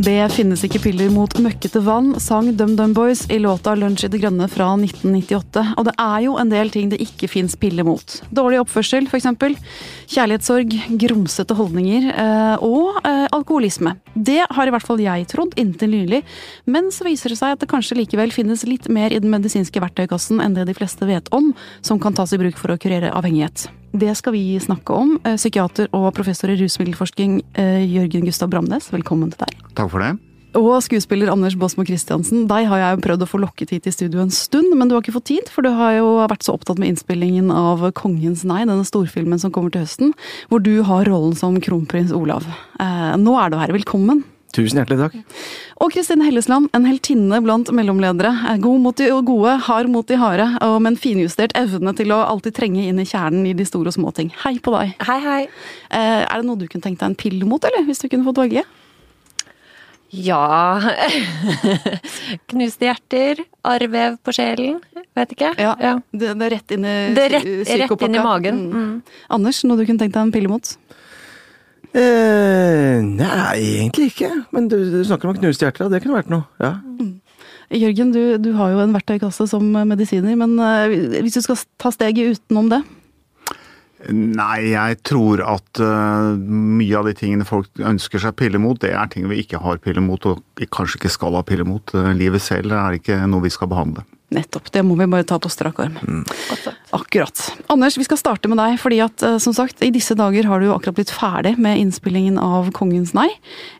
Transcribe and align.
Det 0.00 0.30
finnes 0.32 0.62
ikke 0.64 0.78
piller 0.80 1.10
mot 1.12 1.34
møkkete 1.44 1.80
vann, 1.84 2.14
sang 2.22 2.46
DumDum 2.56 2.94
Boys 2.96 3.26
i 3.28 3.36
låta 3.42 3.74
'Lunsj 3.76 4.06
i 4.06 4.08
det 4.08 4.20
grønne' 4.22 4.46
fra 4.48 4.68
1998. 4.78 5.74
Og 5.76 5.84
det 5.84 5.92
er 6.00 6.20
jo 6.24 6.36
en 6.40 6.48
del 6.48 6.70
ting 6.72 6.88
det 6.88 7.02
ikke 7.04 7.28
fins 7.28 7.56
piller 7.60 7.84
mot. 7.84 8.14
Dårlig 8.32 8.62
oppførsel, 8.62 9.10
f.eks. 9.10 9.26
Kjærlighetssorg, 10.08 10.72
grumsete 11.02 11.56
holdninger 11.58 12.06
eh, 12.14 12.64
og 12.64 13.02
eh, 13.04 13.26
alkoholisme. 13.28 13.98
Det 14.14 14.38
har 14.48 14.70
i 14.70 14.72
hvert 14.72 14.88
fall 14.88 15.02
jeg 15.04 15.28
trodd 15.34 15.52
inntil 15.60 15.92
nylig, 15.92 16.22
men 16.64 16.88
så 16.94 17.04
viser 17.04 17.34
det 17.34 17.40
seg 17.42 17.58
at 17.58 17.60
det 17.60 17.68
kanskje 17.68 17.98
likevel 18.00 18.32
finnes 18.32 18.64
litt 18.64 18.88
mer 18.88 19.12
i 19.12 19.20
den 19.20 19.28
medisinske 19.34 19.84
verktøykassen 19.84 20.40
enn 20.40 20.56
det 20.56 20.70
de 20.70 20.78
fleste 20.78 21.04
vet 21.04 21.28
om, 21.28 21.52
som 21.82 22.00
kan 22.00 22.16
tas 22.16 22.32
i 22.32 22.40
bruk 22.40 22.56
for 22.56 22.72
å 22.72 22.80
kurere 22.80 23.12
avhengighet. 23.12 23.68
Det 23.92 24.14
skal 24.14 24.34
vi 24.36 24.44
snakke 24.62 24.94
om. 24.94 25.16
Eh, 25.24 25.36
psykiater 25.36 25.90
og 25.96 26.12
professor 26.14 26.50
i 26.52 26.58
rusmiddelforskning 26.60 27.40
eh, 27.58 27.82
Jørgen 27.90 28.26
Gustav 28.28 28.50
Bramnes, 28.52 28.90
velkommen 28.92 29.32
til 29.32 29.42
deg. 29.42 29.70
Takk 29.74 29.90
for 29.90 30.04
det. 30.04 30.12
Og 30.58 30.80
skuespiller 30.82 31.30
Anders 31.30 31.54
Baasmo 31.58 31.84
Christiansen, 31.86 32.48
deg 32.50 32.66
har 32.70 32.80
jeg 32.80 33.02
prøvd 33.04 33.22
å 33.22 33.28
få 33.30 33.38
lokket 33.42 33.70
hit 33.70 33.86
i 33.86 33.92
studio 33.94 34.22
en 34.22 34.32
stund, 34.34 34.72
men 34.74 34.90
du 34.90 34.96
har 34.96 35.04
ikke 35.04 35.14
fått 35.14 35.28
tid, 35.30 35.50
for 35.50 35.62
du 35.62 35.70
har 35.74 35.94
jo 36.00 36.08
vært 36.24 36.42
så 36.46 36.56
opptatt 36.56 36.80
med 36.82 36.90
innspillingen 36.90 37.52
av 37.54 37.84
Kongens 37.98 38.42
nei, 38.46 38.64
denne 38.64 38.86
storfilmen 38.86 39.38
som 39.42 39.54
kommer 39.54 39.70
til 39.74 39.84
høsten, 39.84 40.10
hvor 40.50 40.62
du 40.62 40.80
har 40.86 41.06
rollen 41.06 41.38
som 41.38 41.60
kronprins 41.62 42.10
Olav. 42.14 42.48
Eh, 42.82 43.14
nå 43.22 43.38
er 43.38 43.50
du 43.50 43.58
her, 43.62 43.74
velkommen. 43.78 44.24
Tusen 44.56 44.80
hjertelig 44.80 44.98
takk. 44.98 45.36
Og 45.80 45.92
Kristine 45.94 46.26
Hellesland, 46.26 46.68
en 46.74 46.86
heltinne 46.88 47.38
blant 47.44 47.70
mellomledere. 47.74 48.32
God 48.62 48.82
mot 48.82 48.98
de 48.98 49.10
gode, 49.26 49.54
hard 49.68 49.90
mot 49.92 50.06
de 50.06 50.18
harde, 50.18 50.48
og 50.66 50.80
med 50.82 50.94
en 50.94 51.00
finjustert 51.00 51.54
evne 51.58 51.94
til 51.96 52.10
å 52.14 52.18
alltid 52.26 52.56
trenge 52.58 52.82
inn 52.88 52.98
i 52.98 53.06
kjernen 53.06 53.46
i 53.46 53.54
de 53.56 53.66
store 53.68 53.92
og 53.92 53.96
små 53.96 54.12
ting. 54.16 54.32
Hei 54.42 54.56
på 54.58 54.74
deg. 54.74 54.96
Hei, 55.06 55.20
hei. 55.24 55.40
Eh, 55.88 56.24
er 56.26 56.34
det 56.34 56.48
noe 56.48 56.58
du 56.58 56.66
kunne 56.66 56.84
tenkt 56.84 57.02
deg 57.02 57.12
en 57.12 57.18
pille 57.18 57.46
mot, 57.48 57.62
eller? 57.64 57.86
Hvis 57.86 58.02
du 58.02 58.10
kunne 58.10 58.26
fått 58.26 58.42
valget? 58.42 58.76
Ja 60.10 60.80
Knuste 62.50 62.88
hjerter, 62.88 63.44
arrvev 63.62 64.16
på 64.26 64.34
sjelen. 64.34 64.80
Vet 65.14 65.34
ikke. 65.36 65.52
Ja, 65.54 65.76
ja. 65.78 65.92
Det, 66.10 66.32
det, 66.34 66.48
er 66.48 66.54
rett 66.56 66.74
inn 66.74 66.86
i 66.86 66.94
Det 67.14 67.26
er 67.28 67.34
rett, 67.36 67.50
rett 67.84 68.02
inn 68.08 68.18
i 68.18 68.24
magen. 68.24 68.58
Mm. 68.74 68.90
Anders, 69.38 69.62
noe 69.62 69.78
du 69.78 69.84
kunne 69.84 70.02
tenkt 70.02 70.16
deg 70.16 70.24
en 70.26 70.34
pille 70.34 70.50
mot? 70.50 70.72
Eh, 71.90 73.00
nei, 73.02 73.56
egentlig 73.80 74.12
ikke. 74.12 74.30
Men 74.54 74.68
du, 74.70 74.78
du 74.92 75.00
snakker 75.06 75.30
om 75.30 75.38
knuste 75.38 75.66
hjerter, 75.66 75.90
det 75.90 76.02
kunne 76.04 76.20
vært 76.20 76.32
noe. 76.32 76.46
ja. 76.62 76.78
Mm. 77.00 77.18
Jørgen, 77.70 78.08
du, 78.10 78.22
du, 78.42 78.48
har 78.58 78.72
jo 78.72 78.80
en 78.82 78.94
verktøykasse 78.96 79.44
som 79.46 79.62
medisiner, 79.86 80.34
men 80.34 80.56
uh, 80.58 80.90
hvis 81.22 81.36
du 81.36 81.44
skal 81.44 81.60
ta 81.78 81.92
steget 81.94 82.34
utenom 82.34 82.66
det? 82.72 82.80
Nei, 84.10 84.72
jeg 84.72 84.96
tror 85.06 85.42
at 85.46 85.78
uh, 85.78 86.34
mye 86.34 86.96
av 86.98 87.06
de 87.06 87.14
tingene 87.14 87.46
folk 87.46 87.70
ønsker 87.78 88.24
seg 88.24 88.34
piller 88.40 88.58
mot, 88.58 88.80
det 88.82 88.90
er 88.90 89.12
ting 89.12 89.28
vi 89.30 89.38
ikke 89.44 89.60
har 89.62 89.78
piller 89.84 90.02
mot, 90.02 90.26
og 90.26 90.64
kanskje 90.74 90.98
ikke 90.98 91.12
skal 91.14 91.38
ha 91.38 91.44
piller 91.46 91.68
mot. 91.68 91.94
Uh, 91.94 92.10
livet 92.16 92.42
selv 92.42 92.74
er 92.74 92.98
ikke 92.98 93.20
noe 93.30 93.46
vi 93.46 93.54
skal 93.54 93.70
behandle. 93.70 94.02
Nettopp. 94.30 94.68
Det 94.70 94.82
må 94.86 94.94
vi 94.94 95.08
bare 95.10 95.26
ta 95.26 95.40
på 95.42 95.50
strak 95.50 95.80
arm. 95.82 95.96
Mm. 96.06 96.22
Akkurat. 96.94 97.40
Anders, 97.66 97.96
vi 97.98 98.06
skal 98.06 98.18
starte 98.20 98.50
med 98.50 98.60
deg, 98.60 98.76
fordi 98.78 99.00
at 99.02 99.24
eh, 99.26 99.38
som 99.42 99.54
sagt, 99.56 99.82
i 99.82 99.90
disse 99.94 100.14
dager 100.18 100.46
har 100.46 100.60
du 100.62 100.68
jo 100.68 100.74
akkurat 100.76 101.00
blitt 101.00 101.10
ferdig 101.10 101.56
med 101.58 101.80
innspillingen 101.80 102.38
av 102.38 102.70
Kongens 102.76 103.10
nei. 103.16 103.26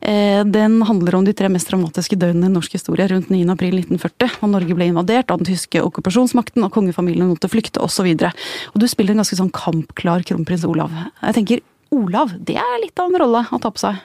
Eh, 0.02 0.42
den 0.42 0.80
handler 0.88 1.20
om 1.20 1.26
de 1.26 1.34
tre 1.38 1.50
mest 1.52 1.70
dramatiske 1.70 2.18
døgnene 2.18 2.50
i 2.50 2.54
norsk 2.56 2.74
historie 2.74 3.06
rundt 3.12 3.30
9.4.1940, 3.30 4.40
og 4.42 4.52
Norge 4.56 4.78
ble 4.78 4.90
invadert 4.90 5.30
av 5.30 5.38
den 5.38 5.52
tyske 5.52 5.84
okkupasjonsmakten, 5.86 6.66
og 6.66 6.74
kongefamilien 6.74 7.30
måtte 7.30 7.50
flykte 7.52 7.82
osv. 7.86 8.10
Du 8.10 8.88
spiller 8.90 9.14
en 9.14 9.22
ganske 9.22 9.38
sånn 9.38 9.54
kampklar 9.54 10.26
kronprins 10.26 10.66
Olav. 10.66 10.90
Jeg 11.20 11.38
tenker, 11.38 11.66
Olav, 11.94 12.34
det 12.34 12.58
er 12.58 12.80
litt 12.82 12.98
av 12.98 13.10
en 13.10 13.22
rolle 13.22 13.46
å 13.50 13.62
ta 13.62 13.70
på 13.70 13.82
seg? 13.82 14.02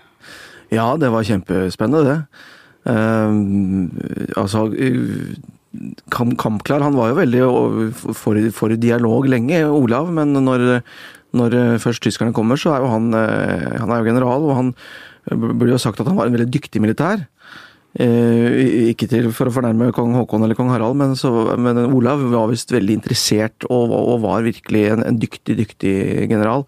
Ja, 0.73 0.91
det 0.97 1.09
var 1.13 1.25
kjempespennende, 1.25 2.05
det. 2.05 2.51
Uh, 2.85 3.89
altså 4.37 4.67
kampklar. 6.13 6.83
Han 6.85 6.97
var 6.97 7.11
jo 7.11 7.19
veldig 7.19 7.43
for, 8.15 8.39
for, 8.55 8.75
dialog 8.79 9.29
lenge, 9.31 9.63
Olav. 9.67 10.11
Men 10.13 10.33
når, 10.35 10.81
når 11.35 11.57
først 11.83 12.03
tyskerne 12.05 12.35
kommer, 12.35 12.59
så 12.59 12.75
er 12.75 12.83
jo 12.83 12.91
han, 12.93 13.11
eh, 13.17 13.75
han 13.81 13.91
er 13.91 14.01
jo 14.01 14.09
general. 14.11 14.49
Og 14.49 14.59
han 14.59 14.73
burde 15.31 15.73
jo 15.73 15.81
sagt 15.81 16.01
at 16.01 16.09
han 16.09 16.17
var 16.19 16.29
en 16.29 16.37
veldig 16.37 16.51
dyktig 16.53 16.83
militær. 16.83 17.25
Eh, 17.95 18.89
ikke 18.91 19.07
til 19.07 19.29
for 19.31 19.47
å 19.47 19.53
fornærme 19.55 19.87
kong 19.95 20.17
Haakon 20.17 20.43
eller 20.43 20.57
kong 20.57 20.67
Harald, 20.73 20.97
men, 20.99 21.13
så, 21.15 21.29
men 21.55 21.79
Olav 21.85 22.19
var 22.33 22.49
visst 22.51 22.73
veldig 22.75 22.97
interessert 22.97 23.67
og, 23.69 23.93
og 23.95 24.19
var 24.25 24.43
virkelig 24.43 24.81
en, 24.91 25.05
en, 25.07 25.19
dyktig, 25.21 25.55
dyktig 25.61 25.95
general. 26.27 26.65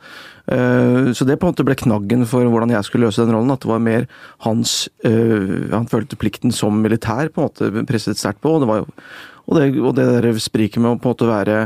Eh, 0.47 1.11
så 1.11 1.27
det 1.27 1.35
på 1.35 1.49
en 1.49 1.51
måte 1.51 1.65
ble 1.67 1.75
knaggen 1.75 2.23
for 2.31 2.47
hvordan 2.47 2.71
jeg 2.71 2.87
skulle 2.87 3.09
løse 3.09 3.25
den 3.25 3.35
rollen. 3.35 3.51
At 3.51 3.65
det 3.65 3.73
var 3.73 3.83
mer 3.83 4.07
hans 4.45 4.77
eh, 5.03 5.67
Han 5.73 5.89
følte 5.91 6.19
plikten 6.19 6.55
som 6.55 6.79
militær 6.79 7.27
på 7.27 7.43
en 7.43 7.51
måte 7.51 7.87
presset 7.89 8.19
sterkt 8.19 8.39
på. 8.45 8.55
Og 8.55 8.63
det, 8.63 8.71
var 8.71 8.87
og 8.87 9.59
det, 9.59 9.69
og 9.83 9.97
det 9.99 10.07
der 10.13 10.39
spriket 10.39 10.79
med 10.79 10.95
å 10.95 11.01
på 11.01 11.11
en 11.11 11.17
måte 11.17 11.31
være 11.33 11.61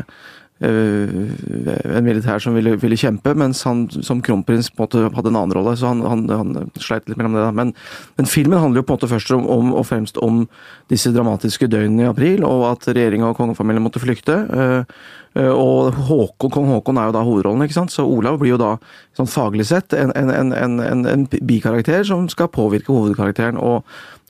en 0.62 2.06
militær 2.06 2.42
som 2.44 2.54
ville, 2.54 2.76
ville, 2.82 2.98
kjempe, 3.00 3.34
mens 3.38 3.64
han 3.66 3.88
som 4.06 4.22
kronprins 4.22 4.70
på 4.70 4.84
en 4.84 4.86
måte 4.86 5.16
hadde 5.18 5.32
en 5.32 5.40
annen 5.40 5.56
rolle. 5.58 5.74
Så 5.80 5.90
han, 5.90 6.04
han, 6.06 6.28
han 6.30 6.70
sleit 6.78 7.10
litt 7.10 7.18
mellom 7.18 7.38
det. 7.38 7.46
da. 7.48 7.54
Men, 7.56 7.74
men, 8.20 8.30
filmen 8.30 8.62
handler 8.62 8.82
jo 8.82 8.88
på 8.90 8.94
en 8.94 9.00
måte 9.00 9.12
først 9.12 9.34
om, 9.38 9.48
om, 9.50 9.74
og 9.78 9.88
fremst 9.90 10.20
om 10.22 10.44
disse 10.92 11.14
dramatiske 11.16 11.70
døgnene 11.72 12.06
i 12.06 12.12
april, 12.12 12.46
og 12.48 12.68
at 12.74 12.92
regjeringa 12.92 13.32
og 13.32 13.40
kongefamilien 13.40 13.86
måtte 13.86 14.04
flykte. 14.04 14.38
Uh, 14.52 15.02
og 15.32 15.96
Håkon, 16.10 16.52
kong 16.52 16.66
Håkon 16.74 16.98
er 17.00 17.06
jo 17.08 17.14
da 17.16 17.22
hovedrollen, 17.24 17.64
ikke 17.64 17.78
sant? 17.78 17.94
så 17.94 18.04
Olav 18.04 18.42
blir 18.42 18.52
jo 18.54 18.58
da 18.60 18.74
sånn 19.16 19.30
faglig 19.32 19.64
sett 19.70 19.96
en, 19.96 20.12
en, 20.12 20.52
en, 20.52 21.06
en 21.08 21.24
bikarakter 21.48 22.04
som 22.08 22.26
skal 22.32 22.52
påvirke 22.52 22.92
hovedkarakteren. 22.92 23.60
og 23.62 23.88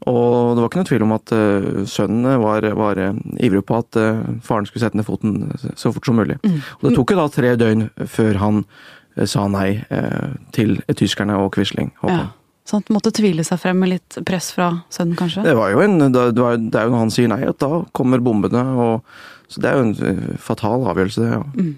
og 0.10 0.56
det 0.56 0.64
var 0.64 0.70
ikke 0.70 0.80
noe 0.80 0.90
tvil 0.90 1.04
om 1.06 1.12
at 1.14 1.32
uh, 1.36 1.66
sønnen 1.90 2.40
var, 2.42 2.66
var 2.78 2.98
uh, 2.98 3.20
ivrig 3.38 3.62
på 3.70 3.78
at 3.78 4.00
uh, 4.02 4.24
faren 4.46 4.66
skulle 4.66 4.82
sette 4.82 4.98
ned 4.98 5.06
foten 5.06 5.52
så 5.78 5.92
fort 5.94 6.10
som 6.10 6.18
mulig. 6.18 6.40
Mm. 6.42 6.58
Og 6.80 6.88
det 6.88 6.94
tok 6.96 7.14
jo 7.14 7.20
da 7.20 7.26
tre 7.30 7.52
døgn 7.60 7.86
før 8.10 8.42
han 8.42 8.64
sa 9.28 9.44
nei 9.52 9.84
til 10.56 10.78
tyskerne 10.96 11.36
og 11.36 11.50
Quisling. 11.54 11.90
Ja. 12.08 12.30
Så 12.64 12.78
han 12.78 12.96
måtte 12.96 13.12
tvile 13.12 13.44
seg 13.44 13.60
frem 13.60 13.82
med 13.84 13.92
litt 13.92 14.18
press 14.26 14.54
fra 14.56 14.70
sønnen, 14.88 15.18
kanskje? 15.20 15.44
Det, 15.44 15.56
var 15.58 15.74
jo 15.74 15.82
en, 15.84 15.98
det, 16.00 16.22
var, 16.40 16.56
det 16.56 16.80
er 16.80 16.88
jo 16.88 16.94
når 16.94 17.04
han 17.04 17.12
sier 17.12 17.28
nei, 17.28 17.42
at 17.50 17.60
da 17.60 17.82
kommer 17.98 18.24
bombene. 18.24 18.64
og 18.80 19.12
Så 19.52 19.62
det 19.62 19.70
er 19.70 19.78
jo 19.78 19.88
en 19.90 20.38
fatal 20.40 20.86
avgjørelse, 20.88 21.22
det. 21.22 21.32
ja. 21.36 21.42
Mm. 21.58 21.72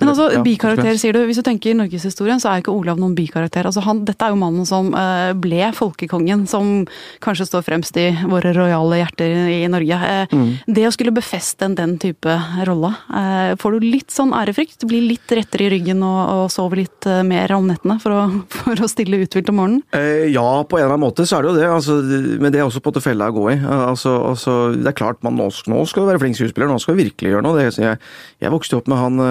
Men 0.00 0.12
altså, 0.12 0.28
ja, 0.32 0.42
bikarakter, 0.44 0.96
sier 1.00 1.16
du. 1.16 1.22
Hvis 1.28 1.40
du 1.40 1.44
tenker 1.46 1.76
norgeshistorien, 1.78 2.40
så 2.42 2.50
er 2.50 2.62
ikke 2.62 2.74
Olav 2.74 3.00
noen 3.00 3.16
bikarakter. 3.18 3.68
Altså, 3.68 3.82
han, 3.86 4.04
dette 4.08 4.24
er 4.24 4.34
jo 4.34 4.40
mannen 4.40 4.66
som 4.68 4.90
uh, 4.94 5.32
ble 5.38 5.70
folkekongen, 5.76 6.46
som 6.50 6.84
kanskje 7.24 7.48
står 7.48 7.66
fremst 7.66 7.98
i 8.00 8.08
våre 8.28 8.52
rojale 8.56 9.00
hjerter 9.02 9.52
i 9.54 9.60
Norge. 9.70 9.98
Uh, 9.98 10.34
mm. 10.34 10.48
Det 10.78 10.86
å 10.88 10.94
skulle 10.94 11.14
befeste 11.14 11.68
en 11.68 11.76
den 11.78 11.96
type 12.02 12.38
rolle, 12.68 12.92
uh, 13.12 13.54
får 13.60 13.78
du 13.78 13.88
litt 13.88 14.14
sånn 14.14 14.34
ærefrykt? 14.36 14.86
Blir 14.88 15.06
litt 15.06 15.36
rettere 15.36 15.68
i 15.68 15.72
ryggen 15.76 16.02
og, 16.06 16.20
og 16.34 16.44
sover 16.52 16.82
litt 16.82 17.08
mer 17.26 17.52
om 17.56 17.68
nettene 17.68 17.98
for 18.02 18.14
å, 18.14 18.22
for 18.60 18.84
å 18.84 18.90
stille 18.90 19.22
uthvilt 19.24 19.52
om 19.52 19.60
morgenen? 19.62 19.84
ja, 20.28 20.44
på 20.68 20.78
en 20.78 20.82
eller 20.84 20.94
annen 20.94 21.02
måte 21.02 21.24
så 21.26 21.38
er 21.38 21.44
det 21.44 21.50
jo 21.50 21.58
det. 21.58 21.66
Altså, 21.70 21.94
men 22.42 22.52
det 22.52 22.60
er 22.60 22.66
også 22.66 22.80
på 22.84 22.92
en 22.94 23.02
felle 23.02 23.28
å 23.28 23.34
gå 23.34 23.44
i. 23.52 23.56
Altså, 23.58 24.12
altså, 24.30 24.54
det 24.74 24.90
er 24.90 24.96
klart, 24.96 25.20
man, 25.26 25.36
nå, 25.38 25.48
nå 25.70 25.82
skal 25.88 26.04
du 26.04 26.10
være 26.10 26.22
flink 26.22 26.38
skuespiller, 26.38 26.70
nå 26.70 26.78
skal 26.82 26.96
du 26.96 27.02
virkelig 27.02 27.32
gjøre 27.32 27.44
noe. 27.44 27.58
Det, 27.58 27.82
jeg, 27.82 27.98
jeg 28.42 28.54
vokste 28.54 28.78
opp 28.78 28.90
med 28.90 29.00
han 29.00 29.22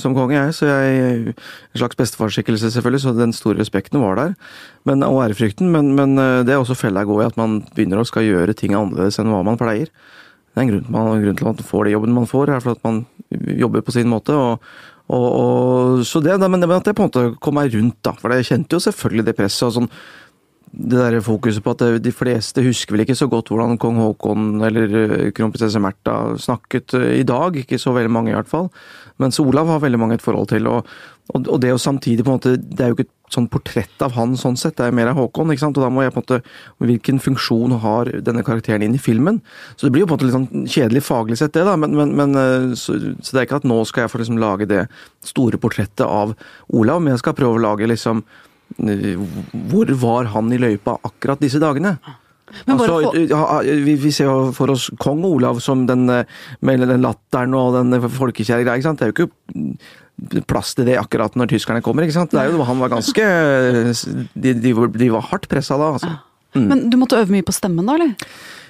som 0.00 0.14
konge, 0.16 0.36
jeg. 0.36 0.54
Så 0.56 0.68
jeg 0.68 1.34
En 1.34 1.80
slags 1.80 1.98
bestefarsskikkelse, 1.98 2.70
selvfølgelig, 2.74 3.02
så 3.04 3.14
den 3.16 3.32
store 3.36 3.60
respekten 3.60 4.00
var 4.00 4.16
der. 4.16 4.34
Men, 4.84 5.02
og 5.02 5.22
ærefrykten. 5.24 5.70
Men, 5.72 5.94
men 5.98 6.18
eh, 6.18 6.42
det 6.46 6.54
er 6.54 6.62
også 6.62 6.78
fella 6.78 7.04
jeg 7.04 7.10
går 7.12 7.22
i, 7.22 7.30
at 7.30 7.40
man 7.40 7.60
begynner 7.76 8.02
å 8.02 8.08
skal 8.08 8.26
gjøre 8.26 8.56
ting 8.56 8.76
annerledes 8.76 9.20
enn 9.20 9.32
hva 9.32 9.44
man 9.46 9.60
pleier. 9.60 9.88
Det 9.90 10.62
er 10.62 10.66
en 10.66 10.72
grunn, 10.72 10.90
man, 10.92 11.22
grunn 11.22 11.36
til 11.36 11.48
at 11.48 11.56
man 11.56 11.70
får 11.70 11.84
de 11.84 11.96
jobben 11.96 12.14
man 12.16 12.28
får, 12.30 12.52
er 12.52 12.62
for 12.64 12.76
at 12.76 12.84
man 12.86 13.02
jobber 13.60 13.84
på 13.84 13.96
sin 13.96 14.08
måte. 14.12 14.32
og 14.36 14.62
og, 15.06 15.26
og, 15.38 16.00
så 16.06 16.18
det, 16.18 16.34
men, 16.42 16.58
men 16.58 16.72
at 16.74 16.88
jeg 16.88 16.96
på 16.98 17.04
en 17.04 17.10
måte 17.10 17.38
kom 17.42 17.54
meg 17.54 17.74
rundt, 17.76 18.00
da. 18.02 18.16
For 18.18 18.34
jeg 18.34 18.48
kjente 18.48 18.74
jo 18.74 18.82
selvfølgelig 18.82 19.26
det 19.28 19.36
presset. 19.38 19.68
og 19.68 19.74
sånn, 19.76 19.90
det 20.76 20.98
der 21.00 21.22
fokuset 21.24 21.64
på 21.64 21.72
at 21.72 21.82
de 22.04 22.12
fleste 22.12 22.60
husker 22.64 22.92
vel 22.92 23.06
ikke 23.06 23.16
så 23.16 23.28
godt 23.32 23.48
hvordan 23.48 23.78
kong 23.80 23.96
Haakon 23.96 24.60
eller 24.66 24.96
eh, 25.00 25.30
kronprinsesse 25.32 25.80
Märtha 25.80 26.36
snakket 26.36 26.92
eh, 26.98 27.12
i 27.22 27.26
dag. 27.26 27.56
Ikke 27.56 27.78
så 27.80 27.94
veldig 27.96 28.12
mange, 28.12 28.32
i 28.32 28.36
hvert 28.36 28.50
fall. 28.50 28.68
Mens 29.22 29.40
Olav 29.40 29.70
har 29.72 29.80
veldig 29.80 30.00
mange 30.02 30.18
et 30.18 30.24
forhold 30.24 30.50
til. 30.52 30.68
Og, 30.68 30.84
og 31.32 31.60
det 31.62 31.72
å 31.72 31.80
samtidig 31.80 32.26
på 32.26 32.34
en 32.34 32.36
måte, 32.36 32.56
Det 32.60 32.84
er 32.84 32.92
jo 32.92 32.98
ikke 32.98 33.06
et 33.08 33.32
sånn 33.32 33.48
portrett 33.48 34.02
av 34.04 34.12
han 34.18 34.36
sånn 34.36 34.58
sett, 34.60 34.76
det 34.76 34.84
er 34.84 34.94
mer 34.94 35.08
av 35.14 35.16
Håkon. 35.16 35.50
ikke 35.50 35.64
sant? 35.64 35.80
Og 35.80 35.86
da 35.86 35.88
må 35.90 36.04
jeg 36.04 36.12
på 36.12 36.20
en 36.20 36.26
måte 36.26 36.42
Hvilken 36.84 37.20
funksjon 37.24 37.78
har 37.80 38.12
denne 38.26 38.44
karakteren 38.44 38.84
inn 38.84 38.98
i 38.98 39.00
filmen? 39.00 39.40
Så 39.76 39.86
det 39.86 39.94
blir 39.94 40.04
jo 40.04 40.10
på 40.10 40.14
en 40.14 40.20
måte 40.20 40.28
litt 40.28 40.36
sånn 40.36 40.66
kjedelig 40.68 41.06
faglig 41.08 41.40
sett, 41.40 41.54
det, 41.56 41.64
da. 41.64 41.78
Men, 41.80 41.96
men, 41.96 42.12
men 42.20 42.36
eh, 42.36 42.74
så, 42.76 42.98
så, 43.22 43.30
det 43.32 43.40
er 43.40 43.48
ikke 43.48 43.62
at 43.62 43.70
nå 43.70 43.80
skal 43.88 44.04
jeg 44.04 44.12
få 44.12 44.20
liksom 44.20 44.42
lage 44.44 44.68
det 44.68 44.84
store 45.24 45.56
portrettet 45.56 46.04
av 46.04 46.36
Olav, 46.68 47.00
men 47.00 47.16
jeg 47.16 47.24
skal 47.24 47.38
prøve 47.40 47.56
å 47.56 47.64
lage 47.64 47.88
liksom 47.88 48.26
Hvor 48.76 49.92
var 50.02 50.30
han 50.34 50.52
i 50.52 50.60
løypa 50.60 50.98
akkurat 51.06 51.42
disse 51.42 51.60
dagene? 51.62 51.96
Altså, 52.66 52.86
for... 53.10 53.66
vi, 53.66 54.10
ser 54.14 54.28
jo 54.28 54.50
for 54.54 54.70
oss 54.70 54.86
kong 55.02 55.24
Olav 55.26 55.58
som 55.64 55.82
den, 55.88 56.06
eh, 56.12 56.28
den 56.62 57.02
latteren 57.02 57.56
og 57.58 57.74
den 57.74 57.98
folkekjære 58.06 58.66
greia. 58.66 58.92
Det 58.94 59.06
er 59.06 59.10
jo 59.10 59.16
ikke 59.16 60.44
plass 60.48 60.76
til 60.76 60.86
det 60.88 60.98
akkurat 61.00 61.34
når 61.36 61.50
tyskerne 61.52 61.82
kommer. 61.84 62.06
ikke 62.06 62.16
sant? 62.16 62.30
Det 62.32 62.40
er 62.40 62.52
jo, 62.52 62.62
Han 62.64 62.78
var 62.80 62.94
ganske 62.94 63.24
De, 64.34 64.54
de, 64.54 64.72
de 64.72 65.10
var 65.12 65.26
hardt 65.32 65.48
pressa 65.50 65.78
da, 65.80 65.92
altså. 65.98 66.14
Men 66.56 66.86
du 66.88 66.96
måtte 66.96 67.18
øve 67.18 67.34
mye 67.34 67.44
på 67.44 67.52
stemmen 67.52 67.84
da, 67.84 67.98
eller? 67.98 68.14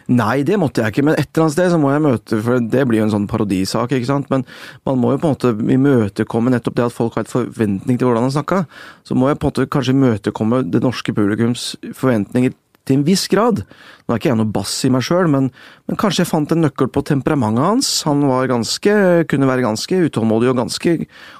Nei, 0.07 0.45
det 0.47 0.55
måtte 0.63 0.85
jeg 0.85 0.95
ikke, 0.95 1.03
men 1.09 1.17
et 1.19 1.27
eller 1.33 1.47
annet 1.47 1.55
sted 1.57 1.73
så 1.73 1.79
må 1.83 1.91
jeg 1.91 2.03
møte 2.05 2.37
For 2.45 2.63
det 2.63 2.85
blir 2.87 3.01
jo 3.01 3.07
en 3.09 3.15
sånn 3.17 3.27
parodisak, 3.31 3.91
ikke 3.91 4.07
sant. 4.07 4.29
Men 4.31 4.45
man 4.87 5.01
må 5.03 5.15
jo 5.15 5.23
på 5.23 5.27
en 5.27 5.35
måte 5.35 5.73
imøtekomme 5.75 6.53
nettopp 6.55 6.77
det 6.79 6.85
at 6.87 6.95
folk 6.95 7.17
har 7.19 7.27
et 7.27 7.33
forventning 7.33 7.99
til 7.99 8.07
hvordan 8.07 8.29
han 8.29 8.37
snakka. 8.37 8.63
Så 9.07 9.19
må 9.19 9.33
jeg 9.33 9.41
på 9.41 9.49
en 9.49 9.55
måte 9.55 9.73
kanskje 9.75 9.97
imøtekomme 9.97 10.63
det 10.71 10.85
norske 10.85 11.15
publikums 11.17 11.73
forventninger 11.99 12.55
til 12.87 13.01
en 13.01 13.07
viss 13.07 13.27
grad. 13.31 13.65
Nå 14.07 14.15
er 14.15 14.21
ikke 14.21 14.31
jeg 14.31 14.39
noe 14.39 14.53
bass 14.55 14.75
i 14.87 14.91
meg 14.95 15.03
sjøl, 15.03 15.27
men, 15.31 15.49
men, 15.89 15.99
kanskje 15.99 16.23
jeg 16.23 16.31
fant 16.31 16.53
en 16.55 16.63
nøkkel 16.63 16.91
på 16.95 17.03
temperamentet 17.09 17.67
hans. 17.67 17.89
Han 18.07 18.23
var 18.31 18.51
ganske, 18.53 18.95
kunne 19.31 19.49
være 19.51 19.67
ganske 19.67 19.99
utålmodig 20.07 20.53
og 20.53 20.61
ganske 20.63 20.95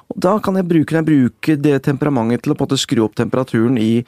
og 0.07 0.19
Da 0.23 0.37
kan 0.43 0.55
jeg 0.55 0.67
bruke, 0.67 0.95
jeg 0.95 1.07
bruke 1.07 1.55
det 1.59 1.77
temperamentet 1.87 2.43
til 2.43 2.53
å 2.53 2.57
på 2.57 2.63
en 2.63 2.69
måte 2.69 2.79
skru 2.79 3.03
opp 3.03 3.15
temperaturen 3.19 3.79
i, 3.79 4.03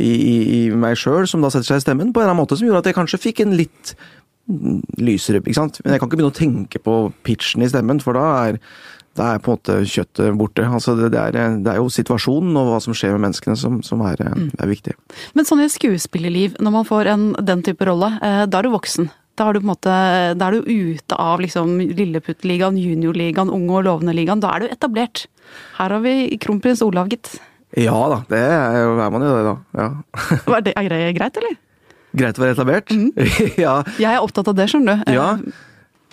i, 0.00 0.12
i 0.58 0.60
meg 0.74 0.98
sjøl, 1.00 1.28
som 1.30 1.44
da 1.44 1.52
setter 1.52 1.72
seg 1.72 1.82
i 1.82 1.86
stemmen, 1.86 2.12
på 2.12 2.20
en 2.20 2.26
eller 2.26 2.34
annen 2.34 2.44
måte 2.44 2.58
som 2.58 2.66
gjorde 2.68 2.84
at 2.84 2.90
jeg 2.90 2.98
kanskje 2.98 3.22
fikk 3.28 3.44
en 3.44 3.56
litt 3.58 3.94
lysere, 5.00 5.40
ikke 5.40 5.56
sant. 5.56 5.78
Men 5.84 5.94
jeg 5.94 6.02
kan 6.02 6.10
ikke 6.10 6.18
begynne 6.18 6.34
å 6.34 6.36
tenke 6.36 6.80
på 6.82 6.98
pitchen 7.24 7.64
i 7.64 7.70
stemmen, 7.70 8.02
for 8.04 8.18
da 8.18 8.26
er 8.48 8.60
da 9.14 9.28
er 9.30 9.42
på 9.42 9.52
en 9.52 9.58
måte 9.58 9.74
kjøttet 9.86 10.34
borte. 10.38 10.64
Altså 10.66 10.96
det, 10.98 11.12
det, 11.14 11.20
er, 11.20 11.58
det, 11.62 11.70
er, 11.70 11.78
jo 11.78 11.90
situasjonen 11.92 12.56
og 12.58 12.72
hva 12.72 12.80
som 12.82 12.96
skjer 12.96 13.14
med 13.14 13.28
menneskene 13.28 13.54
som, 13.58 13.76
som 13.86 14.02
er, 14.06 14.18
mm. 14.18 14.48
er, 14.58 14.70
viktig. 14.70 14.96
Men 15.38 15.46
sånn 15.46 15.62
i 15.62 15.68
skuespillerliv, 15.70 16.56
når 16.58 16.74
man 16.80 16.88
får 16.88 17.12
en, 17.12 17.28
den 17.38 17.62
type 17.66 17.86
rolle, 17.86 18.10
eh, 18.18 18.42
da 18.50 18.58
er 18.58 18.66
du 18.66 18.74
voksen. 18.74 19.06
Da 19.38 19.48
er 19.48 19.54
du 19.54 19.62
på 19.62 19.68
en 19.68 19.72
måte, 19.72 19.94
da 20.38 20.48
er 20.48 20.58
du 20.58 20.66
ute 20.66 21.18
av 21.18 21.42
liksom 21.42 21.78
Lilleputtligaen, 21.94 22.78
juniorligaen, 22.78 23.50
unge 23.54 23.80
og 23.80 23.86
lovende 23.88 24.14
ligaen. 24.14 24.42
Da 24.42 24.52
er 24.54 24.64
du 24.64 24.74
etablert. 24.74 25.26
Her 25.78 25.94
har 25.94 26.02
vi 26.04 26.38
kronprins 26.42 26.82
Olav, 26.86 27.10
gitt. 27.10 27.36
Ja 27.80 27.98
da, 28.12 28.22
det 28.30 28.38
er, 28.38 28.80
er 28.86 29.10
man 29.10 29.24
jo 29.24 29.34
det, 29.34 29.44
da. 29.46 29.54
Ja. 29.80 29.88
er 30.78 30.90
det 30.92 31.04
greit, 31.18 31.38
eller? 31.42 31.60
Greit 32.14 32.38
å 32.38 32.44
være 32.44 32.54
etablert? 32.54 32.92
Mm. 32.94 33.10
ja. 33.64 33.78
Jeg 33.98 34.10
er 34.12 34.22
opptatt 34.22 34.50
av 34.52 34.58
det, 34.58 34.68
skjønner 34.70 35.02
du. 35.02 35.14
Ja. 35.16 35.32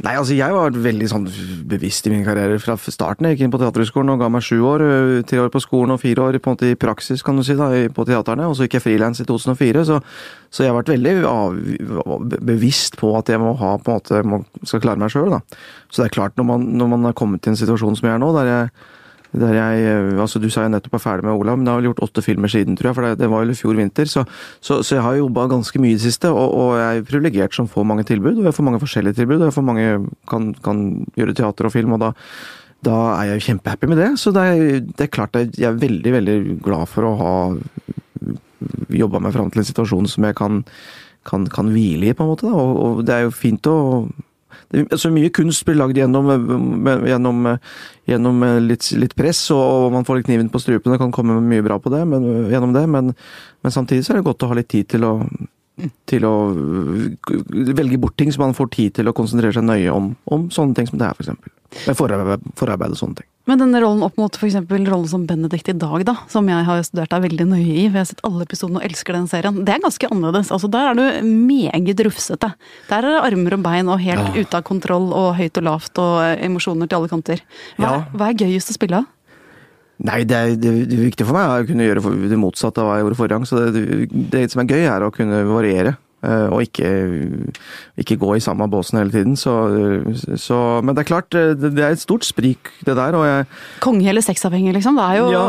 Nei, 0.02 0.16
altså 0.18 0.34
jeg 0.34 0.54
var 0.56 0.74
veldig 0.74 1.08
sånn 1.12 1.26
bevisst 1.70 2.08
i 2.10 2.12
min 2.14 2.24
karriere 2.26 2.58
fra 2.64 2.74
starten. 2.80 3.28
Jeg 3.28 3.36
gikk 3.36 3.44
inn 3.46 3.52
på 3.54 3.60
Teaterhøgskolen 3.62 4.10
og 4.14 4.22
ga 4.24 4.30
meg 4.34 4.46
sju 4.46 4.56
år. 4.66 4.84
Tre 5.30 5.42
år 5.44 5.52
på 5.54 5.62
skolen 5.62 5.94
og 5.94 6.02
fire 6.02 6.24
år 6.26 6.38
på 6.42 6.50
en 6.50 6.56
måte 6.56 6.72
i 6.72 6.78
praksis 6.80 7.22
kan 7.26 7.38
du 7.38 7.44
si 7.46 7.54
da, 7.60 7.68
på 7.94 8.06
teaterne. 8.10 8.48
Og 8.50 8.58
så 8.58 8.66
gikk 8.66 8.80
jeg 8.80 8.86
frilans 8.88 9.22
i 9.22 9.28
2004. 9.30 9.84
Så, 9.92 10.00
så, 10.50 10.64
jeg 10.64 10.72
har 10.72 10.80
vært 10.80 10.94
veldig 10.96 11.14
av, 11.30 11.60
bevisst 12.50 12.98
på 13.02 13.12
at 13.20 13.30
jeg 13.30 13.44
må 13.44 13.54
ha 13.60 13.76
på 13.78 13.94
en 13.94 14.00
måte, 14.00 14.24
må, 14.26 14.42
skal 14.66 14.82
klare 14.88 15.04
meg 15.04 15.14
sjøl. 15.14 15.38
Så 15.92 16.02
det 16.02 16.10
er 16.10 16.18
klart, 16.18 16.34
når 16.40 16.50
man, 16.50 16.66
når 16.82 16.92
man 16.96 17.06
har 17.12 17.18
kommet 17.22 17.46
til 17.46 17.54
en 17.54 17.62
situasjon 17.62 18.00
som 18.00 18.10
jeg 18.10 18.18
er 18.18 18.26
nå, 18.26 18.32
der 18.40 18.50
jeg 18.50 18.74
jeg, 19.32 19.84
eh, 19.88 20.20
altså 20.20 20.40
Du 20.40 20.50
sa 20.52 20.66
jeg 20.66 20.74
nettopp 20.74 20.98
er 20.98 21.04
ferdig 21.04 21.24
med 21.24 21.40
Olav, 21.40 21.58
men 21.58 21.66
jeg 21.66 21.72
har 21.72 21.80
vel 21.80 21.90
gjort 21.92 22.04
åtte 22.04 22.24
filmer 22.26 22.52
siden, 22.52 22.76
tror 22.76 22.90
jeg. 22.90 22.96
For 22.96 23.08
det, 23.08 23.20
det 23.20 23.30
var 23.32 23.44
vel 23.46 23.54
i 23.54 23.58
fjor 23.58 23.76
vinter. 23.80 24.06
Så, 24.06 24.26
så, 24.60 24.82
så 24.84 24.98
jeg 24.98 25.04
har 25.06 25.20
jobba 25.20 25.48
ganske 25.48 25.80
mye 25.80 25.96
i 25.96 26.00
det 26.00 26.04
siste, 26.04 26.30
og, 26.30 26.48
og, 26.52 26.72
jeg 26.80 26.98
er 26.98 27.08
privilegert 27.08 27.56
som 27.56 27.70
får 27.72 27.88
mange 27.88 28.04
tilbud. 28.04 28.42
Og 28.42 28.50
jeg 28.50 28.58
får 28.58 28.68
mange 28.68 28.82
forskjellige 28.84 29.20
tilbud, 29.22 29.40
og 29.40 29.48
jeg 29.48 29.56
får 29.56 29.68
mange 29.68 29.86
kan, 30.28 30.50
kan 30.64 30.82
gjøre 31.16 31.38
teater 31.38 31.70
og 31.70 31.76
film. 31.76 31.96
og 31.96 32.04
da, 32.04 32.12
da 32.84 32.98
er 33.20 33.30
jeg 33.30 33.40
jo 33.40 33.46
kjempehappy 33.50 33.92
med 33.92 34.04
det. 34.04 34.10
Så 34.20 34.34
det 34.36 34.48
er, 34.48 34.66
det 34.90 35.08
er 35.08 35.14
klart 35.16 35.40
jeg 35.40 35.70
er 35.70 35.80
veldig, 35.80 36.16
veldig 36.18 36.38
glad 36.66 36.92
for 36.92 37.08
å 37.08 37.16
ha 37.22 37.36
jobba 38.92 39.22
meg 39.24 39.34
fram 39.36 39.52
til 39.52 39.64
en 39.64 39.70
situasjon 39.70 40.10
som 40.12 40.28
jeg 40.28 40.36
kan, 40.38 40.60
kan, 41.28 41.48
kan 41.48 41.72
hvile 41.72 42.12
i, 42.12 42.18
på 42.18 42.26
en 42.26 42.34
måte. 42.34 42.52
Og, 42.52 42.76
og 42.84 43.02
det 43.08 43.16
er 43.16 43.26
jo 43.30 43.34
fint 43.36 43.70
å 43.72 43.78
det, 44.74 44.86
altså 44.88 45.12
Mye 45.14 45.32
kunst 45.34 45.66
blir 45.68 45.78
lagd 45.80 46.00
gjennom, 46.00 46.30
gjennom, 47.08 47.48
gjennom 48.10 48.46
litt, 48.66 48.90
litt, 48.98 49.16
press, 49.18 49.44
og 49.56 49.92
man 49.96 50.08
får 50.08 50.22
litt 50.22 50.30
kniven 50.30 50.52
på 50.54 50.62
strupen. 50.64 50.94
Det 50.94 51.02
kan 51.02 51.14
komme 51.16 51.40
mye 51.44 51.66
bra 51.66 51.80
på 51.82 51.92
det, 51.94 52.04
men, 52.10 52.28
gjennom 52.52 52.76
det, 52.76 52.86
men, 52.92 53.14
men, 53.62 53.74
samtidig 53.74 54.06
så 54.06 54.14
er 54.14 54.22
det 54.22 54.28
godt 54.30 54.46
å 54.46 54.52
ha 54.52 54.60
litt 54.60 54.72
tid 54.72 54.90
til 54.94 55.08
å, 55.08 55.16
til 56.10 56.28
å 56.28 56.36
velge 57.82 58.00
bort 58.02 58.18
ting, 58.20 58.32
så 58.34 58.44
man 58.44 58.58
får 58.58 58.72
tid 58.76 59.00
til 59.00 59.12
å 59.12 59.16
konsentrere 59.18 59.56
seg 59.58 59.68
nøye 59.68 59.92
om, 59.94 60.14
om 60.32 60.48
sånne 60.54 60.78
ting 60.78 60.90
som 60.90 61.02
det 61.02 61.12
her, 61.12 61.20
f.eks. 61.20 61.96
Forarbeid, 61.96 62.44
forarbeid 62.60 62.96
og 62.96 63.00
sånne 63.00 63.22
ting. 63.22 63.30
Men 63.50 63.58
denne 63.58 63.80
rollen 63.82 64.04
opp 64.06 64.20
mot 64.22 64.36
f.eks. 64.38 64.60
rollen 64.70 65.08
som 65.10 65.24
Benedict 65.26 65.72
i 65.72 65.74
dag, 65.74 66.04
da, 66.06 66.14
som 66.30 66.50
jeg 66.50 66.66
har 66.68 66.84
studert 66.86 67.14
deg 67.14 67.24
veldig 67.26 67.48
nøye 67.50 67.64
i, 67.64 67.86
for 67.88 67.98
jeg 67.98 68.04
har 68.04 68.10
sett 68.12 68.26
alle 68.28 68.46
episodene 68.46 68.82
og 68.82 68.86
elsker 68.86 69.18
den 69.18 69.30
serien, 69.32 69.64
det 69.66 69.74
er 69.74 69.82
ganske 69.82 70.10
annerledes. 70.14 70.52
Altså, 70.54 70.70
Der 70.72 70.92
er 70.92 71.00
du 71.00 71.32
meget 71.32 72.04
rufsete. 72.06 72.52
Der 72.92 73.00
er 73.00 73.08
det 73.08 73.24
armer 73.32 73.58
og 73.58 73.64
bein 73.66 73.90
og 73.90 74.04
helt 74.04 74.30
ja. 74.30 74.44
ute 74.46 74.60
av 74.62 74.68
kontroll 74.68 75.10
og 75.10 75.34
høyt 75.40 75.58
og 75.58 75.68
lavt 75.68 76.04
og 76.04 76.20
emosjoner 76.38 76.92
til 76.92 77.00
alle 77.00 77.12
kanter. 77.12 77.42
Hva, 77.80 77.90
ja. 77.90 77.98
hva 78.14 78.30
er 78.30 78.40
gøyest 78.46 78.74
å 78.74 78.78
spille 78.78 79.02
av? 79.02 79.10
Nei, 80.02 80.22
det, 80.26 80.38
er, 80.38 80.56
det, 80.58 80.70
det 80.90 80.98
viktige 80.98 81.28
for 81.30 81.38
meg 81.38 81.46
er 81.46 81.66
å 81.66 81.68
kunne 81.70 81.86
gjøre 81.86 82.14
det 82.30 82.40
motsatte 82.42 82.82
av 82.82 82.88
hva 82.90 82.96
jeg 82.98 83.06
gjorde 83.06 83.18
forrige 83.20 83.38
gang. 83.38 83.50
Så 83.50 83.66
det, 83.74 83.84
det 84.34 84.48
som 84.54 84.64
er 84.64 84.70
gøy, 84.70 84.86
er 84.86 85.06
å 85.06 85.12
kunne 85.14 85.44
variere. 85.50 85.98
Eh, 86.22 86.48
og 86.54 86.62
ikke, 86.62 86.90
ikke, 87.98 88.18
gå 88.22 88.36
i 88.38 88.44
samme 88.44 88.68
båsen 88.70 89.00
hele 89.00 89.14
tiden. 89.14 89.38
Så, 89.40 89.56
så, 90.38 90.58
men 90.86 90.94
det 90.94 91.04
er 91.04 91.10
klart, 91.10 91.34
eh, 91.34 91.56
det, 91.58 91.72
er 91.80 91.96
et 91.96 92.04
stort 92.04 92.26
sprik, 92.28 92.70
det 92.86 92.96
der. 92.98 93.18
Og 93.18 93.26
jeg 93.26 93.48
Konge 93.82 94.10
eller 94.10 94.22
sexavhengig, 94.22 94.76
liksom? 94.78 95.00
Det 95.00 95.08
er 95.08 95.18
jo 95.18 95.32
Ja, 95.34 95.48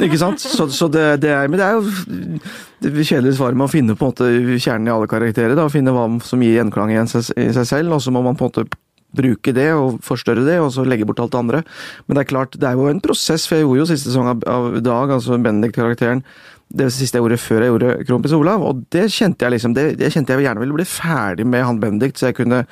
ikke 0.00 0.20
sant. 0.20 0.40
Så, 0.40 0.68
så 0.72 0.88
det, 0.88 1.04
det, 1.26 1.34
er, 1.34 1.48
men 1.48 1.60
det 1.60 1.66
er 1.66 1.76
jo 1.76 2.40
det 2.84 3.06
kjedelige 3.06 3.36
svaret 3.36 3.58
med 3.58 3.68
å 3.68 3.72
finne 3.72 3.98
på 3.98 4.08
en 4.08 4.14
måte 4.14 4.30
kjernen 4.56 4.88
i 4.88 4.94
alle 4.94 5.10
karakterer. 5.10 5.56
Da, 5.58 5.68
finne 5.72 5.92
hva 5.92 6.08
som 6.24 6.42
gir 6.42 6.56
gjenklang 6.56 6.94
i 6.94 7.04
seg 7.10 7.64
selv, 7.68 7.96
og 7.96 8.02
så 8.04 8.14
må 8.14 8.24
man 8.24 8.40
på 8.40 8.48
en 8.48 8.52
måte 8.52 8.82
bruke 9.14 9.54
det 9.54 9.68
og 9.76 10.00
forstørre 10.04 10.44
det, 10.46 10.56
og 10.62 10.72
så 10.74 10.84
legge 10.86 11.06
bort 11.06 11.20
alt 11.22 11.34
det 11.34 11.40
andre. 11.40 11.62
Men 12.06 12.16
det 12.16 12.24
er 12.24 12.30
klart, 12.32 12.58
det 12.58 12.68
er 12.68 12.78
jo 12.78 12.88
en 12.90 13.02
prosess, 13.04 13.46
for 13.46 13.58
jeg 13.58 13.66
gjorde 13.66 13.82
jo 13.82 13.90
siste 13.92 14.10
sesong 14.10 14.32
av, 14.32 14.42
av 14.50 14.80
Dag, 14.84 15.14
altså 15.18 15.38
Benedict-karakteren 15.38 16.24
det 16.68 16.90
siste 16.92 17.18
jeg 17.18 17.24
gjorde 17.24 17.40
før 17.42 17.62
jeg 17.62 17.72
gjorde 17.72 18.04
Kronprins 18.08 18.36
Olav, 18.36 18.64
og 18.66 18.84
det 18.94 19.06
kjente 19.12 19.44
jeg 19.44 19.56
liksom, 19.56 19.74
det, 19.76 19.86
det 20.00 20.12
kjente 20.14 20.34
jeg 20.34 20.46
gjerne 20.46 20.62
ville 20.62 20.78
bli 20.78 20.88
ferdig 20.88 21.46
med 21.46 21.66
han 21.66 21.80
Benedikt, 21.82 22.18
så 22.18 22.30
jeg 22.30 22.38
kunne 22.40 22.64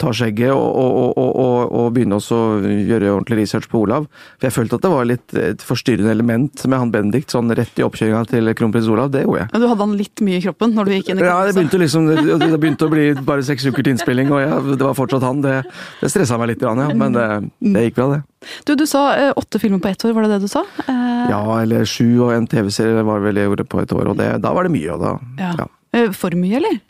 ta 0.00 0.10
skjegget 0.14 0.50
og, 0.50 0.78
og, 1.14 1.18
og, 1.18 1.74
og 1.78 1.90
begynne 1.94 2.18
å 2.18 2.38
gjøre 2.64 3.12
ordentlig 3.12 3.44
research 3.44 3.68
på 3.70 3.84
Olav. 3.84 4.08
For 4.38 4.48
jeg 4.48 4.56
følte 4.56 4.78
at 4.78 4.86
det 4.86 4.90
var 4.90 5.08
litt 5.08 5.36
et 5.38 5.64
forstyrrende 5.64 6.10
element 6.10 6.64
med 6.66 6.82
han 6.82 6.92
Benedikt 6.94 7.34
sånn 7.34 7.52
rett 7.54 7.78
i 7.78 7.86
oppkjøringa 7.86 8.24
til 8.32 8.50
kronprins 8.58 8.90
Olav. 8.90 9.12
Det 9.14 9.24
gjorde 9.24 9.44
jeg. 9.44 9.50
Men 9.52 9.64
du 9.64 9.68
hadde 9.70 9.86
han 9.86 9.96
litt 10.00 10.24
mye 10.26 10.40
i 10.40 10.44
kroppen 10.44 10.74
når 10.74 10.90
du 10.90 10.94
gikk 10.96 11.12
inn 11.12 11.22
i 11.22 11.26
Ja, 11.28 11.38
det 11.46 11.54
begynte 11.56 11.80
liksom, 11.82 12.10
det, 12.10 12.38
det 12.42 12.60
begynte 12.60 12.88
å 12.88 12.92
bli 12.92 13.06
bare 13.22 13.46
seks 13.46 13.68
uker 13.68 13.82
til 13.84 13.94
innspilling, 13.94 14.32
og 14.34 14.42
jeg, 14.42 14.78
det 14.78 14.88
var 14.88 14.98
fortsatt 14.98 15.26
han. 15.26 15.44
Det, 15.44 15.56
det 16.02 16.10
stressa 16.12 16.40
meg 16.40 16.54
litt, 16.54 16.64
ja, 16.64 16.74
men 16.74 17.14
det, 17.14 17.28
det 17.62 17.88
gikk 17.88 18.00
bra, 18.00 18.08
det. 18.16 18.22
Du, 18.68 18.74
du 18.76 18.84
sa 18.88 19.06
eh, 19.16 19.30
åtte 19.38 19.60
filmer 19.62 19.80
på 19.80 19.88
ett 19.92 20.04
år, 20.04 20.12
var 20.16 20.26
det 20.26 20.36
det 20.36 20.48
du 20.48 20.52
sa? 20.52 20.64
Eh... 20.84 21.30
Ja, 21.30 21.40
eller 21.62 21.86
sju 21.88 22.18
og 22.26 22.34
en 22.34 22.48
TV-serie 22.50 23.06
var 23.06 23.22
vel 23.24 23.40
jeg 23.40 23.48
gjorde 23.48 23.68
på 23.68 23.80
et 23.80 23.94
år, 23.94 24.10
og 24.12 24.18
da 24.20 24.52
var 24.52 24.66
det 24.66 24.74
mye. 24.74 24.90
Og 24.96 25.00
da, 25.00 25.14
ja. 25.40 25.54
Ja. 25.62 25.70
Eh, 25.94 26.10
for 26.16 26.34
mye, 26.38 26.58
eller? 26.58 26.82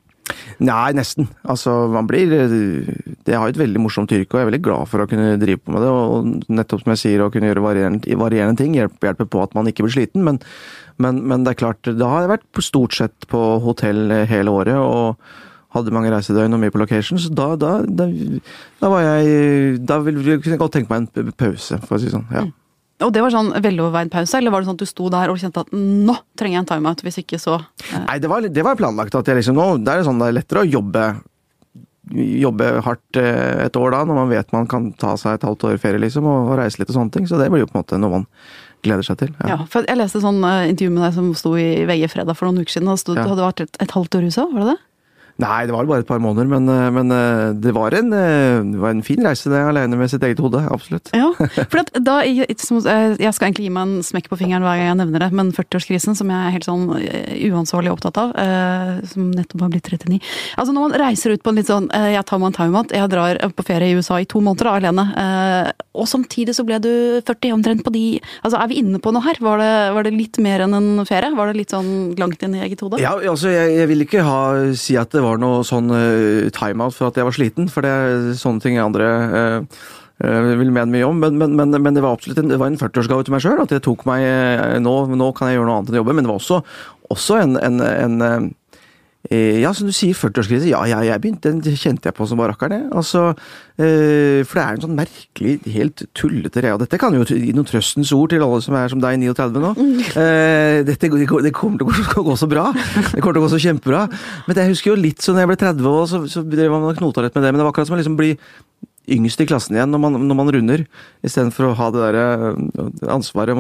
Nei, 0.65 0.95
nesten. 0.97 1.29
Altså, 1.43 1.73
man 1.93 2.07
blir 2.09 2.31
Det 3.27 3.37
har 3.37 3.49
et 3.49 3.59
veldig 3.59 3.83
morsomt 3.83 4.13
yrke, 4.15 4.33
og 4.33 4.41
jeg 4.41 4.47
er 4.47 4.51
veldig 4.53 4.65
glad 4.65 4.91
for 4.91 5.03
å 5.03 5.09
kunne 5.11 5.37
drive 5.41 5.61
på 5.61 5.75
med 5.75 5.85
det. 5.85 5.91
Og 5.93 6.51
nettopp 6.61 6.85
som 6.85 6.95
jeg 6.95 7.03
sier, 7.03 7.25
å 7.25 7.31
kunne 7.35 7.51
gjøre 7.51 7.65
varierende, 7.65 8.19
varierende 8.21 8.61
ting 8.61 8.77
hjelper, 8.77 9.11
hjelper, 9.11 9.31
på 9.31 9.43
at 9.45 9.57
man 9.59 9.71
ikke 9.71 9.87
blir 9.87 9.97
sliten. 9.97 10.25
Men, 10.27 10.41
men, 11.03 11.23
men, 11.29 11.45
det 11.45 11.55
er 11.55 11.63
klart, 11.65 11.83
da 11.85 12.11
har 12.13 12.25
jeg 12.25 12.35
vært 12.37 12.65
stort 12.65 12.97
sett 12.97 13.29
på 13.31 13.43
hotell 13.65 14.09
hele 14.31 14.55
året. 14.55 14.79
og 14.79 15.19
hadde 15.75 15.91
mange 15.91 16.11
reisedøgn 16.13 16.55
og 16.55 16.61
mye 16.63 16.71
på 16.71 16.79
location, 16.79 17.19
så 17.19 17.33
da, 17.35 17.49
da, 17.59 17.81
da, 17.83 18.05
da 18.79 18.91
var 18.93 19.01
jeg 19.03 19.81
Da 19.83 19.99
ville 20.05 20.37
jeg 20.37 20.61
godt 20.61 20.77
tenke 20.77 20.93
meg 20.93 21.09
en 21.11 21.33
pause, 21.35 21.81
for 21.83 21.97
å 21.97 21.99
si 21.99 22.07
det 22.07 22.15
sånn. 22.15 22.29
ja. 22.31 22.45
Og 23.03 23.11
det 23.11 23.23
var 23.25 23.33
sånn 23.35 23.51
veloverveid 23.59 24.11
pause, 24.13 24.39
eller 24.39 24.55
var 24.55 24.63
det 24.63 24.69
sånn 24.69 24.79
at 24.79 24.85
du 24.85 24.89
sto 24.89 25.09
der 25.11 25.33
og 25.33 25.39
kjente 25.41 25.65
at 25.65 25.73
nå 25.75 26.15
trenger 26.39 26.61
jeg 26.61 26.63
en 26.63 26.69
timeout, 26.71 27.03
hvis 27.03 27.19
ikke 27.25 27.41
så 27.43 27.57
eh. 27.59 28.05
Nei, 28.05 28.19
det 28.23 28.31
var, 28.31 28.47
det 28.47 28.67
var, 28.67 28.79
planlagt 28.79 29.17
at 29.19 29.31
jeg 29.31 29.41
liksom 29.41 29.59
nå 29.59 29.67
Det 29.83 29.97
er 29.97 30.05
sånn 30.07 30.21
det 30.23 30.31
er 30.31 30.37
lettere 30.39 30.63
å 30.63 30.69
jobbe 30.69 31.09
jobbe 32.15 32.69
hardt 32.85 33.17
eh, 33.17 33.65
et 33.65 33.77
år 33.81 33.95
da, 33.95 34.03
når 34.05 34.19
man 34.19 34.31
vet 34.31 34.51
man 34.53 34.69
kan 34.71 34.91
ta 35.01 35.15
seg 35.21 35.39
et 35.39 35.47
halvt 35.49 35.65
år 35.71 35.79
ferie 35.81 36.03
liksom, 36.03 36.27
og, 36.29 36.51
og 36.53 36.59
reise 36.61 36.79
litt 36.79 36.91
og 36.93 36.99
sånne 36.99 37.15
ting. 37.15 37.29
Så 37.29 37.41
det 37.41 37.49
blir 37.53 37.65
jo 37.65 37.69
på 37.71 37.79
en 37.79 37.81
måte 37.81 37.99
noe 37.99 38.19
man 38.19 38.27
gleder 38.85 39.07
seg 39.07 39.23
til. 39.23 39.31
Ja, 39.41 39.55
ja 39.55 39.59
for 39.71 39.89
Jeg 39.89 39.97
leste 39.97 40.21
sånn 40.23 40.43
uh, 40.45 40.67
intervju 40.69 40.93
med 40.93 41.07
deg 41.07 41.15
som 41.17 41.31
sto 41.39 41.55
i 41.57 41.87
VG 41.89 42.11
fredag 42.13 42.37
for 42.37 42.51
noen 42.51 42.61
uker 42.61 42.77
siden. 42.77 42.93
og 42.93 43.01
stod, 43.01 43.17
ja. 43.17 43.25
Du 43.25 43.33
hadde 43.33 43.47
vært 43.47 43.65
et, 43.65 43.81
et 43.81 43.97
halvt 43.97 44.19
år 44.19 44.27
i 44.27 44.29
USA, 44.29 44.45
var 44.53 44.67
det 44.67 44.75
det? 44.75 44.81
Nei, 45.43 45.65
det 45.67 45.75
var 45.75 45.87
bare 45.89 46.05
et 46.05 46.07
par 46.07 46.21
måneder, 46.23 46.47
men, 46.47 46.69
eh, 46.71 46.91
men 46.95 47.11
eh, 47.11 47.55
det, 47.59 47.73
var 47.75 47.95
en, 47.99 48.13
eh, 48.15 48.61
det, 48.63 48.79
var 48.79 48.93
en, 48.95 49.03
fin 49.03 49.19
reise 49.27 49.51
det, 49.51 49.59
alene 49.67 49.99
med 49.99 50.13
sitt 50.13 50.23
eget 50.23 50.39
hode. 50.39 50.61
Absolutt. 50.71 51.11
Ja, 51.11 51.33
for 51.73 51.81
da, 51.99 52.21
Jeg 52.23 52.55
skal 52.55 53.49
egentlig 53.49 53.67
gi 53.67 53.73
meg 53.75 53.83
en 53.83 54.05
smekk 54.07 54.29
på 54.31 54.39
fingeren 54.39 54.63
hver 54.63 54.79
gang 54.79 54.93
jeg 54.93 55.01
nevner 55.01 55.25
det, 55.25 55.31
men 55.35 55.51
40-årskrisen, 55.57 56.15
som 56.15 56.31
jeg 56.31 56.39
er 56.39 56.55
helt 56.55 56.69
sånn 56.69 56.87
uansvarlig 57.51 57.91
opptatt 57.91 58.21
av, 58.21 58.35
som 59.11 59.33
nettopp 59.35 59.65
har 59.65 59.73
blitt 59.73 59.89
39 59.91 60.21
Altså 60.61 60.73
Når 60.73 60.85
man 60.85 60.95
reiser 61.03 61.35
ut 61.35 61.43
på 61.43 61.51
en 61.51 61.59
litt 61.59 61.69
sånn 61.69 61.87
Jeg 61.91 62.25
tar 62.29 62.41
meg 62.41 62.51
en 62.51 62.57
timeout, 62.57 62.95
jeg 62.95 63.11
drar 63.13 63.41
på 63.57 63.67
ferie 63.67 63.91
i 63.91 63.99
USA 63.99 64.21
i 64.23 64.29
to 64.31 64.43
måneder 64.45 64.69
da, 64.69 64.75
alene, 64.79 65.05
og 65.95 66.09
samtidig 66.11 66.55
så 66.57 66.65
ble 66.67 66.79
du 66.83 66.93
40 67.27 67.57
omtrent 67.57 67.85
på 67.87 67.93
de 67.95 68.05
Altså 68.43 68.61
Er 68.61 68.71
vi 68.71 68.81
inne 68.83 69.01
på 69.03 69.13
noe 69.15 69.25
her? 69.27 69.41
Var 69.43 69.63
det, 69.63 69.73
var 69.97 70.07
det 70.07 70.15
litt 70.15 70.39
mer 70.43 70.65
enn 70.67 70.79
en 70.79 70.91
ferie? 71.09 71.35
Var 71.35 71.51
det 71.51 71.59
litt 71.59 71.75
sånn 71.75 71.93
langt 72.21 72.43
inn 72.47 72.57
i 72.59 72.63
eget 72.67 72.85
hode? 72.85 73.03
Ja, 73.03 73.17
altså 73.19 73.53
jeg, 73.53 73.75
jeg 73.81 73.91
vil 73.91 74.07
ikke 74.07 74.25
ha, 74.27 74.41
si 74.79 74.99
at 75.01 75.15
det 75.15 75.24
var 75.25 75.43
noe 75.43 75.67
sånn 75.67 75.93
uh, 75.93 76.47
timeout 76.55 76.97
for 76.97 77.11
at 77.11 77.21
jeg 77.21 77.29
var 77.29 77.37
sliten, 77.37 77.69
for 77.73 77.87
det 77.87 77.93
er 77.93 78.33
sånne 78.41 78.65
ting 78.65 78.81
andre 78.81 79.13
uh, 79.35 79.85
jeg 80.23 80.59
vil 80.61 80.71
mene 80.71 80.93
mye 80.93 81.07
om. 81.09 81.17
Men, 81.19 81.39
men, 81.41 81.57
men, 81.59 81.75
men, 81.75 81.97
det 81.97 82.03
var 82.05 82.15
absolutt 82.15 82.39
en, 82.39 82.53
det 82.53 82.61
en 82.63 82.77
40-årsgave 82.79 83.27
til 83.27 83.35
meg 83.35 83.43
sjøl. 83.43 83.59
At 83.65 83.73
det 83.75 83.81
tok 83.83 84.05
meg 84.07 84.23
nå, 84.85 84.93
nå, 85.11 85.31
kan 85.35 85.51
jeg 85.51 85.59
gjøre 85.59 85.67
noe 85.67 85.81
annet 85.81 85.91
enn 85.91 85.99
å 85.99 86.01
jobbe. 86.05 86.15
Men 86.15 86.25
det 86.25 86.31
var 86.31 86.39
også, 86.39 86.61
også 87.11 87.41
en, 87.43 87.57
en, 87.59 87.83
en 87.83 88.21
Eh, 88.23 88.45
ja, 89.33 89.71
som 89.73 89.89
du 89.89 89.93
sier, 89.97 90.13
40-årskrise. 90.13 90.67
Ja, 90.69 90.83
ja, 90.85 90.99
jeg 91.07 91.21
begynte, 91.23 91.53
den 91.55 91.79
kjente 91.81 92.11
jeg 92.11 92.17
på 92.17 92.27
som 92.29 92.37
bare 92.41 92.53
rakkeren, 92.53 92.75
jeg. 92.77 92.89
Altså, 92.93 93.23
eh, 93.81 94.43
for 94.45 94.59
det 94.59 94.65
er 94.65 94.77
en 94.77 94.83
sånn 94.85 94.99
merkelig, 94.99 95.55
helt 95.73 96.03
tullete 96.19 96.61
greie. 96.61 96.75
Og 96.77 96.83
dette 96.83 97.01
kan 97.01 97.17
jo 97.17 97.25
gi 97.25 97.55
noen 97.57 97.69
trøstens 97.71 98.13
ord 98.13 98.35
til 98.35 98.45
alle 98.45 98.61
som 98.65 98.77
er 98.77 98.93
som 98.93 99.01
deg, 99.01 99.17
39 99.23 99.65
nå. 99.65 99.73
Eh, 100.13 100.83
dette, 100.85 101.09
det, 101.09 101.55
kommer 101.57 101.81
til 101.81 101.89
å 101.89 102.27
gå- 102.29 102.37
så 102.37 102.51
bra. 102.51 102.67
Det 102.77 103.23
kommer 103.25 103.39
til 103.39 103.43
å 103.43 103.47
gå 103.47 103.53
så 103.57 103.63
kjempebra. 103.65 104.05
Men 104.47 104.61
jeg 104.61 104.75
husker 104.75 104.93
jo 104.93 105.01
litt 105.01 105.25
sånn 105.25 105.41
da 105.41 105.47
jeg 105.47 105.55
ble 105.55 105.61
30 105.65 105.91
år, 105.95 106.07
så, 106.13 106.23
så 106.29 106.45
drev 106.45 106.77
man 106.77 106.89
og 106.91 107.01
knota 107.01 107.25
litt 107.25 107.35
med 107.37 107.47
det. 107.49 107.53
Men 107.55 107.63
det 107.63 107.69
var 107.69 107.73
akkurat 107.73 107.89
som 107.89 107.97
å 107.97 108.03
liksom 108.03 108.21
bli 108.21 108.35
yngst 109.15 109.41
i 109.41 109.47
klassen 109.49 109.77
igjen 109.77 109.91
når 109.93 110.01
man, 110.01 110.15
når 110.29 110.37
man 110.39 110.51
runder, 110.55 110.83
istedenfor 111.25 111.67
å 111.69 111.77
ha 111.77 111.91
det 111.93 112.05
der 112.07 112.21
eh, 112.21 113.09
ansvaret. 113.13 113.57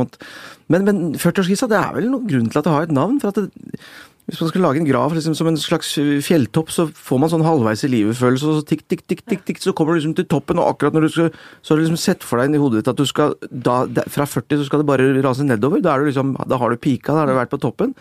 Men, 0.73 0.87
men 0.88 1.04
40-årskrisa, 1.21 1.68
det 1.73 1.80
er 1.80 1.92
vel 1.99 2.09
noen 2.12 2.28
grunn 2.28 2.49
til 2.52 2.61
at 2.61 2.68
det 2.68 2.73
har 2.76 2.87
et 2.87 2.94
navn. 2.97 3.21
for 3.21 3.33
at 3.33 3.40
det, 3.42 3.80
hvis 4.25 4.40
man 4.40 4.49
skal 4.49 4.62
lage 4.64 4.81
en 4.81 4.88
grav 4.88 5.12
liksom, 5.12 5.35
som 5.37 5.49
en 5.50 5.59
slags 5.61 5.90
fjelltopp, 6.25 6.71
så 6.73 6.87
får 6.88 7.19
man 7.21 7.33
sånn 7.33 7.45
halvveis 7.45 7.85
i 7.85 7.90
livet-følelse, 7.93 8.49
og 8.49 8.61
så 8.61 8.69
tikk, 8.71 8.87
tikk, 8.88 9.02
tikk, 9.11 9.25
tikk, 9.28 9.43
tikk, 9.50 9.61
så 9.61 9.75
kommer 9.76 9.93
du 9.93 10.00
liksom 10.00 10.14
til 10.16 10.28
toppen, 10.33 10.61
og 10.62 10.71
akkurat 10.73 10.97
når 10.97 11.04
du 11.04 11.12
skal 11.12 11.33
Så 11.61 11.73
har 11.73 11.81
du 11.81 11.85
liksom 11.85 12.00
sett 12.00 12.25
for 12.25 12.40
deg 12.40 12.49
inn 12.49 12.57
i 12.57 12.62
hodet 12.62 12.81
ditt 12.81 12.93
at 12.95 13.00
du 13.00 13.04
skal 13.09 13.35
da, 13.50 13.83
Fra 14.09 14.25
40 14.25 14.62
så 14.62 14.69
skal 14.69 14.81
det 14.81 14.88
bare 14.88 15.11
rase 15.25 15.45
nedover. 15.45 15.83
Da, 15.85 15.93
er 15.93 16.04
du 16.04 16.09
liksom, 16.09 16.37
da 16.49 16.61
har 16.61 16.73
du 16.73 16.81
pika, 16.81 17.12
da 17.12 17.25
har 17.25 17.28
du 17.28 17.37
vært 17.37 17.52
på 17.52 17.61
toppen. 17.61 17.93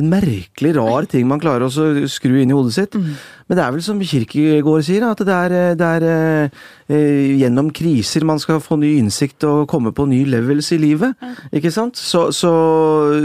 En 0.00 0.08
merkelig 0.10 0.72
rar 0.74 1.06
ting 1.06 1.28
man 1.30 1.40
klarer 1.42 1.68
å 1.68 2.08
skru 2.10 2.40
inn 2.40 2.50
i 2.50 2.56
hodet 2.56 2.74
sitt. 2.74 2.96
Men 2.98 3.58
det 3.58 3.62
er 3.62 3.74
vel 3.74 3.84
som 3.84 4.00
Kirkegård 4.02 4.82
sier, 4.86 5.04
at 5.06 5.22
det 5.22 5.36
er, 5.36 5.54
det 5.78 5.90
er 5.98 6.06
eh, 6.08 6.62
eh, 6.88 7.36
gjennom 7.42 7.70
kriser 7.76 8.26
man 8.26 8.42
skal 8.42 8.62
få 8.64 8.80
ny 8.80 8.96
innsikt 8.98 9.46
og 9.46 9.68
komme 9.70 9.94
på 9.94 10.08
nye 10.10 10.26
levels 10.32 10.72
i 10.74 10.80
livet. 10.82 11.14
Ikke 11.54 11.70
sant? 11.74 12.00
Så, 12.00 12.30
så, 12.34 12.52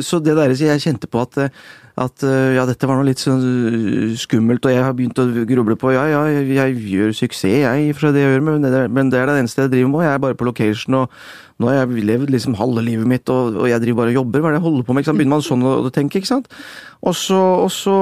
så 0.05 0.21
det 0.21 0.37
der 0.37 0.53
jeg 0.53 0.83
kjente 0.83 1.09
på 1.09 1.23
at, 1.23 1.39
eh, 1.47 1.67
at 1.97 2.23
eh, 2.25 2.53
ja, 2.53 2.63
dette 2.69 2.85
var 2.85 2.99
noe 2.99 3.07
litt 3.07 3.21
sånn 3.21 3.41
eh, 3.41 4.11
skummelt, 4.19 4.65
og 4.67 4.73
jeg 4.73 4.83
har 4.85 4.93
begynt 4.97 5.17
å 5.17 5.25
gruble 5.49 5.77
på 5.79 5.93
ja, 5.95 6.03
ja, 6.11 6.19
jeg, 6.29 6.45
jeg 6.53 6.75
gjør 6.91 7.15
suksess, 7.17 7.55
jeg, 7.63 7.95
fra 7.97 8.11
det 8.13 8.21
jeg 8.21 8.35
gjør, 8.35 8.45
men 8.45 8.67
det, 8.67 8.83
men 8.93 9.09
det 9.13 9.17
er 9.21 9.31
det 9.31 9.39
eneste 9.41 9.65
jeg 9.65 9.73
driver 9.73 9.89
med. 9.95 10.05
Jeg 10.05 10.13
er 10.13 10.21
bare 10.27 10.37
på 10.37 10.45
location, 10.45 10.99
og 10.99 11.57
nå 11.57 11.71
har 11.71 11.79
jeg 11.79 12.05
levd 12.11 12.35
liksom 12.35 12.59
halve 12.59 12.85
livet 12.85 13.09
mitt, 13.09 13.33
og, 13.33 13.57
og 13.63 13.71
jeg 13.71 13.81
driver 13.81 14.03
bare 14.03 14.13
og 14.13 14.19
jobber. 14.21 14.43
Hva 14.43 14.51
er 14.51 14.55
det 14.55 14.61
jeg 14.61 14.67
holder 14.67 14.85
på 14.85 14.97
med? 14.97 15.09
Begynner 15.09 15.33
man 15.33 15.47
sånn 15.47 15.65
å, 15.65 15.73
å 15.87 15.93
tenke, 15.95 16.21
ikke 16.21 16.29
sant? 16.35 16.53
Og 17.01 17.17
så, 17.17 17.41
og 17.65 17.73
så, 17.73 17.97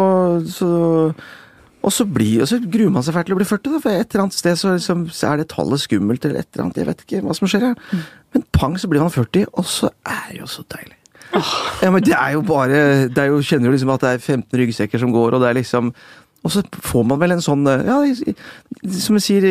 så 0.52 0.70
og 1.86 1.94
så, 1.94 2.08
blir, 2.10 2.42
og 2.42 2.50
så 2.50 2.58
gruer 2.60 2.92
man 2.92 3.06
seg 3.06 3.14
fælt 3.14 3.30
til 3.30 3.36
å 3.36 3.40
bli 3.40 3.46
40, 3.48 3.75
da, 3.75 3.80
for 3.84 3.94
et 3.94 4.10
eller 4.10 4.25
annet 4.25 4.36
sted 4.36 4.58
så, 4.58 4.74
liksom, 4.74 5.08
så 5.14 5.32
er 5.32 5.40
det 5.40 5.52
tallet 5.54 5.84
skummelt, 5.84 6.25
eller 6.25 6.42
et 6.42 6.50
eller 6.52 6.66
annet, 6.66 6.80
jeg 6.82 6.90
vet 6.90 7.04
ikke 7.06 7.24
hva 7.24 7.36
som 7.38 7.48
skjer. 7.52 7.68
Ja. 7.70 8.04
Men 8.34 8.46
pang, 8.58 8.75
så 8.82 8.90
blir 8.90 9.06
man 9.06 9.14
40, 9.14 9.52
og 9.54 9.68
så 9.70 9.92
er 10.02 10.24
det 10.32 10.42
jo 10.42 10.50
så 10.50 10.66
deilig. 10.74 10.98
Ja, 11.84 11.89
men 11.92 12.04
det 12.06 12.15
er 12.15 12.36
jo 12.36 12.44
bare 12.46 12.84
det 13.12 13.22
er 13.22 13.32
jo, 13.34 13.42
Kjenner 13.44 13.70
du 13.70 13.75
liksom 13.75 13.92
at 13.96 14.06
det 14.06 14.13
er 14.15 14.22
15 14.24 14.62
ryggsekker 14.62 15.01
som 15.01 15.12
går, 15.13 15.36
og 15.36 15.44
det 15.44 15.50
er 15.50 15.58
liksom 15.60 15.89
Og 16.46 16.54
så 16.54 16.62
får 16.86 17.04
man 17.10 17.20
vel 17.20 17.36
en 17.36 17.44
sånn 17.44 17.65
Ja, 17.65 17.98
som 19.01 19.18
jeg 19.18 19.25
sier, 19.25 19.48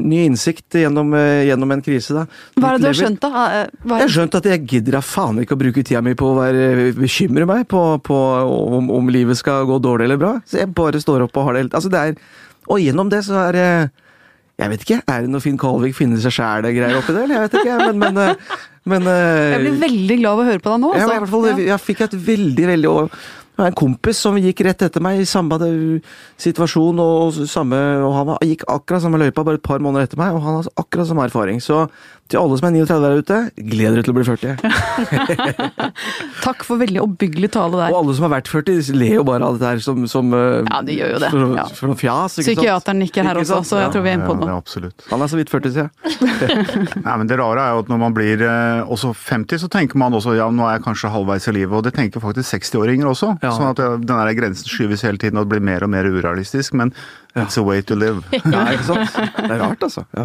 ny 0.00 0.22
innsikt 0.24 0.78
gjennom, 0.80 1.12
eh, 1.14 1.44
gjennom 1.50 1.74
en 1.74 1.82
krise, 1.84 2.16
da. 2.16 2.24
Hva 2.56 2.70
er 2.70 2.78
det 2.78 2.86
du 2.86 2.88
har 2.88 2.98
skjønt, 3.02 3.20
da? 3.20 3.44
Eh, 3.58 3.72
jeg 3.84 4.06
har 4.06 4.14
skjønt 4.14 4.38
at 4.40 4.48
jeg 4.48 4.64
gidder 4.72 4.96
da 4.96 5.02
faen 5.04 5.42
ikke 5.42 5.58
å 5.58 5.60
bruke 5.60 5.84
tida 5.84 6.00
mi 6.02 6.16
på 6.18 6.30
å 6.32 6.38
være, 6.38 6.94
bekymre 6.96 7.44
meg 7.50 7.66
på, 7.68 7.82
på 8.08 8.18
om, 8.48 8.88
om 8.96 9.12
livet 9.12 9.36
skal 9.36 9.68
gå 9.68 9.76
dårlig 9.84 10.08
eller 10.08 10.22
bra. 10.22 10.32
Så 10.48 10.62
jeg 10.62 10.72
bare 10.74 11.02
står 11.02 11.26
opp 11.26 11.36
og 11.36 11.50
har 11.50 11.58
det 11.58 11.66
helt 11.66 11.76
altså 11.76 11.92
det 11.92 12.00
er, 12.00 12.20
Og 12.72 12.80
gjennom 12.80 13.12
det 13.12 13.22
så 13.28 13.36
er 13.46 13.52
det 13.58 13.70
Jeg 14.58 14.72
vet 14.72 14.84
ikke, 14.84 15.02
er 15.06 15.22
det 15.22 15.30
noe 15.30 15.42
Finn 15.42 15.58
Kalvik 15.60 15.94
finner 15.94 16.18
seg 16.22 16.34
sjæl-greier 16.34 16.98
oppi 16.98 17.14
det? 17.14 17.26
eller 17.28 17.36
Jeg 17.36 17.44
vet 17.46 17.58
ikke, 17.60 17.76
men, 17.86 18.00
men, 18.02 18.22
eh, 18.24 18.54
men 18.90 19.10
eh, 19.12 19.52
Jeg 19.54 19.60
blir 19.62 19.82
veldig 19.84 20.16
glad 20.22 20.32
av 20.32 20.40
å 20.42 20.46
høre 20.48 20.62
på 20.64 20.72
deg 20.72 20.80
nå. 20.82 20.94
ja, 20.94 21.04
altså. 21.04 21.18
i 21.18 21.22
hvert 21.22 21.34
fall. 21.34 21.62
Jeg 21.68 21.84
fikk 21.84 22.06
et 22.08 22.16
veldig, 22.32 22.64
veldig 22.72 22.96
det 23.58 23.64
var 23.64 23.72
en 23.72 23.74
kompis 23.74 24.20
som 24.22 24.36
gikk 24.38 24.60
rett 24.62 24.82
etter 24.86 25.02
meg 25.02 25.18
i 25.18 25.24
samme 25.26 25.56
situasjon, 26.38 27.00
og, 27.02 27.40
samme, 27.50 27.78
og 28.06 28.12
han 28.14 28.28
gikk 28.46 28.62
akkurat 28.70 29.02
samme 29.02 29.18
løypa 29.18 29.42
bare 29.42 29.58
et 29.58 29.64
par 29.66 29.82
måneder 29.82 30.06
etter 30.06 30.20
meg, 30.20 30.36
og 30.36 30.44
han 30.44 30.60
har 30.60 30.68
akkurat 30.78 31.08
samme 31.08 31.24
erfaring. 31.26 31.58
Så 31.58 31.80
til 32.28 32.38
alle 32.40 32.56
som 32.60 32.66
er 32.68 32.74
39 32.76 33.04
der 33.04 33.22
ute, 33.22 33.36
gled 33.72 33.94
dere 33.96 34.04
til 34.04 34.12
å 34.12 34.16
bli 34.18 34.24
40. 34.28 34.58
Takk 36.44 36.64
for 36.66 36.80
veldig 36.80 37.00
oppbyggelig 37.04 37.50
tale 37.54 37.78
der. 37.80 37.92
Og 37.94 38.02
alle 38.02 38.16
som 38.16 38.26
har 38.26 38.32
vært 38.36 38.50
40, 38.52 38.90
ler 38.98 39.14
jo 39.18 39.24
bare 39.28 39.46
av 39.48 39.56
dette 39.58 39.70
her 39.72 39.82
som, 39.84 40.04
som 40.10 40.32
eh, 40.36 40.60
Ja, 40.68 40.80
de 40.84 40.96
gjør 40.98 41.14
jo 41.14 41.20
det, 41.22 41.30
For, 41.32 41.54
ja. 41.58 41.64
for 41.78 41.92
noe 41.92 41.98
fjas, 42.00 42.36
ikke 42.38 42.44
sant? 42.46 42.58
Psykiateren 42.60 43.00
nikker 43.02 43.28
her 43.28 43.40
Ikke 43.40 43.56
også, 43.58 43.60
så 43.70 43.80
jeg 43.82 43.92
tror 43.94 44.04
vi 44.06 44.12
er 44.12 44.18
inne 44.18 44.28
på 44.28 44.34
Ja, 44.36 44.40
det 44.42 44.50
noe. 44.50 44.58
absolutt. 44.62 45.06
Han 45.12 45.24
er 45.24 45.32
så 45.32 45.40
vidt 45.40 45.52
40, 45.54 45.74
sier 45.76 45.88
jeg. 45.88 45.94
Nei, 47.06 47.14
men 47.22 47.30
Det 47.30 47.38
rare 47.40 47.64
er 47.64 47.76
jo 47.76 47.84
at 47.84 47.92
når 47.92 48.02
man 48.04 48.16
blir 48.18 48.44
eh, 48.48 48.82
også 48.96 49.12
50, 49.16 49.62
så 49.64 49.70
tenker 49.72 50.00
man 50.00 50.16
også 50.18 50.36
ja, 50.38 50.48
nå 50.52 50.66
er 50.68 50.76
jeg 50.78 50.86
kanskje 50.88 51.12
halvveis 51.14 51.48
i 51.50 51.56
livet. 51.58 51.74
Og 51.80 51.86
det 51.88 51.94
tenker 51.96 52.22
faktisk 52.24 52.52
60-åringer 52.58 53.08
også. 53.12 53.34
Ja. 53.44 53.54
Sånn 53.56 53.70
at 53.72 53.80
den 53.80 54.12
der 54.12 54.34
grensen 54.38 54.68
skyves 54.68 55.06
hele 55.06 55.20
tiden 55.20 55.40
og 55.40 55.48
det 55.48 55.56
blir 55.56 55.64
mer 55.72 55.86
og 55.86 55.92
mer 55.96 56.08
urealistisk. 56.08 56.76
Men 56.78 56.92
it's 57.44 57.56
a 57.58 57.62
way 57.62 57.82
to 57.82 57.94
live. 57.98 58.22
Ja, 58.32 58.64
ikke 58.72 58.84
sant? 58.88 59.14
Det 59.36 59.50
er 59.50 59.60
rart, 59.62 59.82
altså. 59.84 60.04
Ja. 60.16 60.24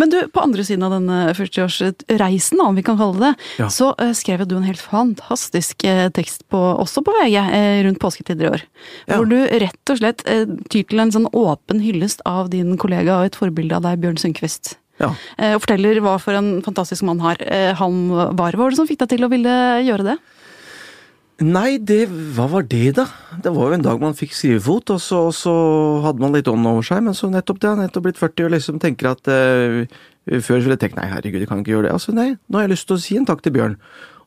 Men 0.00 0.12
du, 0.12 0.18
på 0.32 0.42
andre 0.44 0.64
siden 0.66 0.82
av 0.86 0.94
denne 0.96 1.18
40-årsreisen, 1.36 2.60
om 2.62 2.74
vi 2.78 2.84
kan 2.86 2.98
kalle 3.00 3.18
det, 3.20 3.32
Ja. 3.58 3.68
så 3.72 3.92
eh, 4.02 4.12
skrev 4.16 4.40
jo 4.44 4.48
du 4.50 4.56
en 4.58 4.66
helt 4.68 4.80
fantastisk 4.82 5.84
eh, 5.84 6.08
tekst 6.14 6.46
på, 6.52 6.60
også 6.82 7.02
på 7.06 7.14
VG 7.20 7.36
eh, 7.42 7.82
rundt 7.86 8.00
påsketider 8.02 8.46
i 8.48 8.50
år. 8.54 8.64
Ja. 9.08 9.16
Hvor 9.18 9.28
du 9.30 9.38
rett 9.46 9.92
og 9.94 10.00
slett 10.00 10.24
eh, 10.28 10.44
tyr 10.72 10.84
til 10.90 11.02
en 11.02 11.12
sånn 11.14 11.28
åpen 11.32 11.80
hyllest 11.84 12.22
av 12.28 12.50
din 12.52 12.76
kollega 12.80 13.20
og 13.20 13.30
et 13.30 13.38
forbilde 13.38 13.76
av 13.78 13.86
deg, 13.88 14.00
Bjørn 14.04 14.20
Sundquist. 14.22 14.76
Ja. 15.00 15.10
Eh, 15.36 15.52
Og 15.56 15.60
forteller 15.64 15.98
hva 16.00 16.14
for 16.22 16.32
en 16.38 16.62
fantastisk 16.64 17.04
mann 17.04 17.20
har, 17.20 17.36
eh, 17.44 17.74
han 17.76 18.06
var. 18.10 18.56
Hva 18.56 18.64
var 18.66 18.70
det 18.72 18.78
som 18.80 18.88
fikk 18.88 19.02
deg 19.04 19.10
til 19.16 19.26
å 19.26 19.32
ville 19.32 19.56
gjøre 19.84 20.06
det? 20.12 20.18
Nei, 21.44 21.76
det, 21.76 22.06
hva 22.32 22.46
var 22.48 22.64
det, 22.64 22.94
da? 22.96 23.04
Det 23.44 23.50
var 23.52 23.68
jo 23.68 23.76
en 23.76 23.82
dag 23.84 24.00
man 24.00 24.14
fikk 24.16 24.32
skrivefot, 24.32 24.94
og 24.94 25.00
så, 25.04 25.18
så 25.36 25.52
hadde 26.06 26.22
man 26.22 26.32
litt 26.32 26.48
ånd 26.48 26.64
over 26.64 26.86
seg. 26.86 27.02
Men 27.04 27.16
så 27.16 27.28
nettopp 27.28 27.60
det, 27.60 27.74
nettopp 27.76 28.06
blitt 28.06 28.20
40 28.20 28.46
og 28.46 28.54
liksom 28.54 28.80
tenker 28.80 29.10
at 29.12 29.28
eh, 29.28 29.84
Før 30.42 30.58
ville 30.58 30.74
jeg 30.74 30.80
tenkt 30.82 30.96
nei, 30.98 31.06
herregud, 31.06 31.44
jeg 31.44 31.50
kan 31.50 31.60
ikke 31.60 31.74
gjøre 31.74 31.86
det. 31.86 31.92
Altså, 31.94 32.14
nei, 32.16 32.30
nå 32.48 32.58
har 32.58 32.64
jeg 32.64 32.72
lyst 32.72 32.88
til 32.88 32.96
å 32.96 33.02
si 33.04 33.18
en 33.20 33.28
takk 33.28 33.44
til 33.44 33.52
Bjørn. 33.54 33.76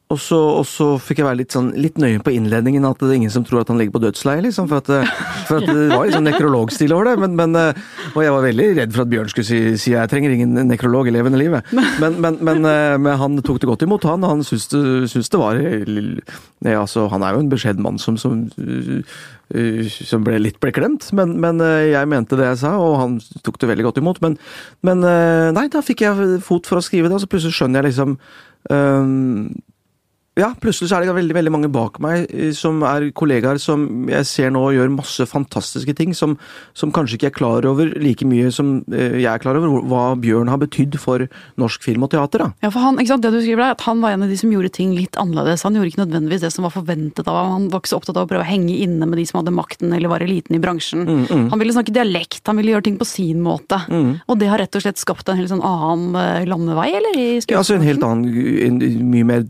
Og 0.10 0.18
så, 0.18 0.38
og 0.58 0.63
så 0.66 0.86
fikk 0.98 1.20
jeg 1.22 1.25
være 1.28 1.38
litt, 1.44 1.54
sånn, 1.54 1.68
litt 1.78 2.00
nøye 2.01 2.18
på 2.25 2.32
innledningen, 2.34 2.86
at 2.88 2.98
det 2.98 3.12
er 3.12 3.20
ingen 3.20 3.34
som 3.34 3.44
tror 3.46 3.60
at 3.62 3.70
han 3.70 3.78
ligger 3.78 3.94
på 3.94 4.01
dødsleiet, 4.01 4.42
liksom. 4.42 4.66
For 4.72 4.82
at, 4.82 4.89
eh, 4.89 5.12
for 5.46 5.60
at 5.60 5.70
det 5.70 5.84
var 5.92 6.10
sånn 6.10 6.25
nekrologstil 6.25 6.96
over 6.96 7.12
det. 7.12 7.13
Men, 7.22 7.36
men, 7.38 7.54
eh, 7.54 7.78
og 8.16 8.24
jeg 8.25 8.34
var 8.34 8.48
veldig 8.48 8.66
redd 8.80 8.96
for 8.96 9.04
at 9.04 9.12
Bjørn 9.12 9.30
skulle 9.30 9.46
si, 9.46 9.60
si 9.78 9.94
jeg 9.94 10.10
trenger 10.10 10.34
ingen 10.34 10.58
nekrolog 10.66 11.12
i 11.12 11.13
levende 11.13 11.38
livet. 11.38 11.70
Men, 12.01 12.18
men, 12.25 12.42
men, 12.42 12.66
eh, 12.66 13.22
han 13.22 13.38
tok 13.46 13.62
det 13.62 13.70
godt 13.70 13.86
imot, 13.86 14.10
han. 14.10 14.25
Han 14.25 14.42
syns 14.50 14.66
det, 14.74 14.82
syns 15.13 15.30
det 15.30 15.44
var 15.44 15.62
Nei, 15.62 16.74
altså, 16.74 17.06
Han 17.13 17.22
er 17.22 17.38
jo 17.38 17.46
en 17.46 17.54
beskjeden 17.54 17.86
mann 17.86 18.01
som, 18.01 18.18
som, 18.18 18.48
som 20.10 20.25
ble 20.25 20.42
litt 20.42 20.58
beklemt, 20.63 21.12
men, 21.13 21.38
men 21.38 21.62
jeg 21.62 22.10
mente 22.10 22.38
det 22.39 22.50
jeg 22.50 22.63
sa, 22.66 22.74
og 22.82 22.98
han 22.98 23.22
tok 23.46 23.62
det 23.62 23.70
veldig 23.75 23.92
godt 23.92 24.01
imot. 24.01 24.25
Men, 24.25 24.42
nei, 25.54 25.70
da 25.70 25.86
fikk 25.86 26.08
jeg 26.08 26.42
fot 26.42 26.66
for 26.66 26.82
å 26.82 26.86
skrive 26.86 27.13
det, 27.13 27.20
og 27.20 27.28
så 27.28 27.30
plutselig 27.30 27.62
skjønner 27.62 27.84
jeg 27.84 27.92
liksom 27.92 28.18
um, 28.74 29.51
ja, 30.39 30.50
plutselig 30.62 30.89
så 30.91 30.98
er 31.00 31.05
det 31.08 31.15
veldig 31.17 31.36
veldig 31.38 31.51
mange 31.53 31.69
bak 31.74 32.00
meg 32.03 32.25
eh, 32.34 32.51
som 32.55 32.81
er 32.88 33.10
kollegaer 33.17 33.60
som 33.62 33.86
jeg 34.10 34.27
ser 34.29 34.53
nå 34.55 34.62
gjør 34.75 34.91
masse 34.93 35.25
fantastiske 35.29 35.93
ting, 35.98 36.13
som, 36.17 36.38
som 36.77 36.93
kanskje 36.96 37.19
ikke 37.19 37.29
er 37.31 37.36
klar 37.38 37.67
over 37.69 37.91
like 38.00 38.25
mye 38.27 38.51
som 38.55 38.79
eh, 38.93 39.19
jeg 39.22 39.29
er 39.31 39.41
klar 39.43 39.60
over 39.60 39.84
hva 39.89 40.03
Bjørn 40.19 40.50
har 40.51 40.62
betydd 40.62 40.98
for 41.01 41.25
norsk 41.60 41.84
film 41.86 42.05
og 42.08 42.12
teater. 42.13 42.43
da. 42.46 42.50
Ja, 42.65 42.72
for 42.74 42.84
han, 42.84 42.98
ikke 43.01 43.13
sant, 43.13 43.25
det 43.25 43.34
du 43.36 43.39
skriver 43.43 43.63
der, 43.67 43.75
at 43.77 43.86
han 43.88 44.01
var 44.03 44.15
en 44.15 44.25
av 44.25 44.31
de 44.31 44.38
som 44.39 44.51
gjorde 44.53 44.72
ting 44.75 44.96
litt 44.98 45.19
annerledes. 45.19 45.63
Han 45.67 45.77
gjorde 45.77 45.91
ikke 45.93 46.03
nødvendigvis 46.05 46.43
det 46.46 46.51
som 46.55 46.65
var 46.67 46.74
forventet 46.75 47.27
av 47.27 47.38
ham. 47.38 47.51
Han 47.58 47.67
var 47.74 47.84
ikke 47.84 47.91
så 47.93 48.00
opptatt 48.00 48.17
av 48.17 48.25
å 48.27 48.31
prøve 48.31 48.46
å 48.46 48.50
henge 48.50 48.75
inne 48.86 49.08
med 49.10 49.19
de 49.22 49.25
som 49.29 49.39
hadde 49.41 49.53
makten 49.55 49.93
eller 49.96 50.12
var 50.12 50.24
eliten 50.25 50.55
i 50.58 50.62
bransjen. 50.63 51.05
Mm, 51.08 51.50
Han 51.51 51.60
ville 51.62 51.75
snakke 51.75 51.93
dialekt, 51.96 52.41
han 52.48 52.60
ville 52.60 52.74
gjøre 52.75 52.88
ting 52.89 52.98
på 53.00 53.08
sin 53.08 53.43
måte. 53.46 53.81
Og 54.29 54.39
det 54.39 54.50
har 54.51 54.62
rett 54.62 54.75
og 54.77 54.84
slett 54.84 55.01
skapt 55.01 55.29
en 55.29 55.39
helt 55.39 55.51
sånn 55.51 55.63
annen 55.65 56.15
eh, 56.19 56.46
landevei, 56.50 56.89
eller? 57.00 57.17
I 57.19 57.27
Ja, 57.50 57.60
altså 57.62 57.75
en 57.77 57.86
helt 57.86 58.03
annen, 58.05 58.29
en 58.65 58.79
mye 59.10 59.27
mer 59.27 59.48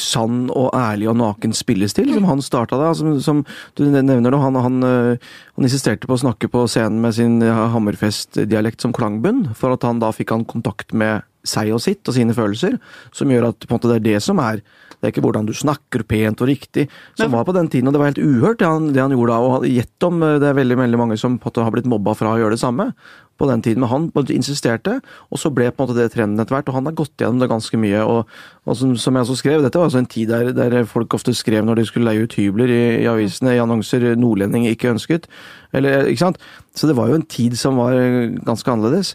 sann 0.00 0.46
og 0.50 0.70
ærlig 0.76 1.08
og 1.10 1.18
naken 1.20 1.54
spillestil, 1.56 2.12
som 2.16 2.28
han 2.28 2.42
starta 2.44 2.78
da. 2.80 2.92
Som, 2.96 3.18
som 3.24 3.44
du 3.78 3.84
nevner 3.88 4.32
nå, 4.32 4.40
han, 4.42 4.58
han, 4.64 4.82
øh, 4.86 5.32
han 5.58 5.68
insisterte 5.68 6.08
på 6.08 6.16
å 6.16 6.22
snakke 6.24 6.50
på 6.52 6.66
scenen 6.70 7.00
med 7.04 7.16
sin 7.18 7.40
Hammerfest-dialekt 7.42 8.84
som 8.84 8.94
klangbunn, 8.96 9.48
for 9.58 9.76
at 9.76 9.86
han 9.86 10.02
da 10.02 10.12
fikk 10.14 10.34
han 10.34 10.48
kontakt 10.48 10.94
med 10.96 11.26
seg 11.48 11.70
og 11.72 11.82
sitt 11.82 12.08
og 12.08 12.16
sine 12.16 12.34
følelser, 12.36 12.76
som 13.14 13.30
gjør 13.32 13.50
at 13.52 13.64
på 13.64 13.72
en 13.72 13.78
måte 13.78 13.92
det 13.92 14.00
er 14.00 14.06
det 14.10 14.22
som 14.24 14.40
er 14.42 14.62
det 14.98 15.06
er 15.06 15.12
ikke 15.12 15.22
hvordan 15.22 15.46
du 15.46 15.54
snakker 15.54 16.02
pent 16.10 16.40
og 16.42 16.50
riktig, 16.50 16.88
som 17.18 17.30
var 17.30 17.46
på 17.46 17.54
den 17.54 17.70
tiden, 17.70 17.86
og 17.86 17.94
det 17.94 18.00
var 18.02 18.10
helt 18.10 18.18
uhørt 18.18 18.58
det 18.58 18.66
han, 18.66 18.90
det 18.94 19.02
han 19.02 19.14
gjorde 19.14 19.36
da. 19.36 19.38
og 19.38 19.66
Gjett 19.68 20.06
om 20.08 20.22
øh, 20.26 20.36
det 20.42 20.48
er 20.50 20.58
veldig, 20.58 20.78
veldig 20.80 20.98
mange 20.98 21.18
som 21.20 21.38
på 21.38 21.52
har 21.54 21.70
blitt 21.74 21.86
mobba 21.86 22.16
fra 22.18 22.34
å 22.34 22.40
gjøre 22.40 22.56
det 22.56 22.62
samme 22.64 22.90
på 23.38 23.46
den 23.46 23.62
tiden, 23.62 23.84
men 23.84 23.90
han 23.92 24.30
insisterte, 24.34 24.96
og 25.30 25.38
så 25.38 25.52
ble 25.54 25.68
på 25.70 25.78
en 25.78 25.86
måte 25.86 25.98
det 26.00 26.10
trenden 26.10 26.42
etter 26.42 26.56
hvert, 26.56 26.70
og 26.72 26.74
han 26.74 26.88
har 26.90 26.96
gått 26.98 27.22
gjennom 27.22 27.38
det 27.38 27.50
ganske 27.52 27.78
mye. 27.78 28.02
Og, 28.02 28.38
og 28.66 28.78
som, 28.80 28.96
som 28.98 29.14
jeg 29.14 29.26
også 29.26 29.38
skrev, 29.38 29.62
dette 29.62 29.78
var 29.78 29.86
altså 29.86 30.02
en 30.02 30.10
tid 30.10 30.32
der, 30.32 30.50
der 30.56 30.88
folk 30.90 31.14
ofte 31.14 31.34
skrev 31.38 31.62
når 31.66 31.78
de 31.78 31.86
skulle 31.86 32.10
leie 32.10 32.26
ut 32.26 32.34
hybler 32.34 32.72
i, 32.74 32.82
i 33.04 33.06
avisene, 33.10 33.54
i 33.54 33.62
annonser 33.62 34.16
'nordlending 34.18 34.66
ikke 34.72 34.90
ønsket', 34.90 35.30
eller, 35.72 36.10
ikke 36.10 36.24
sant? 36.26 36.42
Så 36.74 36.90
det 36.90 36.98
var 36.98 37.12
jo 37.12 37.20
en 37.20 37.28
tid 37.30 37.54
som 37.58 37.78
var 37.78 37.94
ganske 38.42 38.74
annerledes. 38.74 39.14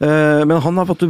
Eh, 0.00 0.42
Men 0.48 0.62
han 0.64 0.78
har 0.80 0.86
fått 0.88 1.02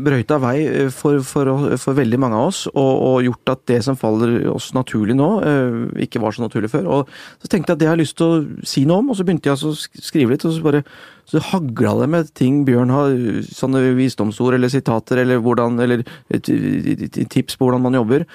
brøyta 0.00 0.38
vei 0.40 0.56
eh, 0.64 0.90
for, 0.92 1.20
for, 1.28 1.50
for 1.80 1.96
veldig 1.98 2.20
mange 2.22 2.38
av 2.40 2.48
oss, 2.48 2.62
og, 2.72 2.92
og 3.08 3.26
gjort 3.26 3.50
at 3.52 3.64
det 3.68 3.80
som 3.84 3.98
faller 4.00 4.46
oss 4.48 4.70
naturlig 4.72 5.16
nå, 5.18 5.26
eh, 5.44 6.06
ikke 6.06 6.22
var 6.22 6.32
så 6.32 6.46
naturlig 6.46 6.70
før. 6.72 6.88
Og 6.88 7.10
så 7.42 7.50
tenkte 7.52 7.74
jeg 7.74 7.76
at 7.76 7.82
det 7.82 7.90
har 7.90 7.98
jeg 7.98 8.06
lyst 8.06 8.16
til 8.16 8.30
å 8.30 8.38
si 8.64 8.86
noe 8.88 9.02
om, 9.02 9.10
og 9.12 9.18
så 9.18 9.26
begynte 9.28 9.50
jeg 9.50 9.58
altså 9.58 9.74
å 9.74 10.06
skrive 10.08 10.32
litt, 10.32 10.46
og 10.48 10.56
så 10.56 10.64
bare 10.64 10.80
så 11.28 11.40
hagla 11.40 11.92
det 12.02 12.08
med 12.12 12.30
ting 12.36 12.62
Bjørn 12.68 12.92
har, 12.92 13.12
sånne 13.56 13.80
visdomsord 13.96 14.56
eller 14.56 14.72
sitater 14.72 15.22
eller, 15.22 15.40
hvordan, 15.44 15.78
eller 15.80 16.02
tips 16.36 17.56
på 17.56 17.64
hvordan 17.64 17.80
man 17.80 17.96
jobber, 17.96 18.26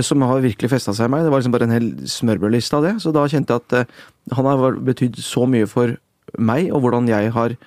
som 0.00 0.24
har 0.24 0.40
virkelig 0.40 0.70
festa 0.72 0.94
seg 0.96 1.10
i 1.10 1.12
meg. 1.12 1.26
Det 1.26 1.32
var 1.34 1.42
liksom 1.42 1.52
bare 1.52 1.68
en 1.68 1.74
hel 1.76 1.90
smørbrødliste 2.08 2.80
av 2.80 2.86
det. 2.86 2.94
Så 3.04 3.12
da 3.12 3.26
kjente 3.28 3.52
jeg 3.52 3.66
at 3.84 4.38
han 4.38 4.48
har 4.48 4.80
betydd 4.80 5.20
så 5.20 5.44
mye 5.44 5.68
for 5.68 5.92
meg, 6.40 6.72
og 6.72 6.86
hvordan 6.86 7.12
jeg 7.12 7.36
har 7.36 7.58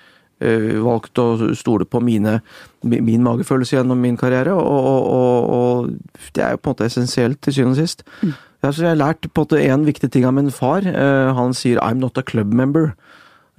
valgt 0.81 1.19
å 1.21 1.53
stole 1.57 1.85
på 1.85 2.01
mine, 2.03 2.39
min 2.83 3.23
magefølelse 3.25 3.77
gjennom 3.77 3.99
min 4.01 4.17
karriere, 4.17 4.55
og, 4.57 4.87
og, 4.91 5.51
og, 5.57 6.23
det 6.33 6.43
er 6.43 6.55
jo 6.55 6.61
på 6.61 6.71
en 6.71 6.75
måte 6.75 6.87
essensielt 6.89 7.41
til 7.41 7.53
syvende 7.53 7.77
og 7.77 7.81
sist. 7.83 8.05
Mm. 8.21 8.33
Jeg, 8.61 8.77
jeg 8.77 8.89
har 8.89 8.99
lært 8.99 9.25
på 9.25 9.41
en 9.41 9.47
måte 9.47 9.63
en 9.63 9.87
viktig 9.87 10.11
ting 10.13 10.25
av 10.25 10.35
min 10.37 10.51
far. 10.53 10.85
Eh, 10.85 11.33
han 11.37 11.53
sier 11.57 11.81
'I'm 11.81 12.01
not 12.01 12.17
a 12.17 12.23
club 12.23 12.53
member'. 12.53 12.93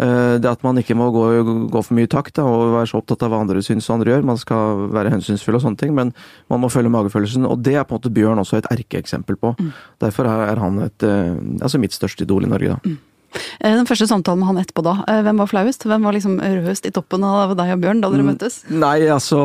Eh, 0.03 0.39
Det 0.39 0.49
at 0.49 0.63
man 0.65 0.79
ikke 0.81 0.97
må 0.99 1.11
gå, 1.13 1.25
gå 1.71 1.83
for 1.85 1.95
mye 1.95 2.09
i 2.09 2.11
takt 2.11 2.35
da, 2.39 2.47
og 2.49 2.75
være 2.75 2.91
så 2.91 3.01
opptatt 3.03 3.23
av 3.23 3.33
hva 3.33 3.43
andre 3.45 3.63
syns 3.63 3.89
og 3.91 3.99
andre 3.99 4.13
gjør. 4.13 4.25
Man 4.25 4.41
skal 4.41 4.89
være 4.95 5.13
hensynsfull 5.15 5.59
og 5.59 5.65
sånne 5.65 5.79
ting, 5.79 5.95
men 5.95 6.13
man 6.51 6.63
må 6.63 6.71
følge 6.73 6.93
magefølelsen. 6.93 7.47
Og 7.49 7.63
det 7.63 7.77
er 7.77 7.85
på 7.85 7.95
en 7.95 8.01
måte 8.01 8.15
Bjørn 8.15 8.43
også 8.43 8.59
et 8.59 8.71
erkeeksempel 8.73 9.37
på. 9.37 9.55
Derfor 10.03 10.31
er 10.31 10.59
han 10.59 10.83
et, 10.89 11.03
eh, 11.03 11.37
altså 11.61 11.79
mitt 11.79 11.93
største 11.93 12.23
idol 12.27 12.45
i 12.45 12.53
Norge, 12.53 12.77
da. 12.77 12.79
Eh, 12.85 12.97
Den 13.63 13.87
første 13.89 14.07
samtalen 14.11 14.41
med 14.43 14.49
han 14.51 14.59
etterpå 14.63 14.83
da, 14.85 14.95
eh, 15.09 15.23
hvem 15.25 15.39
var 15.41 15.49
flauest? 15.51 15.85
Hvem 15.89 16.03
var 16.05 16.13
liksom 16.17 16.37
rødest 16.43 16.87
i 16.89 16.93
toppen 16.95 17.25
av 17.25 17.55
deg 17.57 17.73
og 17.75 17.81
Bjørn 17.83 18.01
da 18.03 18.09
Mm. 18.11 18.17
dere 18.17 18.27
møttes? 18.29 18.57
Nei, 18.71 19.07
altså 19.09 19.39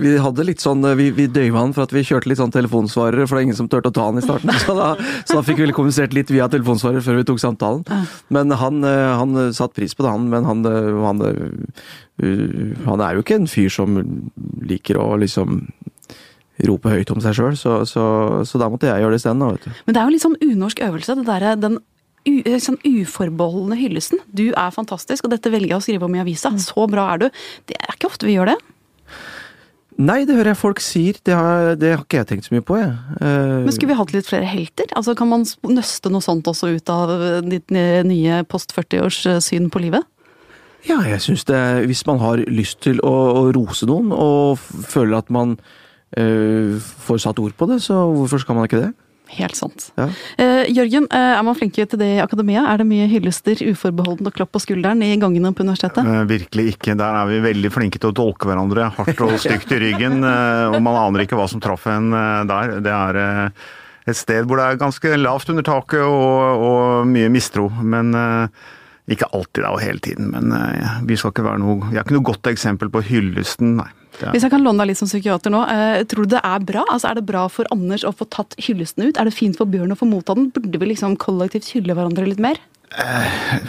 Vi 0.00 0.16
hadde 0.18 0.46
litt 0.46 0.60
sånn 0.64 0.80
Vi, 0.96 1.10
vi 1.10 1.26
døyva 1.28 1.58
han 1.60 1.72
for 1.76 1.82
at 1.84 1.92
vi 1.92 2.02
kjørte 2.02 2.26
litt 2.30 2.38
sånn 2.38 2.52
telefonsvarere, 2.54 3.26
for 3.28 3.36
det 3.36 3.42
er 3.42 3.46
ingen 3.50 3.56
som 3.58 3.68
turte 3.68 3.90
å 3.90 3.94
ta 3.94 4.06
han 4.08 4.18
i 4.18 4.24
starten. 4.24 4.50
Så 4.66 4.76
da, 4.78 4.94
så 5.26 5.38
da 5.38 5.42
fikk 5.42 5.58
vi 5.58 5.72
kommunisert 5.72 6.14
litt 6.14 6.30
via 6.30 6.48
telefonsvarer 6.48 7.02
før 7.04 7.16
vi 7.20 7.24
tok 7.28 7.40
samtalen. 7.42 7.84
Men 8.30 8.50
han, 8.50 8.82
eh, 8.84 9.16
han 9.18 9.34
satte 9.52 9.74
pris 9.74 9.94
på 9.94 10.04
det, 10.06 10.10
han. 10.12 10.28
Men 10.30 10.44
han, 10.44 10.64
eh, 10.64 11.02
han, 11.04 11.22
eh, 12.22 12.84
han 12.86 13.00
er 13.00 13.14
jo 13.16 13.22
ikke 13.24 13.40
en 13.40 13.46
fyr 13.50 13.70
som 13.72 13.96
liker 14.62 14.96
å 15.00 15.16
liksom 15.20 15.68
rope 16.68 16.90
høyt 16.92 17.10
om 17.10 17.18
seg 17.24 17.34
sjøl, 17.34 17.54
så, 17.58 17.80
så, 17.88 18.02
så 18.46 18.58
da 18.60 18.68
måtte 18.70 18.86
jeg 18.86 19.02
gjøre 19.02 19.16
det 19.16 19.22
isteden. 19.22 19.40
Men 19.86 19.94
det 19.96 19.98
er 19.98 20.04
jo 20.04 20.10
en 20.10 20.14
litt 20.14 20.22
sånn 20.26 20.36
unorsk 20.46 20.82
øvelse, 20.86 21.16
det 21.18 21.24
der, 21.26 21.56
den 21.58 21.78
sånn 22.62 22.78
uforbeholdne 22.86 23.78
hyllesten. 23.80 24.20
Du 24.30 24.48
er 24.50 24.74
fantastisk, 24.74 25.26
og 25.26 25.34
dette 25.34 25.50
velger 25.52 25.74
jeg 25.74 25.80
å 25.80 25.84
skrive 25.84 26.08
om 26.08 26.16
i 26.16 26.22
avisa. 26.22 26.52
Så 26.60 26.86
bra 26.90 27.08
er 27.14 27.24
du. 27.24 27.28
Det 27.70 27.78
er 27.78 27.96
ikke 27.96 28.10
ofte 28.12 28.28
vi 28.28 28.36
gjør 28.36 28.54
det. 28.54 28.58
Nei, 30.00 30.22
det 30.24 30.36
hører 30.38 30.52
jeg 30.52 30.60
folk 30.60 30.80
sier. 30.82 31.18
Det 31.24 31.34
har, 31.36 31.74
det 31.78 31.92
har 31.92 32.04
ikke 32.04 32.22
jeg 32.22 32.28
tenkt 32.30 32.48
så 32.48 32.54
mye 32.54 32.64
på, 32.64 32.78
jeg. 32.80 32.94
Uh... 33.20 33.60
Men 33.66 33.74
skulle 33.74 33.92
vi 33.92 33.98
hatt 33.98 34.14
litt 34.14 34.28
flere 34.28 34.48
helter? 34.48 34.88
Altså 34.96 35.14
Kan 35.18 35.30
man 35.30 35.44
nøste 35.68 36.12
noe 36.12 36.24
sånt 36.24 36.48
også 36.48 36.72
ut 36.72 36.92
av 36.92 37.12
eh, 37.18 37.42
ditt 37.44 37.74
nye- 37.74 38.42
post 38.48 38.72
40-års 38.74 39.20
eh, 39.28 39.42
syn 39.44 39.68
på 39.72 39.82
livet? 39.84 40.06
Ja, 40.88 40.98
jeg 41.06 41.20
syns 41.22 41.44
det 41.46 41.60
Hvis 41.86 42.02
man 42.08 42.18
har 42.18 42.42
lyst 42.50 42.80
til 42.82 42.98
å, 43.06 43.12
å 43.12 43.42
rose 43.54 43.86
noen, 43.86 44.10
og 44.16 44.58
føler 44.58 45.20
at 45.20 45.30
man 45.30 45.54
uh, 46.18 46.80
får 47.06 47.22
satt 47.26 47.42
ord 47.42 47.54
på 47.58 47.68
det, 47.70 47.82
så 47.84 48.00
hvorfor 48.16 48.42
skal 48.42 48.58
man 48.58 48.66
ikke 48.70 48.82
det? 48.86 48.92
Helt 49.32 49.56
sant. 49.56 49.86
Ja. 49.96 50.08
Eh, 50.36 50.66
Jørgen, 50.76 51.06
eh, 51.10 51.38
er 51.38 51.42
man 51.46 51.56
flinke 51.56 51.86
til 51.88 51.98
det 52.00 52.08
i 52.18 52.20
akademia? 52.20 52.66
Er 52.68 52.82
det 52.82 52.86
mye 52.90 53.06
hyllester, 53.08 53.56
uforbeholden 53.70 54.28
og 54.28 54.34
klapp 54.36 54.52
på 54.52 54.60
skulderen 54.60 55.00
i 55.04 55.14
gangene 55.16 55.54
på 55.56 55.64
universitetet? 55.64 56.04
Eh, 56.04 56.24
Virkelig 56.28 56.74
ikke. 56.74 56.96
Der 57.00 57.16
er 57.22 57.30
vi 57.30 57.38
veldig 57.40 57.70
flinke 57.72 58.00
til 58.02 58.10
å 58.12 58.16
dolke 58.18 58.50
hverandre 58.50 58.90
hardt 58.92 59.22
og 59.24 59.38
stygt 59.40 59.72
i 59.72 59.80
ryggen. 59.80 60.20
Og 60.22 60.76
man 60.84 60.98
aner 61.00 61.24
ikke 61.24 61.38
hva 61.38 61.48
som 61.48 61.62
traff 61.64 61.86
en 61.88 62.10
der. 62.12 62.76
Det 62.84 62.92
er 62.92 63.52
et 64.06 64.18
sted 64.18 64.44
hvor 64.44 64.60
det 64.60 64.66
er 64.68 64.80
ganske 64.82 65.16
lavt 65.16 65.48
under 65.48 65.64
taket 65.64 66.02
og, 66.04 66.66
og 66.68 67.08
mye 67.08 67.32
mistro. 67.32 67.70
Men 67.80 68.12
ikke 69.08 69.30
alltid 69.32 69.64
da, 69.64 69.72
og 69.72 69.80
hele 69.80 70.02
tiden. 70.04 70.28
Men 70.34 70.52
vi 71.08 71.16
skal 71.16 71.32
ikke 71.32 71.48
være 71.48 71.62
noe 71.62 71.88
Jeg 71.90 72.02
er 72.02 72.04
ikke 72.04 72.18
noe 72.18 72.28
godt 72.34 72.52
eksempel 72.52 72.92
på 72.92 73.04
hyllesten, 73.08 73.78
nei. 73.80 73.88
Hvis 74.30 74.46
jeg 74.46 74.52
kan 74.54 74.62
låne 74.62 74.82
deg 74.82 74.92
litt 74.92 75.00
som 75.00 75.10
psykiater 75.10 75.52
nå, 75.52 75.62
eh, 75.72 76.02
tror 76.08 76.28
du 76.28 76.36
det 76.36 76.42
er 76.46 76.66
bra? 76.68 76.84
Altså, 76.86 77.10
Er 77.10 77.18
det 77.18 77.26
bra 77.26 77.48
for 77.50 77.66
Anders 77.74 78.06
å 78.06 78.14
få 78.14 78.28
tatt 78.30 78.54
hyllesten 78.62 79.08
ut? 79.08 79.18
Er 79.18 79.26
det 79.26 79.34
fint 79.34 79.58
for 79.58 79.66
Bjørn 79.66 79.94
å 79.94 79.98
få 79.98 80.08
motta 80.08 80.36
den? 80.38 80.50
Burde 80.54 80.78
vi 80.78 80.92
liksom 80.92 81.18
kollektivt 81.18 81.72
hylle 81.74 81.96
hverandre 81.98 82.28
litt 82.28 82.42
mer? 82.42 82.60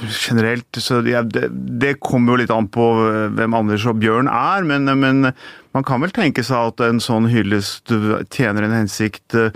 generelt 0.09 0.77
så 0.83 0.97
ja, 1.07 1.21
det, 1.23 1.47
det 1.79 1.93
kommer 2.03 2.33
jo 2.33 2.41
litt 2.41 2.51
an 2.51 2.67
på 2.67 2.87
eh, 3.07 3.29
hvem 3.37 3.55
Anders 3.55 3.85
og 3.87 4.01
Bjørn 4.01 4.27
er, 4.27 4.65
men, 4.67 4.89
men 4.99 5.29
man 5.71 5.87
kan 5.87 6.03
vel 6.03 6.11
tenke 6.11 6.43
seg 6.43 6.73
at 6.73 6.83
en 6.83 6.99
sånn 7.03 7.29
hyllest 7.31 7.93
tjener 8.33 8.67
en 8.67 8.75
hensikt 8.81 9.37
eh, 9.39 9.55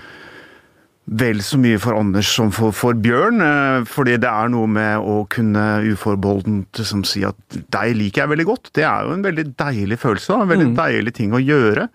vel 1.07 1.39
så 1.39 1.55
mye 1.61 1.79
for 1.79 1.95
Anders 1.95 2.27
som 2.35 2.49
for, 2.51 2.73
for 2.75 2.93
Bjørn. 2.99 3.39
eh, 3.41 3.85
Fordi 3.87 4.17
det 4.19 4.27
er 4.27 4.49
noe 4.51 4.67
med 4.67 4.99
å 4.99 5.21
kunne 5.31 5.63
uforbeholdent 5.93 6.81
liksom 6.81 7.05
si 7.07 7.23
at 7.23 7.37
deg 7.71 7.95
liker 7.95 8.25
jeg 8.25 8.33
veldig 8.35 8.45
godt. 8.49 8.71
Det 8.75 8.83
er 8.83 9.07
jo 9.07 9.15
en 9.15 9.23
veldig 9.23 9.47
deilig 9.55 9.99
følelse. 10.03 10.33
da, 10.35 10.41
En 10.43 10.51
veldig 10.55 10.71
deilig 10.75 11.13
ting 11.15 11.31
å 11.31 11.39
gjøre. 11.43 11.87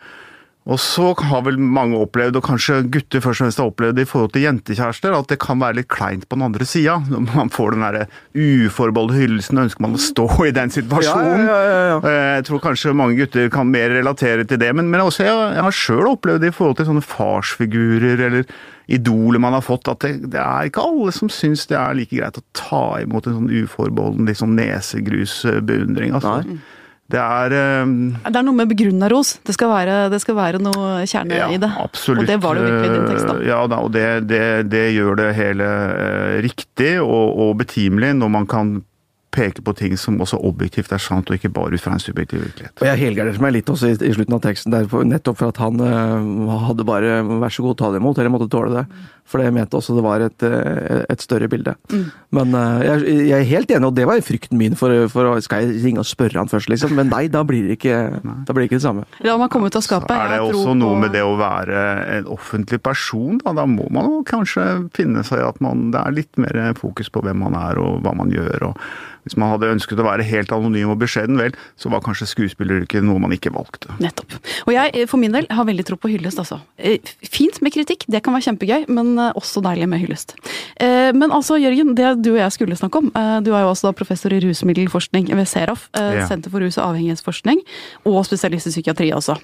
Og 0.63 0.79
så 0.79 1.09
har 1.19 1.41
vel 1.43 1.57
mange 1.59 1.99
opplevd, 1.99 2.37
og 2.39 2.45
kanskje 2.47 2.77
gutter 2.87 3.19
først 3.19 3.41
og 3.41 3.45
fremst 3.49 3.59
har 3.59 3.71
opplevd 3.73 3.99
i 3.99 4.05
forhold 4.07 4.31
til 4.33 4.45
jentekjærester, 4.45 5.11
at 5.19 5.27
det 5.33 5.41
kan 5.43 5.59
være 5.59 5.81
litt 5.81 5.89
kleint 5.91 6.29
på 6.31 6.37
den 6.39 6.45
andre 6.47 6.63
sida. 6.71 7.01
Når 7.11 7.25
man 7.35 7.51
får 7.51 7.75
den 7.75 7.83
derre 7.83 8.05
uforbeholdne 8.39 9.19
hyllelsen, 9.19 9.59
ønsker 9.65 9.83
man 9.83 9.97
å 9.99 10.03
stå 10.03 10.27
i 10.47 10.53
den 10.55 10.71
situasjonen. 10.71 11.43
Ja, 11.49 11.57
ja, 11.59 11.73
ja, 11.73 11.81
ja. 11.91 11.97
Eh, 12.07 12.29
Jeg 12.39 12.47
tror 12.47 12.63
kanskje 12.63 12.95
mange 12.95 13.19
gutter 13.19 13.51
kan 13.51 13.67
mer 13.75 13.91
relatere 13.91 14.47
til 14.47 14.63
det, 14.63 14.71
men, 14.79 14.87
men 14.93 15.03
også 15.03 15.27
jeg, 15.27 15.35
jeg 15.59 15.67
har 15.67 15.77
sjøl 15.83 16.13
opplevd 16.15 16.47
det 16.47 16.53
i 16.53 16.57
forhold 16.57 16.79
til 16.79 16.89
sånne 16.93 17.03
farsfigurer 17.11 18.23
eller 18.29 18.47
idoler 18.87 19.43
man 19.43 19.57
har 19.57 19.65
fått, 19.65 19.89
at 19.89 20.03
det, 20.05 20.31
det 20.33 20.41
er 20.43 20.69
ikke 20.69 20.85
alle 20.85 21.15
som 21.15 21.31
syns 21.33 21.67
det 21.71 21.79
er 21.79 21.97
like 21.99 22.17
greit 22.17 22.39
å 22.39 22.45
ta 22.57 22.85
imot 23.03 23.27
en 23.29 23.41
sånn 23.41 23.51
uforbeholden 23.63 24.29
liksom 24.29 24.57
nesegrusbeundring. 24.59 26.15
Altså. 26.19 26.59
Det 27.13 27.21
er 27.21 27.55
um... 27.85 27.97
Det 28.25 28.39
er 28.39 28.45
noe 28.47 28.57
med 28.57 28.71
begrunna 28.71 29.09
ros. 29.13 29.35
Det 29.45 29.53
skal 29.57 29.69
være, 29.73 29.97
det 30.13 30.23
skal 30.23 30.37
være 30.39 30.61
noe 30.63 31.03
kjerne 31.09 31.51
i 31.53 31.59
det. 31.61 31.69
Absolutt. 31.83 32.25
Og 32.25 32.31
det 32.31 32.39
var 32.41 32.57
det 32.57 32.63
virkelig 32.65 32.89
i 32.89 32.95
din 32.95 33.11
tekst, 33.11 33.27
da. 33.29 33.35
Eh, 33.37 33.49
Ja, 33.51 33.59
da, 33.69 33.81
og 33.85 33.93
det, 33.93 34.07
det, 34.31 34.45
det 34.73 34.87
gjør 34.95 35.19
det 35.21 35.29
hele 35.37 35.69
eh, 35.93 36.39
riktig 36.47 36.95
og, 37.03 37.37
og 37.45 37.59
betimelig 37.61 38.15
når 38.17 38.33
man 38.39 38.49
kan 38.49 38.73
peke 39.33 39.65
på 39.65 39.75
ting 39.79 39.97
som 40.01 40.21
også 40.21 40.39
objektivt 40.45 40.93
er 40.93 41.01
sant, 41.03 41.31
og 41.31 41.39
ikke 41.39 41.53
bare 41.53 41.75
ut 41.75 41.83
fra 41.83 41.97
en 41.97 42.03
subjektiv 42.03 42.43
virkelighet. 42.45 42.77
Og 42.83 42.89
jeg 42.91 43.01
helgarderte 43.01 43.43
meg 43.43 43.57
litt 43.57 43.73
også 43.73 43.93
i, 43.93 43.97
i 43.97 44.13
slutten 44.17 44.37
av 44.37 44.45
teksten, 44.45 44.75
der, 44.75 44.87
nettopp 45.09 45.41
for 45.41 45.53
at 45.53 45.61
han 45.63 45.81
uh, 45.81 46.61
hadde 46.69 46.87
bare 46.89 47.23
'vær 47.25 47.53
så 47.53 47.65
god, 47.65 47.79
ta 47.81 47.93
det 47.93 48.03
imot', 48.03 48.21
eller 48.21 48.35
måtte 48.35 48.51
tåle 48.53 48.83
det. 48.83 48.87
For 49.33 49.41
jeg 49.41 49.55
mente 49.55 49.79
også 49.79 49.95
det 49.97 50.03
var 50.05 50.21
et, 50.21 50.43
øh, 50.45 51.05
et 51.09 51.23
større 51.23 51.47
bilde. 51.49 51.73
Men 52.35 52.53
uh, 52.59 52.83
jeg, 52.85 53.05
jeg 53.31 53.39
er 53.39 53.47
helt 53.49 53.71
enig, 53.71 53.87
og 53.89 53.95
det 53.97 54.05
var 54.09 54.21
frykten 54.21 54.59
min 54.59 54.75
for, 54.77 54.93
for 55.09 55.39
Skal 55.41 55.63
jeg 55.63 55.85
ringe 55.85 56.03
og 56.03 56.09
spørre 56.09 56.37
han 56.41 56.51
først, 56.51 56.69
liksom? 56.69 56.93
Men 56.99 57.09
nei, 57.09 57.29
da 57.33 57.45
blir 57.47 57.69
det 57.69 57.79
ikke, 57.79 58.01
da 58.21 58.53
blir 58.53 58.67
det 58.67 58.69
ikke 58.73 58.81
det 58.81 58.85
samme. 58.85 59.07
La 59.25 59.39
meg 59.41 59.49
komme 59.55 59.71
ut 59.71 59.79
av 59.79 59.87
skapet. 59.87 60.11
Så 60.11 60.19
er 60.19 60.29
det 60.35 60.41
Jeg 60.41 60.51
tror 60.51 60.61
også 60.61 60.75
noe 60.77 60.97
på- 60.97 61.01
med 61.05 61.15
det 61.17 61.23
å 61.23 61.39
være 61.39 61.87
en 62.19 62.29
offentlig 62.35 62.83
person. 62.83 63.39
Da, 63.39 63.55
da 63.57 63.65
må 63.65 63.89
man 63.95 64.11
jo 64.11 64.21
kanskje 64.27 64.91
finne 64.93 65.25
seg 65.25 65.41
i 65.41 65.49
at 65.49 65.63
man, 65.65 65.91
det 65.95 66.03
er 66.03 66.19
litt 66.19 66.37
mer 66.37 66.75
fokus 66.77 67.09
på 67.09 67.23
hvem 67.23 67.39
man 67.47 67.55
er 67.55 67.81
og 67.81 68.03
hva 68.03 68.15
man 68.19 68.29
gjør. 68.35 68.69
og 68.73 68.77
Hvis 69.23 69.37
man 69.39 69.53
hadde 69.53 69.69
ønsket 69.71 70.01
å 70.03 70.07
være 70.07 70.25
helt 70.27 70.51
anonym 70.55 70.91
og 70.91 70.99
beskjeden, 70.99 71.37
vel, 71.39 71.53
så 71.79 71.91
var 71.93 72.01
kanskje 72.03 72.27
skuespilleryrket 72.27 73.05
noe 73.07 73.21
man 73.23 73.31
ikke 73.37 73.53
valgte. 73.55 73.93
Nettopp. 74.03 74.35
Og 74.67 74.73
jeg 74.75 74.91
eh, 74.99 75.07
for 75.07 75.21
min 75.23 75.31
del 75.35 75.47
har 75.51 75.67
veldig 75.69 75.85
tro 75.87 75.97
på 76.01 76.11
hyllest, 76.11 76.41
altså. 76.43 76.59
Eh, 76.79 76.99
Fint 77.33 77.61
med 77.63 77.73
kritikk, 77.75 78.03
det 78.11 78.23
kan 78.27 78.35
være 78.35 78.49
kjempegøy, 78.49 78.89
men 78.91 79.13
eh, 79.23 79.31
også 79.39 79.63
deilig 79.63 79.87
med 79.93 80.03
hyllest. 80.03 80.35
Men 80.83 81.31
altså, 81.31 81.55
Jørgen, 81.61 81.93
det 81.95 82.09
du 82.25 82.33
og 82.33 82.41
jeg 82.41 82.53
skulle 82.57 82.77
snakke 82.79 82.99
om, 82.99 83.11
du 83.45 83.53
er 83.55 83.63
jo 83.63 83.69
også 83.71 83.87
da 83.89 83.93
professor 83.95 84.33
i 84.35 84.41
rusmiddelforskning 84.43 85.29
ved 85.31 85.47
SERAF, 85.47 85.85
Ja. 85.95 86.25
Senter 86.27 86.51
for 86.51 86.63
rus- 86.65 86.79
og 86.81 86.89
avhengighetsforskning, 86.97 87.61
og 88.09 88.19
spesialist 88.27 88.67
i 88.67 88.73
psykiatri 88.75 89.11
også. 89.15 89.37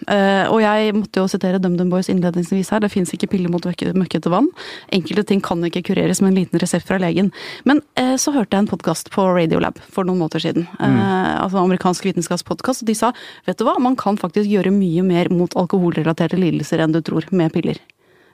Og 0.51 0.59
jeg 0.65 0.95
måtte 0.97 1.21
jo 1.23 1.29
sitere 1.31 1.61
DumDum 1.63 1.91
Boys 1.93 2.09
innledningsvis 2.11 2.73
her, 2.75 2.83
det 2.83 2.91
fins 2.91 3.13
ikke 3.15 3.29
piller 3.31 3.53
mot 3.53 3.63
møkke- 3.69 3.93
møkkete 3.95 4.33
vann. 4.33 4.49
Enkelte 4.95 5.27
ting 5.31 5.43
kan 5.45 5.63
ikke 5.69 5.85
kureres 5.93 6.21
med 6.25 6.33
en 6.33 6.41
liten 6.43 6.63
resept 6.63 6.89
fra 6.89 6.99
legen. 7.03 7.31
Men 7.69 7.83
så 8.19 8.35
hørte 8.35 8.57
jeg 8.57 8.65
en 8.67 8.71
podkast 8.73 9.13
på 9.15 9.29
Radiolab 9.69 9.79
for 9.93 10.05
noen 10.05 10.19
måneder 10.19 10.41
siden. 10.41 10.67
Eh, 10.81 11.43
altså 11.43 11.59
amerikansk 11.63 12.05
vitenskapspodkast, 12.05 12.87
de 12.87 12.95
sa 12.95 13.13
vet 13.47 13.59
du 13.59 13.65
hva, 13.65 13.79
man 13.81 13.97
kan 13.97 14.17
faktisk 14.17 14.49
gjøre 14.49 14.73
mye 14.73 15.03
mer 15.03 15.29
mot 15.31 15.51
alkoholrelaterte 15.55 16.37
lidelser 16.39 16.81
enn 16.81 16.93
du 16.93 17.01
tror 17.01 17.25
med 17.31 17.53
piller. 17.53 17.79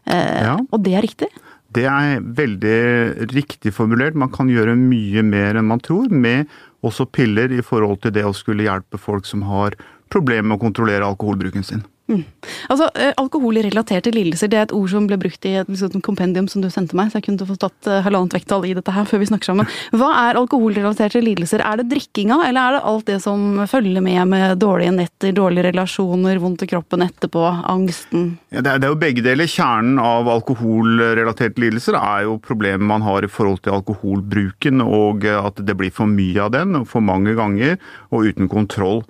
Eh, 0.06 0.42
Ja. 0.44 0.58
Og 0.70 0.82
det 0.82 0.94
er 0.94 1.02
riktig. 1.02 1.28
Det 1.72 1.84
er 1.84 2.20
veldig 2.20 3.32
riktig 3.34 3.72
formulert. 3.72 4.14
Man 4.14 4.30
kan 4.30 4.48
gjøre 4.48 4.76
mye 4.76 5.22
mer 5.22 5.56
enn 5.56 5.66
man 5.66 5.80
tror 5.80 6.08
med 6.10 6.46
også 6.82 7.10
piller 7.10 7.50
i 7.50 7.62
forhold 7.62 8.02
til 8.02 8.12
det 8.12 8.24
å 8.24 8.34
skulle 8.34 8.62
hjelpe 8.62 8.98
folk 8.98 9.26
som 9.26 9.42
har 9.42 9.74
problemer 10.10 10.48
med 10.48 10.58
å 10.58 10.64
kontrollere 10.70 11.02
alkoholbruken 11.02 11.64
sin. 11.64 11.82
Altså, 12.04 12.90
eh, 13.00 13.14
Alkoholrelaterte 13.16 14.10
lidelser 14.12 14.50
det 14.52 14.58
er 14.58 14.66
et 14.66 14.74
ord 14.76 14.90
som 14.92 15.06
ble 15.08 15.16
brukt 15.20 15.46
i 15.48 15.54
et 15.62 15.68
liksom, 15.70 16.02
kompendium 16.04 16.48
som 16.52 16.60
du 16.60 16.68
sendte 16.72 16.96
meg, 16.98 17.08
så 17.08 17.18
jeg 17.18 17.30
kunne 17.30 17.48
få 17.48 17.56
tatt 17.60 17.88
eh, 17.88 18.02
halvannet 18.04 18.36
vekttall 18.36 18.66
i 18.68 18.74
dette 18.76 18.92
her 18.92 19.08
før 19.08 19.22
vi 19.22 19.28
snakker 19.30 19.48
sammen. 19.48 19.70
Hva 19.96 20.10
er 20.26 20.40
alkoholrelaterte 20.40 21.22
lidelser? 21.24 21.64
Er 21.64 21.80
det 21.80 21.88
drikkinga, 21.94 22.42
eller 22.50 22.60
er 22.60 22.76
det 22.76 22.84
alt 22.92 23.08
det 23.08 23.18
som 23.24 23.64
følger 23.70 24.04
med 24.04 24.20
med 24.28 24.58
dårlige 24.60 24.92
netter, 24.98 25.32
dårlige 25.36 25.70
relasjoner, 25.70 26.40
vondt 26.42 26.66
i 26.66 26.70
kroppen 26.74 27.06
etterpå, 27.06 27.46
angsten? 27.72 28.34
Ja, 28.52 28.60
det, 28.60 28.74
er, 28.74 28.82
det 28.82 28.90
er 28.90 28.94
jo 28.94 29.00
begge 29.00 29.24
deler. 29.24 29.48
Kjernen 29.48 30.00
av 30.02 30.28
alkoholrelaterte 30.28 31.64
lidelser 31.64 31.96
er 32.00 32.26
jo 32.28 32.36
problemet 32.44 32.84
man 32.84 33.04
har 33.06 33.24
i 33.24 33.32
forhold 33.32 33.62
til 33.64 33.78
alkoholbruken, 33.78 34.84
og 34.84 35.24
at 35.24 35.64
det 35.64 35.78
blir 35.80 35.94
for 35.94 36.10
mye 36.10 36.36
av 36.44 36.52
den, 36.52 36.82
for 36.88 37.04
mange 37.04 37.32
ganger, 37.38 37.78
og 38.12 38.28
uten 38.28 38.52
kontroll. 38.52 39.06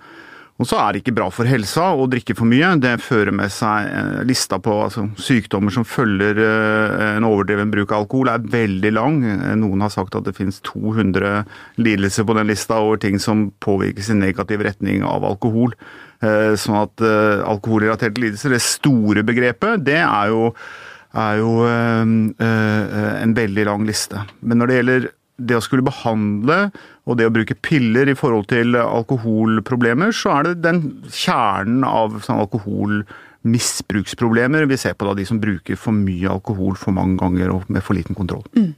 Og 0.64 0.68
så 0.70 0.78
er 0.80 0.94
det 0.94 1.02
ikke 1.02 1.12
bra 1.18 1.26
for 1.28 1.44
helsa 1.44 1.90
å 1.92 2.06
drikke 2.08 2.32
for 2.38 2.48
mye. 2.48 2.70
Det 2.80 2.94
fører 3.04 3.34
med 3.36 3.52
seg 3.52 3.84
eh, 3.84 4.20
lista 4.24 4.56
på 4.64 4.72
altså, 4.86 5.02
sykdommer 5.20 5.74
som 5.74 5.84
følger 5.84 6.38
eh, 6.40 7.02
en 7.18 7.26
overdreven 7.28 7.68
bruk 7.68 7.90
av 7.92 8.06
alkohol, 8.06 8.30
er 8.32 8.46
veldig 8.54 8.92
lang. 8.96 9.18
Eh, 9.28 9.42
noen 9.60 9.84
har 9.84 9.92
sagt 9.92 10.16
at 10.16 10.24
det 10.24 10.32
finnes 10.38 10.62
200 10.64 11.42
lidelser 11.84 12.24
på 12.24 12.36
den 12.38 12.48
lista 12.48 12.78
over 12.80 13.02
ting 13.02 13.20
som 13.20 13.50
påvirkes 13.60 14.08
i 14.08 14.16
negativ 14.16 14.64
retning 14.64 15.04
av 15.04 15.26
alkohol. 15.28 15.76
Sånn 16.24 16.78
at 16.78 17.02
alkoholrelaterte 17.04 18.22
lidelser, 18.22 18.54
det 18.54 18.62
store 18.64 19.20
begrepet, 19.26 19.82
det 19.84 19.98
er 20.00 20.30
jo, 20.32 20.46
er 21.20 21.40
jo 21.42 21.50
en 21.68 23.34
veldig 23.36 23.66
lang 23.68 23.84
liste. 23.84 24.22
Men 24.40 24.62
når 24.62 24.70
det 24.70 24.78
gjelder 24.78 25.08
det 25.36 25.56
å 25.58 25.60
skulle 25.64 25.82
behandle 25.86 26.70
og 27.04 27.16
det 27.18 27.26
å 27.28 27.34
bruke 27.34 27.60
piller 27.64 28.08
i 28.10 28.18
forhold 28.18 28.46
til 28.52 28.68
alkoholproblemer, 28.78 30.10
så 30.14 30.28
er 30.38 30.42
det 30.46 30.64
den 30.64 30.78
kjernen 31.10 31.84
av 31.88 32.10
sånn 32.24 32.42
alkoholmisbruksproblemer 32.44 34.62
vi 34.70 34.76
ser 34.80 34.94
på 34.94 35.06
da 35.08 35.12
de 35.18 35.24
som 35.28 35.40
bruker 35.42 35.74
for 35.80 35.92
mye 35.96 36.28
alkohol 36.30 36.74
for 36.80 36.90
mange 36.96 37.16
ganger 37.22 37.46
og 37.56 37.62
med 37.68 37.82
for 37.84 37.94
liten 37.98 38.14
kontroll. 38.18 38.44
Mm. 38.54 38.72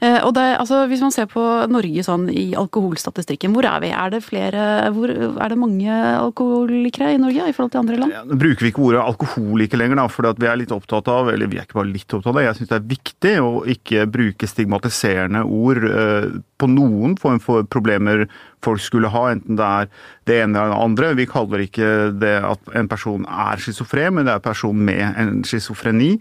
Eh, 0.00 0.18
og 0.24 0.32
det, 0.34 0.44
altså, 0.58 0.86
Hvis 0.88 1.02
man 1.04 1.12
ser 1.14 1.28
på 1.30 1.42
Norge 1.70 2.02
sånn 2.06 2.28
i 2.32 2.46
alkoholstatistikken, 2.58 3.52
hvor 3.54 3.66
er 3.68 3.82
vi? 3.84 3.92
Er 3.92 4.12
det 4.14 4.22
flere, 4.24 4.88
hvor, 4.94 5.12
er 5.12 5.52
det 5.52 5.60
mange 5.60 5.92
alkoholikere 5.92 7.14
i 7.14 7.20
Norge 7.20 7.48
i 7.50 7.54
forhold 7.54 7.74
til 7.74 7.82
andre 7.82 8.00
land? 8.00 8.16
Ja, 8.16 8.24
nå 8.26 8.38
bruker 8.40 8.64
vi 8.64 8.72
ikke 8.72 8.84
ordet 8.88 9.04
alkoholiker 9.04 9.80
lenger, 9.80 10.00
da, 10.00 10.08
for 10.12 10.28
vi 10.38 10.50
er 10.50 10.60
litt 10.60 10.74
opptatt 10.74 11.10
av 11.12 11.32
eller 11.32 11.50
vi 11.50 11.60
er 11.60 11.68
ikke 11.68 11.80
bare 11.80 11.92
litt 11.92 12.08
opptatt 12.08 12.32
av 12.32 12.40
det, 12.40 12.46
jeg 12.48 12.58
syns 12.58 12.72
det 12.72 12.78
er 12.78 12.90
viktig 12.94 13.34
å 13.44 13.52
ikke 13.76 14.06
bruke 14.18 14.50
stigmatiserende 14.50 15.44
ord 15.44 15.84
eh, 15.88 16.28
på 16.58 16.70
noen 16.72 17.16
form 17.20 17.40
for 17.42 17.68
problemer 17.70 18.26
folk 18.64 18.82
skulle 18.82 19.10
ha, 19.12 19.28
enten 19.30 19.58
det 19.58 19.66
er 19.66 19.90
det 20.26 20.38
ene 20.42 20.58
eller 20.58 20.74
det 20.74 20.82
andre. 20.82 21.14
Vi 21.18 21.28
kaller 21.30 21.62
ikke 21.62 21.90
det 22.18 22.36
at 22.42 22.72
en 22.78 22.90
person 22.90 23.26
er 23.28 23.62
schizofren, 23.62 24.16
men 24.16 24.26
det 24.26 24.34
er 24.34 24.40
en 24.40 24.48
person 24.48 24.86
med 24.88 25.04
en 25.22 25.42
schizofreni. 25.46 26.16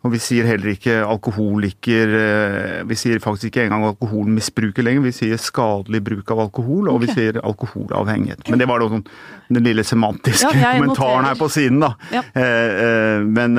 Og 0.00 0.14
vi 0.14 0.20
sier 0.22 0.46
heller 0.48 0.72
ikke 0.72 0.94
alkoholiker 1.04 2.14
eh, 2.16 2.76
Vi 2.88 2.96
sier 2.96 3.20
faktisk 3.20 3.50
ikke 3.50 3.66
engang 3.66 3.84
alkoholmisbruker 3.90 4.86
lenger. 4.86 5.04
Vi 5.04 5.12
sier 5.12 5.40
skadelig 5.40 6.00
bruk 6.06 6.32
av 6.32 6.40
alkohol, 6.46 6.88
og 6.88 6.96
okay. 6.96 7.04
vi 7.04 7.16
sier 7.18 7.40
alkoholavhengighet. 7.44 8.46
Men 8.48 8.62
det 8.62 8.68
var 8.70 8.80
da 8.80 8.88
sånn 8.94 9.04
den 9.50 9.66
lille 9.66 9.82
semantiske 9.84 10.52
ja, 10.54 10.72
kommentaren 10.78 11.26
her 11.26 11.36
på 11.36 11.48
siden, 11.52 11.80
da. 11.82 11.92
Ja. 12.14 12.22
Eh, 12.38 12.82
eh, 12.86 13.24
men 13.26 13.58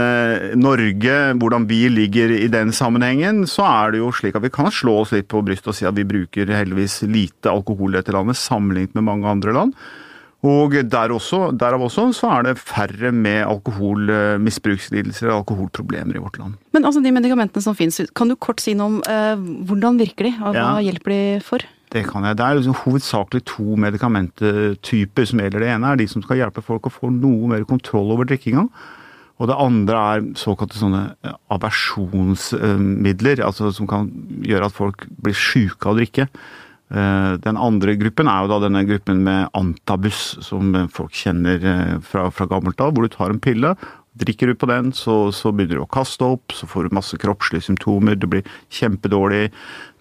Norge, 0.57 1.17
hvordan 1.37 1.67
vi 1.69 1.83
ligger 1.91 2.33
i 2.33 2.47
den 2.51 2.73
sammenhengen, 2.73 3.43
så 3.49 3.67
er 3.67 3.93
det 3.93 4.01
jo 4.01 4.13
slik 4.15 4.39
at 4.39 4.45
vi 4.45 4.53
kan 4.53 4.71
slå 4.73 5.01
oss 5.03 5.13
litt 5.13 5.29
på 5.31 5.43
brystet 5.45 5.73
og 5.73 5.77
si 5.77 5.89
at 5.89 5.97
vi 5.97 6.07
bruker 6.07 6.49
heldigvis 6.49 7.03
lite 7.11 7.51
alkohol 7.53 7.93
i 7.93 7.99
dette 7.99 8.15
landet 8.15 8.39
sammenlignet 8.39 8.97
med 8.97 9.11
mange 9.11 9.29
andre 9.29 9.53
land. 9.61 9.77
Og 10.41 10.73
der 10.89 11.11
også, 11.13 11.51
derav 11.53 11.83
også 11.85 12.07
så 12.17 12.29
er 12.33 12.47
det 12.47 12.55
færre 12.57 13.11
med 13.13 13.43
alkoholmisbrukslidelser 13.45 15.29
og 15.29 15.43
alkoholproblemer 15.43 16.17
i 16.17 16.23
vårt 16.23 16.39
land. 16.41 16.55
Men 16.73 16.87
altså 16.89 17.03
de 17.03 17.11
medikamentene 17.13 17.61
som 17.61 17.77
finnes, 17.77 18.01
kan 18.17 18.31
du 18.31 18.35
kort 18.41 18.63
si 18.63 18.73
noe 18.77 18.89
om 18.89 18.95
eh, 19.05 19.43
hvordan 19.69 19.99
virker 20.01 20.31
de, 20.31 20.33
og 20.39 20.55
hva 20.57 20.79
ja, 20.79 20.87
hjelper 20.89 21.13
de 21.13 21.21
for? 21.45 21.65
Det 21.91 22.05
kan 22.07 22.25
jeg. 22.25 22.39
Det 22.39 22.45
er 22.47 22.57
liksom 22.57 22.79
hovedsakelig 22.85 23.43
to 23.51 23.75
medikamenttyper 23.83 25.29
som 25.29 25.43
gjelder. 25.43 25.61
Det 25.61 25.69
ene 25.75 25.91
er 25.91 26.01
de 26.01 26.09
som 26.09 26.25
skal 26.25 26.39
hjelpe 26.39 26.63
folk 26.65 26.89
å 26.89 26.93
få 26.95 27.11
noe 27.13 27.51
mer 27.51 27.67
kontroll 27.69 28.15
over 28.15 28.29
drikkinga. 28.29 28.65
Og 29.41 29.49
det 29.49 29.57
andre 29.57 30.01
er 30.15 30.25
såkalte 30.37 30.77
sånne 30.77 31.03
eh, 31.25 31.37
aversjonsmidler, 31.53 33.41
altså 33.45 33.69
som 33.75 33.89
kan 33.89 34.09
gjøre 34.45 34.69
at 34.69 34.77
folk 34.77 35.05
blir 35.21 35.37
sjuke 35.37 35.85
av 35.85 35.95
å 35.95 36.01
drikke. 36.01 36.27
Eh, 36.91 37.33
den 37.39 37.57
andre 37.57 37.95
gruppen 37.95 38.27
er 38.27 38.43
jo 38.43 38.51
da 38.51 38.59
denne 38.65 38.83
gruppen 38.87 39.23
med 39.23 39.47
antabus, 39.57 40.35
som 40.43 40.75
folk 40.91 41.15
kjenner 41.15 41.63
eh, 41.63 41.97
fra, 42.03 42.27
fra 42.35 42.49
gammelt 42.51 42.81
av, 42.83 42.91
hvor 42.91 43.07
du 43.07 43.13
tar 43.13 43.31
en 43.31 43.41
pille. 43.43 43.75
Drikker 44.21 44.51
du 44.51 44.57
på 44.59 44.67
den, 44.67 44.89
så, 44.91 45.29
så, 45.31 45.53
begynner 45.55 45.79
du 45.79 45.85
å 45.85 45.91
kaste 45.91 46.27
opp, 46.27 46.51
så 46.51 46.67
får 46.67 46.89
du 46.89 46.95
masse 46.97 47.15
kroppslige 47.15 47.63
symptomer, 47.63 48.17
du 48.19 48.27
blir 48.27 48.49
kjempedårlig, 48.67 49.45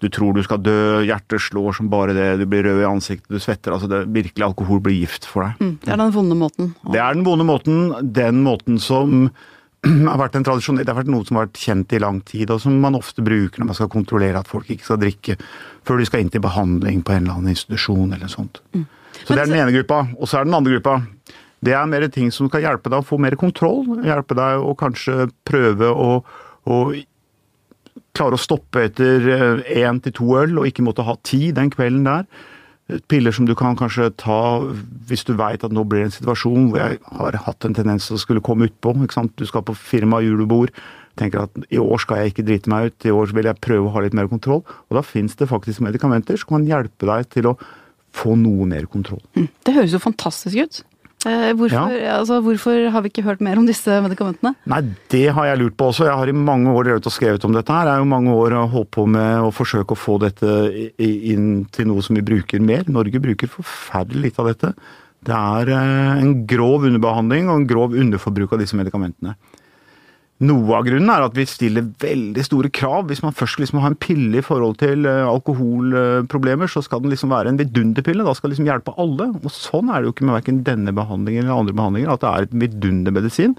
du 0.03 0.09
tror 0.11 0.35
du 0.35 0.41
skal 0.43 0.59
dø, 0.59 0.99
hjertet 1.07 1.39
slår 1.45 1.77
som 1.79 1.87
bare 1.93 2.17
det, 2.17 2.27
du 2.41 2.43
blir 2.51 2.67
rød 2.67 2.81
i 2.83 2.89
ansiktet, 2.89 3.31
du 3.31 3.39
svetter. 3.39 3.71
Altså 3.71 3.87
det, 3.87 4.03
virkelig 4.11 4.49
alkohol 4.49 4.83
blir 4.83 4.99
gift 4.99 5.29
for 5.29 5.47
deg. 5.47 5.63
Mm, 5.63 5.73
det 5.85 5.95
er 5.95 6.03
den 6.03 6.13
vonde 6.17 6.39
måten. 6.43 6.73
Det 6.91 6.99
er 6.99 7.15
den 7.15 7.23
vonde 7.29 7.47
måten. 7.47 7.81
Den 8.19 8.43
måten 8.43 8.83
som 8.83 9.29
har 10.11 10.21
vært 10.21 10.37
en 10.37 10.45
tradisjon, 10.45 10.77
det 10.77 10.89
har 10.89 10.99
vært 10.99 11.11
noe 11.11 11.25
som 11.25 11.39
har 11.39 11.47
vært 11.47 11.61
kjent 11.61 11.93
i 11.97 12.01
lang 12.01 12.21
tid, 12.27 12.51
og 12.53 12.61
som 12.61 12.75
man 12.83 12.97
ofte 12.97 13.23
bruker 13.25 13.61
når 13.61 13.71
man 13.71 13.77
skal 13.79 13.91
kontrollere 13.91 14.41
at 14.41 14.49
folk 14.49 14.69
ikke 14.69 14.87
skal 14.87 15.01
drikke 15.01 15.37
før 15.87 16.01
de 16.01 16.09
skal 16.09 16.23
inn 16.23 16.33
til 16.33 16.43
behandling 16.43 17.01
på 17.05 17.15
en 17.15 17.23
eller 17.23 17.39
annen 17.39 17.55
institusjon 17.55 18.13
eller 18.13 18.31
sånt. 18.31 18.61
Mm. 18.75 18.85
Så 19.21 19.33
det 19.33 19.41
er 19.41 19.49
den 19.49 19.59
ene 19.59 19.73
gruppa. 19.75 20.03
Og 20.17 20.29
så 20.29 20.39
er 20.39 20.47
den 20.47 20.55
andre 20.57 20.77
gruppa. 20.77 20.99
Det 21.61 21.73
er 21.77 21.89
mer 21.89 22.07
ting 22.13 22.31
som 22.33 22.49
skal 22.49 22.63
hjelpe 22.65 22.89
deg 22.89 23.03
å 23.03 23.05
få 23.05 23.19
mer 23.21 23.35
kontroll. 23.37 23.83
Hjelpe 24.05 24.37
deg 24.37 24.63
å 24.65 24.73
kanskje 24.77 25.27
prøve 25.47 25.91
å, 25.91 26.21
å 26.65 26.77
klare 28.17 28.37
å 28.37 28.41
stoppe 28.41 28.87
etter 28.87 29.27
én 29.65 29.99
eh, 29.99 30.01
til 30.07 30.15
to 30.17 30.31
øl, 30.39 30.57
og 30.61 30.69
ikke 30.69 30.85
måtte 30.85 31.05
ha 31.05 31.17
ti 31.27 31.51
den 31.55 31.69
kvelden 31.73 32.07
der. 32.07 32.25
Piller 33.11 33.35
som 33.35 33.47
du 33.47 33.53
kan 33.57 33.77
kanskje 33.79 34.09
ta 34.19 34.39
hvis 35.07 35.23
du 35.27 35.33
veit 35.39 35.63
at 35.63 35.73
nå 35.73 35.83
blir 35.87 36.03
det 36.03 36.09
en 36.09 36.17
situasjon 36.17 36.71
hvor 36.71 36.81
jeg 36.81 36.99
har 37.19 37.37
hatt 37.45 37.67
en 37.67 37.77
tendens 37.77 38.09
til 38.09 38.17
å 38.17 38.21
skulle 38.21 38.43
komme 38.43 38.67
utpå. 38.69 38.93
Du 39.39 39.45
skal 39.47 39.65
på 39.67 39.77
firma 39.77 40.21
julebord. 40.23 40.73
Tenker 41.19 41.45
at 41.45 41.57
i 41.71 41.79
år 41.81 41.99
skal 41.99 42.21
jeg 42.21 42.31
ikke 42.31 42.47
drite 42.47 42.71
meg 42.71 42.89
ut, 42.89 43.05
i 43.05 43.11
år 43.11 43.33
vil 43.35 43.49
jeg 43.49 43.63
prøve 43.63 43.89
å 43.89 43.93
ha 43.95 44.03
litt 44.03 44.15
mer 44.15 44.29
kontroll. 44.31 44.63
Og 44.89 44.97
da 44.97 45.03
fins 45.03 45.35
det 45.39 45.49
faktisk 45.51 45.83
medikamenter 45.83 46.39
som 46.39 46.55
kan 46.55 46.67
hjelpe 46.67 47.09
deg 47.09 47.27
til 47.35 47.51
å 47.51 47.57
få 48.15 48.35
noe 48.39 48.67
mer 48.67 48.87
kontroll. 48.91 49.21
Hm, 49.35 49.49
det 49.67 49.75
høres 49.75 49.95
jo 49.95 50.01
fantastisk 50.03 50.59
ut. 50.59 50.81
Eh, 51.21 51.51
hvorfor, 51.53 51.93
ja. 51.93 52.15
altså, 52.17 52.39
hvorfor, 52.41 52.87
har 52.89 53.03
vi 53.03 53.11
ikke 53.11 53.25
hørt 53.27 53.43
mer 53.45 53.59
om 53.61 53.67
disse 53.69 53.99
medikamentene? 54.01 54.55
Nei, 54.65 54.81
Det 55.11 55.27
har 55.29 55.45
jeg 55.51 55.59
lurt 55.59 55.77
på 55.77 55.91
også. 55.91 56.07
Jeg 56.07 56.17
har 56.17 56.31
i 56.31 56.33
mange 56.33 56.73
år 56.73 56.87
drevet 56.87 57.05
og 57.05 57.13
skrevet 57.13 57.45
om 57.45 57.53
dette. 57.53 57.71
her. 57.71 57.85
Jeg 57.85 57.93
har 57.93 58.01
jo 58.01 58.09
mange 58.09 58.33
år 58.33 58.55
holdt 58.71 58.91
på 58.91 59.05
med 59.05 59.45
å 59.45 59.51
forsøke 59.53 59.93
å 59.93 59.99
få 59.99 60.17
dette 60.23 60.49
inn 60.97 61.65
til 61.71 61.91
noe 61.91 62.01
som 62.01 62.17
vi 62.17 62.25
bruker 62.25 62.59
mer. 62.59 62.89
Norge 62.89 63.21
bruker 63.21 63.47
forferdelig 63.47 64.31
litt 64.31 64.39
av 64.41 64.49
dette. 64.49 64.73
Det 65.21 65.37
er 65.37 65.69
eh, 65.69 66.21
en 66.23 66.33
grov 66.49 66.87
underbehandling 66.89 67.49
og 67.49 67.59
en 67.59 67.67
grov 67.69 67.93
underforbruk 67.93 68.55
av 68.55 68.63
disse 68.63 68.77
medikamentene. 68.77 69.35
Noe 70.41 70.73
av 70.73 70.87
grunnen 70.87 71.11
er 71.13 71.21
at 71.21 71.35
vi 71.37 71.43
stiller 71.45 71.85
veldig 72.01 72.43
store 72.47 72.71
krav. 72.73 73.05
Hvis 73.11 73.21
man 73.21 73.35
først 73.37 73.59
liksom 73.61 73.77
har 73.83 73.91
en 73.91 73.99
pille 74.01 74.39
i 74.39 74.45
forhold 74.45 74.79
til 74.81 75.05
eh, 75.05 75.27
alkoholproblemer, 75.29 76.71
så 76.71 76.81
skal 76.81 77.03
den 77.03 77.13
liksom 77.13 77.29
være 77.33 77.51
en 77.51 77.59
vidunderpille. 77.59 78.25
Da 78.25 78.33
skal 78.33 78.49
den 78.49 78.55
liksom 78.55 78.69
hjelpe 78.71 78.95
alle. 79.01 79.27
Og 79.37 79.53
sånn 79.53 79.91
er 79.91 80.01
det 80.01 80.09
jo 80.09 80.15
ikke 80.15 80.25
med 80.25 80.39
verken 80.39 80.63
denne 80.65 80.93
behandlingen 80.97 81.45
eller 81.45 81.61
andre 81.61 81.77
behandlinger, 81.77 82.13
at 82.15 82.23
det 82.23 82.31
er 82.31 82.47
et 82.47 82.55
vidundermedisin. 82.63 83.53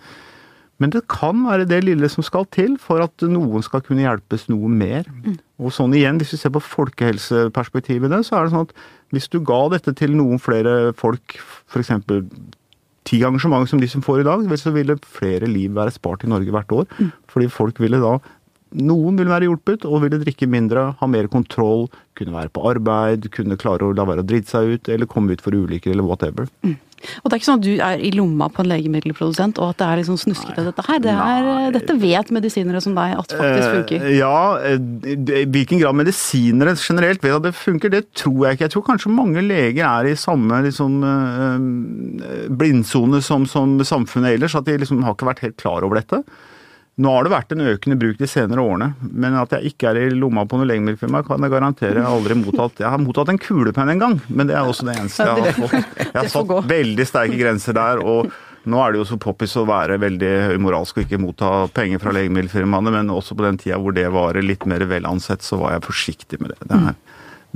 Men 0.83 0.91
det 0.91 1.05
kan 1.13 1.45
være 1.47 1.69
det 1.71 1.85
lille 1.85 2.09
som 2.11 2.27
skal 2.27 2.49
til 2.51 2.75
for 2.83 3.05
at 3.05 3.23
noen 3.31 3.63
skal 3.63 3.85
kunne 3.87 4.03
hjelpes 4.03 4.49
noe 4.51 4.71
mer. 4.73 5.07
Mm. 5.23 5.37
Og 5.63 5.71
sånn 5.77 5.95
igjen, 5.95 6.19
hvis 6.19 6.35
vi 6.35 6.41
ser 6.41 6.55
på 6.57 6.65
folkehelseperspektivet 6.67 8.11
i 8.11 8.17
det, 8.17 8.25
så 8.27 8.41
er 8.41 8.49
det 8.49 8.55
sånn 8.57 8.67
at 8.67 8.75
hvis 9.15 9.31
du 9.31 9.39
ga 9.47 9.61
dette 9.71 9.95
til 10.01 10.17
noen 10.19 10.43
flere 10.43 10.91
folk, 10.99 11.39
f.eks 11.71 11.95
ti 13.13 13.21
ganger 13.21 13.43
så 13.45 13.51
mange 13.53 13.69
som 13.69 13.81
de 13.81 13.89
som 13.93 14.05
får 14.05 14.23
i 14.23 14.29
dag, 14.29 14.45
så 14.59 14.73
ville 14.73 14.97
flere 15.05 15.49
liv 15.51 15.75
være 15.77 15.93
spart 15.93 16.25
i 16.25 16.31
Norge 16.33 16.55
hvert 16.55 16.73
år. 16.73 16.87
Mm. 16.99 17.11
Fordi 17.29 17.51
folk 17.53 17.81
ville 17.83 18.01
da 18.01 18.17
Noen 18.79 19.19
vil 19.21 19.31
være 19.31 19.49
hjulpet 19.49 19.85
og 19.89 20.05
ville 20.05 20.21
drikke 20.23 20.49
mindre, 20.51 20.93
ha 20.99 21.11
mer 21.11 21.29
kontroll, 21.33 21.89
kunne 22.19 22.35
være 22.35 22.53
på 22.53 22.65
arbeid, 22.71 23.29
kunne 23.35 23.59
klare 23.61 23.89
å 23.89 23.97
la 23.97 24.07
være 24.09 24.25
å 24.25 24.29
drite 24.29 24.53
seg 24.53 24.77
ut, 24.77 24.91
eller 24.93 25.11
komme 25.11 25.37
ut 25.37 25.45
for 25.45 25.57
ulykker 25.57 25.93
eller 25.93 26.07
whatever. 26.07 26.49
Mm. 26.65 26.79
Og 27.03 27.27
det 27.27 27.35
er 27.35 27.41
ikke 27.41 27.49
sånn 27.49 27.61
at 27.61 27.65
du 27.67 27.73
er 27.83 28.03
i 28.05 28.13
lomma 28.15 28.47
på 28.53 28.63
en 28.63 28.69
legemiddelprodusent 28.71 29.59
og 29.59 29.73
at 29.73 29.81
det 29.81 29.87
er 29.89 30.01
liksom 30.03 30.19
snuskete 30.23 30.67
dette 30.69 30.85
her. 30.87 31.01
Det 31.03 31.15
er, 31.15 31.49
dette 31.75 31.97
vet 31.99 32.31
medisinere 32.35 32.83
som 32.85 32.95
deg 32.95 33.17
at 33.19 33.35
faktisk 33.35 33.67
eh, 33.67 33.75
funker. 33.77 34.07
Eh, 34.07 34.19
ja, 34.21 34.37
i 34.63 35.43
hvilken 35.51 35.83
grad 35.83 35.99
medisinere 35.99 36.77
generelt 36.79 37.25
vet 37.25 37.35
at 37.41 37.49
det 37.49 37.55
funker, 37.59 37.93
det 37.93 38.05
tror 38.19 38.47
jeg 38.47 38.59
ikke. 38.59 38.69
Jeg 38.69 38.75
tror 38.77 38.87
kanskje 38.93 39.15
mange 39.17 39.43
leger 39.43 39.83
er 39.89 40.13
i 40.13 40.17
samme 40.19 40.63
liksom, 40.69 41.03
eh, 41.11 42.49
blindsone 42.63 43.23
som, 43.25 43.49
som 43.51 43.75
samfunnet 43.83 44.37
ellers. 44.37 44.57
At 44.59 44.71
de 44.71 44.79
liksom 44.79 45.03
har 45.03 45.17
ikke 45.17 45.31
vært 45.33 45.47
helt 45.49 45.59
klar 45.59 45.83
over 45.83 45.99
dette. 45.99 46.23
Nå 47.01 47.09
har 47.09 47.25
det 47.25 47.33
vært 47.33 47.53
en 47.55 47.65
økende 47.65 47.97
bruk 47.97 48.19
de 48.21 48.29
senere 48.29 48.61
årene, 48.61 48.91
men 49.01 49.37
at 49.41 49.55
jeg 49.57 49.73
ikke 49.73 49.89
er 49.89 50.01
i 50.03 50.09
lomma 50.13 50.45
på 50.45 50.59
noe 50.61 50.69
legemiddelfirma, 50.69 51.23
kan 51.25 51.41
jeg 51.41 51.55
garantere. 51.55 51.97
Jeg 51.97 52.05
har 52.05 52.17
aldri 52.19 52.37
mottatt 52.37 52.83
Jeg 52.83 52.93
har 52.93 53.01
mottatt 53.01 53.33
en 53.33 53.41
kulepenn 53.41 53.95
en 53.95 54.03
gang, 54.03 54.17
men 54.29 54.51
det 54.51 54.59
er 54.59 54.69
også 54.69 54.85
det 54.91 54.99
eneste 55.01 55.25
jeg 55.25 55.47
har 55.47 55.57
fått. 55.57 55.79
Jeg 56.03 56.19
har 56.19 56.33
satt 56.35 56.53
veldig 56.69 57.07
sterke 57.09 57.39
grenser 57.41 57.79
der. 57.79 58.03
og 58.05 58.29
Nå 58.69 58.79
er 58.79 58.93
det 58.93 59.01
jo 59.01 59.07
så 59.09 59.19
poppis 59.19 59.57
å 59.59 59.65
være 59.67 59.97
veldig 60.03 60.61
moralsk 60.63 61.01
og 61.01 61.07
ikke 61.07 61.19
motta 61.23 61.51
penger 61.75 62.03
fra 62.03 62.13
legemiddelfirmaene, 62.15 62.93
men 62.95 63.11
også 63.11 63.35
på 63.39 63.47
den 63.49 63.59
tida 63.59 63.81
hvor 63.81 63.97
det 63.97 64.07
var 64.13 64.37
litt 64.45 64.69
mer 64.71 64.85
vel 64.91 65.09
ansett, 65.09 65.43
så 65.43 65.59
var 65.65 65.75
jeg 65.75 65.87
forsiktig 65.89 66.39
med 66.45 66.53
det. 66.53 66.69
Det 66.69 66.83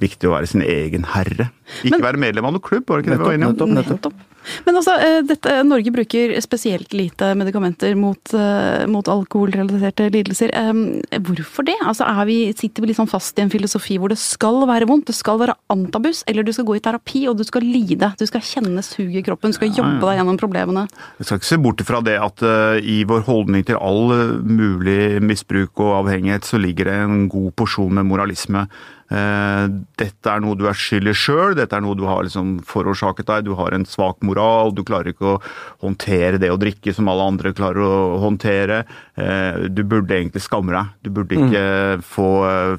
viktig 0.00 0.28
å 0.28 0.36
være 0.36 0.50
sin 0.50 0.64
egen 0.64 1.06
herre. 1.14 1.50
Ikke 1.86 2.02
være 2.04 2.20
medlem 2.20 2.46
av 2.46 2.56
noen 2.56 2.64
klubb, 2.64 2.86
var 2.88 3.00
det 3.00 3.06
ikke 3.06 3.14
det 3.16 3.20
vi 3.20 3.28
var 3.28 3.38
enige 3.38 3.52
om? 3.52 3.76
Nettopp, 3.76 3.94
nettopp. 3.98 4.24
Men 4.66 4.78
altså, 4.78 4.94
eh, 5.02 5.20
dette, 5.26 5.54
Norge 5.66 5.90
bruker 5.94 6.34
spesielt 6.44 6.94
lite 6.94 7.32
medikamenter 7.38 7.96
mot, 7.98 8.34
eh, 8.34 8.86
mot 8.86 9.08
alkoholrelaterte 9.10 10.08
lidelser. 10.14 10.52
Eh, 10.54 11.18
Hvorfor 11.26 11.66
det? 11.66 11.76
Altså, 11.82 12.06
er 12.06 12.24
vi, 12.28 12.52
sitter 12.52 12.84
vi 12.84 12.92
liksom 12.92 13.08
fast 13.10 13.38
i 13.38 13.42
en 13.42 13.50
filosofi 13.50 13.98
hvor 13.98 14.12
det 14.12 14.18
skal 14.20 14.62
være 14.68 14.86
vondt, 14.86 15.08
det 15.10 15.16
skal 15.18 15.40
være 15.42 15.56
antabus, 15.72 16.22
eller 16.28 16.46
du 16.46 16.52
skal 16.54 16.68
gå 16.68 16.76
i 16.76 16.84
terapi 16.84 17.26
og 17.28 17.38
du 17.38 17.44
skal 17.44 17.66
lide, 17.66 18.12
du 18.18 18.26
skal 18.26 18.44
kjenne 18.44 18.84
suget 18.86 19.22
i 19.22 19.26
kroppen, 19.26 19.50
du 19.50 19.58
skal 19.58 19.74
jobbe 19.74 20.04
deg 20.04 20.20
gjennom 20.20 20.38
problemene? 20.38 20.86
Vi 21.18 21.26
skal 21.26 21.40
ikke 21.40 21.50
se 21.50 21.60
bort 21.62 21.82
fra 21.86 22.02
det 22.04 22.18
at 22.22 22.42
eh, 22.46 22.78
i 22.86 23.02
vår 23.08 23.26
holdning 23.26 23.66
til 23.66 23.80
all 23.80 24.14
eh, 24.14 24.36
mulig 24.46 25.22
misbruk 25.22 25.82
og 25.82 26.04
avhengighet, 26.04 26.46
så 26.46 26.60
ligger 26.60 26.90
det 26.90 27.00
en 27.02 27.26
god 27.32 27.50
porsjon 27.58 27.98
med 27.98 28.06
moralisme. 28.06 28.66
Eh, 29.06 29.66
dette 30.00 30.26
er 30.32 30.40
noe 30.42 30.56
du 30.58 30.64
er 30.66 30.74
skyld 30.74 31.06
i 31.06 31.14
sjøl, 31.14 31.54
dette 31.54 31.76
er 31.78 31.82
noe 31.84 31.94
du 31.94 32.02
har 32.08 32.24
liksom 32.26 32.56
forårsaket 32.66 33.28
deg. 33.28 33.44
Du 33.46 33.52
har 33.54 33.72
en 33.76 33.84
svak 33.86 34.18
moral, 34.26 34.72
du 34.74 34.82
klarer 34.82 35.12
ikke 35.12 35.36
å 35.36 35.40
håndtere 35.84 36.40
det 36.42 36.50
å 36.50 36.58
drikke 36.58 36.94
som 36.96 37.06
alle 37.12 37.22
andre 37.30 37.52
klarer 37.54 37.84
å 37.86 38.18
håndtere. 38.24 38.80
Eh, 39.16 39.68
Du 39.70 39.84
burde 39.84 40.10
egentlig 40.16 40.42
skamme 40.42 40.74
deg. 40.74 40.90
Du 41.06 41.10
burde 41.10 41.38
ikke 41.38 42.02
få, 42.02 42.28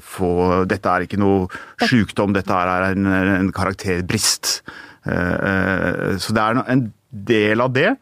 få 0.04 0.32
Dette 0.68 0.86
er 0.92 1.06
ikke 1.06 1.18
noe 1.20 1.48
sjukdom, 1.80 2.32
dette 2.36 2.52
er 2.52 2.90
en, 2.92 3.06
en 3.06 3.52
karakterbrist. 3.52 4.60
Eh, 5.06 6.16
Så 6.20 6.34
det 6.36 6.44
er 6.44 6.62
en 6.68 6.92
del 7.10 7.60
av 7.64 7.72
det. 7.72 7.96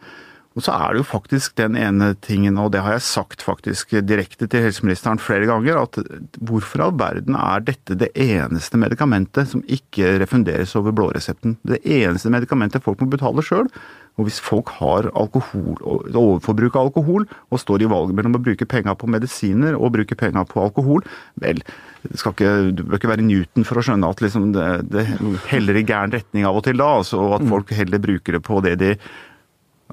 Og 0.57 0.65
så 0.65 0.73
er 0.73 0.95
det 0.95 1.03
jo 1.03 1.09
faktisk 1.11 1.59
den 1.61 1.77
ene 1.77 2.15
tingen, 2.25 2.57
og 2.57 2.71
det 2.73 2.81
har 2.81 2.97
jeg 2.97 3.05
sagt 3.05 3.45
faktisk 3.45 3.93
direkte 4.09 4.49
til 4.49 4.65
helseministeren 4.65 5.21
flere 5.21 5.49
ganger, 5.51 5.83
at 5.83 5.99
hvorfor 6.41 6.81
i 6.81 6.87
all 6.87 6.97
verden 6.97 7.37
er 7.37 7.67
dette 7.67 7.99
det 8.01 8.09
eneste 8.17 8.81
medikamentet 8.81 9.53
som 9.53 9.65
ikke 9.69 10.15
refunderes 10.23 10.73
over 10.81 10.97
blåresepten? 10.97 11.59
Det 11.61 11.83
eneste 11.85 12.33
medikamentet 12.33 12.85
folk 12.87 13.05
må 13.05 13.11
betale 13.13 13.45
sjøl. 13.45 13.69
Og 14.17 14.31
hvis 14.31 14.41
folk 14.41 14.73
har 14.79 15.11
alkohol, 15.13 15.77
overforbruk 15.85 16.79
av 16.79 16.89
alkohol, 16.89 17.29
og 17.53 17.61
står 17.61 17.85
i 17.85 17.91
valget 17.93 18.17
mellom 18.17 18.39
å 18.39 18.43
bruke 18.47 18.65
penga 18.65 18.97
på 18.97 19.11
medisiner 19.13 19.77
og 19.77 19.93
bruke 19.99 20.17
penga 20.17 20.47
på 20.49 20.63
alkohol, 20.65 21.05
vel, 21.43 21.61
skal 22.17 22.33
ikke, 22.33 22.57
du 22.73 22.81
bør 22.87 22.97
ikke 22.97 23.13
være 23.13 23.29
Newton 23.29 23.69
for 23.69 23.77
å 23.77 23.85
skjønne 23.85 24.09
at 24.09 24.25
liksom 24.25 24.55
det, 24.57 24.67
det 24.89 25.05
heller 25.53 25.77
i 25.77 25.85
gæren 25.85 26.17
retning 26.17 26.49
av 26.49 26.57
og 26.57 26.65
til 26.65 26.81
da, 26.81 26.95
altså, 27.03 27.21
og 27.21 27.43
at 27.43 27.49
folk 27.53 27.77
heller 27.77 28.01
bruker 28.01 28.39
det 28.39 28.47
på 28.47 28.65
det 28.65 28.79
de 28.81 28.95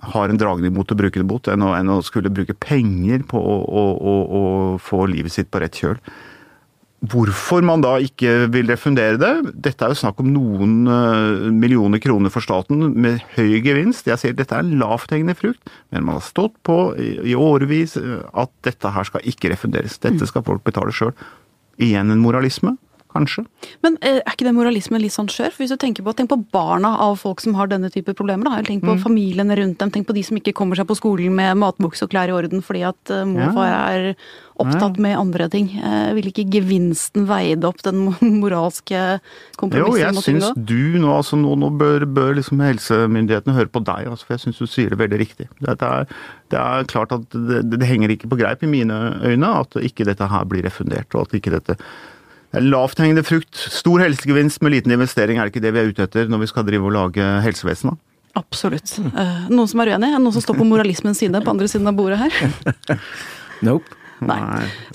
har 0.02 0.30
en 0.30 0.40
dragning 0.40 0.74
mot 0.74 0.90
å 0.90 0.98
bruke 0.98 1.22
det 1.22 1.28
mot, 1.30 1.48
enn 1.48 1.64
å, 1.66 1.74
enn 1.78 1.92
å 1.94 2.02
skulle 2.06 2.32
bruke 2.34 2.56
penger 2.58 3.26
på 3.30 3.40
å, 3.40 3.58
å, 3.64 3.84
å, 3.94 4.14
å 4.24 4.44
få 4.82 5.06
livet 5.12 5.36
sitt 5.36 5.52
på 5.54 5.62
rett 5.62 5.78
kjøl. 5.78 6.00
Hvorfor 7.04 7.66
man 7.68 7.82
da 7.84 7.98
ikke 8.00 8.46
vil 8.54 8.70
refundere 8.72 9.20
det? 9.20 9.32
Dette 9.66 9.84
er 9.84 9.92
jo 9.92 10.00
snakk 10.00 10.22
om 10.24 10.30
noen 10.32 10.88
eh, 10.88 11.50
millioner 11.52 12.00
kroner 12.00 12.32
for 12.32 12.46
staten 12.46 12.80
med 12.96 13.20
høy 13.36 13.60
gevinst. 13.66 14.08
Jeg 14.08 14.22
sier 14.22 14.38
dette 14.38 14.56
er 14.56 14.64
en 14.64 14.78
lavthengende 14.80 15.36
frukt, 15.36 15.60
men 15.92 16.06
man 16.08 16.22
har 16.22 16.24
stått 16.24 16.56
på 16.64 16.78
i, 16.96 17.36
årevis 17.36 17.98
eh, 18.00 18.22
at 18.40 18.54
dette 18.64 18.94
her 18.96 19.10
skal 19.10 19.28
ikke 19.28 19.52
refunderes. 19.52 20.00
Dette 20.00 20.30
skal 20.30 20.48
folk 20.48 20.64
betale 20.64 20.96
sjøl. 20.96 21.12
Igjen 21.84 22.14
en 22.14 22.24
moralisme, 22.24 22.78
kanskje. 23.14 23.46
Men 23.86 23.98
eh, 24.02 24.20
er 24.22 24.34
ikke 24.36 24.48
det 24.48 24.56
moralismen 24.58 25.02
litt 25.04 25.16
sånn 25.16 25.30
skjør? 25.32 25.54
For 25.54 25.64
hvis 25.64 25.74
du 25.74 25.80
tenker 25.82 26.06
på, 26.06 26.14
Tenk 26.14 26.30
på 26.30 26.40
barna 26.54 26.94
av 27.02 27.18
folk 27.22 27.42
som 27.44 27.56
har 27.58 27.70
denne 27.72 27.90
type 27.94 28.14
problemer. 28.18 28.50
da, 28.50 28.64
Tenk 28.68 28.86
på 28.86 28.98
familiene 29.02 29.58
rundt 29.60 29.80
dem. 29.82 29.92
Tenk 29.94 30.08
på 30.10 30.16
de 30.16 30.24
som 30.26 30.38
ikke 30.40 30.56
kommer 30.58 30.80
seg 30.80 30.88
på 30.90 30.98
skolen 31.00 31.34
med 31.36 31.58
matbukse 31.62 32.06
og 32.06 32.14
klær 32.14 32.32
i 32.32 32.36
orden 32.36 32.64
fordi 32.66 32.84
at 32.88 33.14
eh, 33.14 33.26
mor 33.30 33.48
og 33.50 33.58
far 33.58 33.74
er 33.74 34.10
opptatt 34.62 35.00
med 35.02 35.18
andre 35.18 35.48
ting. 35.50 35.72
Eh, 35.80 36.12
vil 36.18 36.30
ikke 36.30 36.46
gevinsten 36.54 37.26
veide 37.30 37.68
opp 37.70 37.82
den 37.86 38.06
moralske 38.44 39.02
kompromissen? 39.60 39.90
Jo, 39.90 40.00
jeg 40.00 40.26
syns 40.28 40.52
du 40.56 41.00
nå, 41.02 41.10
altså 41.16 41.40
nå, 41.40 41.56
nå 41.60 41.72
bør, 41.80 42.06
bør 42.06 42.38
liksom 42.38 42.62
helsemyndighetene 42.64 43.58
høre 43.58 43.74
på 43.74 43.84
deg, 43.84 44.12
altså, 44.14 44.28
for 44.28 44.38
jeg 44.38 44.46
syns 44.46 44.62
du 44.62 44.70
sier 44.70 44.94
det 44.94 45.02
veldig 45.02 45.22
riktig. 45.24 45.50
Det 45.64 45.76
er, 45.82 46.08
det 46.54 46.62
er 46.62 46.90
klart 46.92 47.16
at 47.16 47.28
det, 47.34 47.64
det 47.74 47.90
henger 47.90 48.14
ikke 48.14 48.30
på 48.32 48.40
greip 48.40 48.64
i 48.66 48.70
mine 48.70 49.00
øyne 49.26 49.54
at 49.64 49.78
ikke 49.82 50.08
dette 50.08 50.30
her 50.30 50.46
blir 50.50 50.66
refundert, 50.68 51.10
og 51.16 51.28
at 51.28 51.40
ikke 51.40 51.54
dette 51.58 51.74
det 51.74 51.80
Lavthengende 52.62 53.24
frukt, 53.26 53.56
stor 53.58 54.04
helsegevinst 54.04 54.62
med 54.62 54.76
liten 54.76 54.92
investering, 54.94 55.40
er 55.40 55.48
det 55.50 55.56
ikke 55.56 55.64
det 55.66 55.72
vi 55.74 55.80
er 55.82 55.90
ute 55.94 56.04
etter 56.06 56.30
når 56.30 56.44
vi 56.44 56.50
skal 56.52 56.68
drive 56.68 56.86
og 56.86 56.94
lage 56.94 57.30
helsevesen? 57.46 57.94
da? 57.96 57.98
Absolutt. 58.38 58.96
Eh, 59.00 59.48
noen 59.54 59.68
som 59.70 59.82
er 59.84 59.92
uenig? 59.94 60.10
Noen 60.18 60.34
som 60.34 60.42
står 60.42 60.58
på 60.62 60.66
moralismens 60.66 61.20
side 61.22 61.42
på 61.46 61.52
andre 61.54 61.68
siden 61.70 61.90
av 61.90 61.98
bordet 61.98 62.22
her? 62.22 62.98
Nope. 63.64 64.00
Nei. 64.24 64.38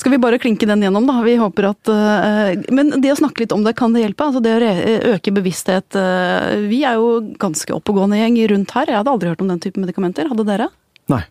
Skal 0.01 0.14
vi 0.14 0.18
bare 0.23 0.38
klinke 0.40 0.64
den 0.68 0.81
gjennom, 0.87 1.05
da? 1.09 1.18
Vi 1.25 1.35
håper 1.37 1.66
at 1.68 1.88
eh, 1.92 2.62
Men 2.73 2.94
det 3.03 3.11
å 3.12 3.16
snakke 3.18 3.42
litt 3.42 3.53
om 3.53 3.61
det, 3.66 3.75
kan 3.77 3.92
det 3.92 4.01
hjelpe? 4.07 4.25
Altså 4.31 4.40
det 4.44 4.55
å 4.57 4.61
re- 4.62 5.14
øke 5.14 5.33
bevissthet 5.37 5.99
eh, 6.01 6.62
Vi 6.71 6.79
er 6.88 6.97
jo 6.97 7.11
ganske 7.40 7.75
oppegående 7.77 8.16
gjeng 8.23 8.38
rundt 8.55 8.73
her. 8.77 8.88
Jeg 8.88 8.97
hadde 9.03 9.12
aldri 9.12 9.29
hørt 9.33 9.42
om 9.44 9.51
den 9.53 9.61
type 9.61 9.81
medikamenter. 9.83 10.31
Hadde 10.33 10.47
dere? 10.49 10.71
Nei. 11.12 11.23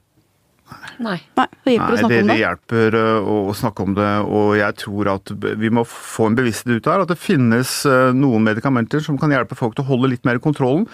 Nei. 0.98 1.20
Nei, 1.38 1.48
det 1.64 1.76
hjelper 1.76 1.94
å 1.94 1.98
snakke 2.00 2.16
det, 2.16 2.22
om 2.22 2.32
det 2.32 2.38
hjelper 2.40 2.98
å, 2.98 3.36
å 3.52 3.54
snakke 3.56 3.86
om 3.86 3.94
det, 3.98 4.10
og 4.26 4.48
jeg 4.58 4.78
tror 4.82 5.12
at 5.14 5.32
vi 5.62 5.70
må 5.74 5.84
få 5.88 6.30
en 6.30 6.38
bevissthet 6.40 6.74
ut 6.74 6.90
her. 6.90 7.04
At 7.06 7.12
det 7.14 7.20
finnes 7.22 7.80
øh, 7.90 8.10
noen 8.18 8.48
medikamenter 8.48 9.04
som 9.06 9.20
kan 9.22 9.34
hjelpe 9.34 9.58
folk 9.58 9.78
til 9.78 9.86
å 9.86 9.92
holde 9.92 10.12
litt 10.16 10.26
mer 10.28 10.42
kontrollen. 10.44 10.88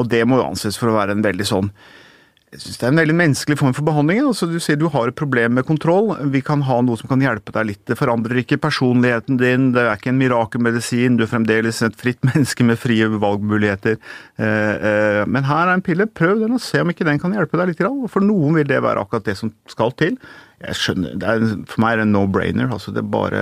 Og 0.00 0.08
det 0.08 0.22
må 0.24 0.40
anses 0.40 0.78
for 0.80 0.88
å 0.88 0.96
være 0.96 1.16
en 1.16 1.24
veldig 1.24 1.46
sånn 1.48 1.68
jeg 2.52 2.60
synes 2.60 2.78
Det 2.78 2.84
er 2.84 2.92
en 2.92 3.00
veldig 3.00 3.14
menneskelig 3.16 3.56
form 3.56 3.72
for 3.72 3.86
behandling. 3.86 4.18
altså 4.28 4.44
Du 4.50 4.58
sier 4.60 4.76
du 4.76 4.88
har 4.92 5.08
et 5.08 5.16
problem 5.16 5.54
med 5.56 5.64
kontroll. 5.64 6.10
Vi 6.34 6.42
kan 6.44 6.60
ha 6.68 6.80
noe 6.84 7.00
som 7.00 7.08
kan 7.08 7.22
hjelpe 7.24 7.54
deg 7.54 7.70
litt. 7.70 7.80
Det 7.88 7.96
forandrer 7.96 8.42
ikke 8.42 8.60
personligheten 8.60 9.38
din. 9.40 9.70
Det 9.72 9.80
er 9.80 9.96
ikke 9.96 10.12
en 10.12 10.20
mirakelmedisin. 10.20 11.16
Du 11.16 11.24
er 11.24 11.32
fremdeles 11.32 11.80
et 11.80 11.96
fritt 11.96 12.20
menneske 12.28 12.66
med 12.68 12.76
frie 12.76 13.08
valgmuligheter. 13.08 13.96
Eh, 14.36 14.74
eh, 14.90 15.22
Men 15.24 15.48
her 15.48 15.64
er 15.70 15.78
en 15.78 15.86
pille. 15.86 16.04
Prøv 16.06 16.44
den 16.44 16.52
og 16.58 16.60
se 16.60 16.84
om 16.84 16.92
ikke 16.92 17.08
den 17.08 17.22
kan 17.22 17.32
hjelpe 17.32 17.56
deg 17.56 17.72
litt. 17.72 17.80
For 18.12 18.20
noen 18.20 18.60
vil 18.60 18.68
det 18.68 18.82
være 18.84 19.00
akkurat 19.00 19.24
det 19.32 19.38
som 19.40 19.54
skal 19.72 19.96
til. 19.96 20.20
Jeg 20.62 20.76
skjønner, 20.78 21.16
er, 21.24 21.46
For 21.66 21.82
meg 21.82 21.96
er 21.96 22.02
det 22.02 22.06
en 22.10 22.14
no-brainer. 22.14 22.68
altså 22.70 22.92
det 22.94 23.00
er 23.00 23.08
bare 23.10 23.40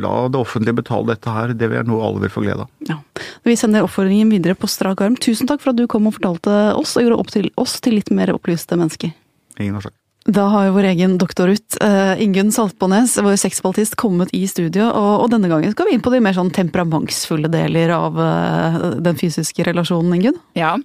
La 0.00 0.14
det 0.32 0.40
offentlige 0.40 0.80
betale 0.80 1.12
dette 1.12 1.30
her. 1.30 1.52
Det 1.52 1.68
er 1.68 1.84
noe 1.86 2.08
alle 2.08 2.24
vil 2.24 2.32
få 2.32 2.42
glede 2.46 2.64
av. 2.64 2.72
Ja. 2.88 3.02
Vi 3.46 3.54
sender 3.56 3.84
oppfordringen 3.86 4.32
videre 4.34 4.56
på 4.58 4.66
strak 4.70 5.00
arm. 5.04 5.14
Tusen 5.22 5.46
takk 5.46 5.62
for 5.62 5.70
at 5.70 5.78
du 5.78 5.86
kom 5.90 6.08
og 6.08 6.16
fortalte 6.16 6.56
oss, 6.74 6.96
og 6.98 7.06
gjorde 7.06 7.20
opp 7.22 7.30
til 7.30 7.52
oss 7.60 7.78
til 7.84 7.94
litt 8.00 8.10
mer 8.10 8.34
opplyste 8.34 8.78
mennesker. 8.78 9.14
Ingen 9.60 9.78
årsak. 9.78 9.94
Da 10.26 10.48
har 10.50 10.64
jo 10.66 10.72
vår 10.74 10.88
egen 10.90 11.12
doktor 11.22 11.52
ut, 11.54 11.76
uh, 11.78 12.18
Ingunn 12.18 12.50
Saltbånes, 12.50 13.14
vår 13.22 13.36
sexspaltist, 13.38 13.94
kommet 13.94 14.32
i 14.34 14.42
studio. 14.50 14.88
Og, 14.90 15.12
og 15.22 15.30
denne 15.30 15.46
gangen 15.46 15.70
skal 15.70 15.86
vi 15.86 15.94
inn 15.94 16.02
på 16.02 16.10
de 16.10 16.18
mer 16.24 16.34
sånn 16.34 16.50
temperamentsfulle 16.50 17.46
deler 17.52 17.92
av 17.94 18.18
uh, 18.18 18.80
den 19.06 19.18
fysiske 19.20 19.68
relasjonen, 19.70 20.18
Ingunn. 20.18 20.42
Ja, 20.58 20.76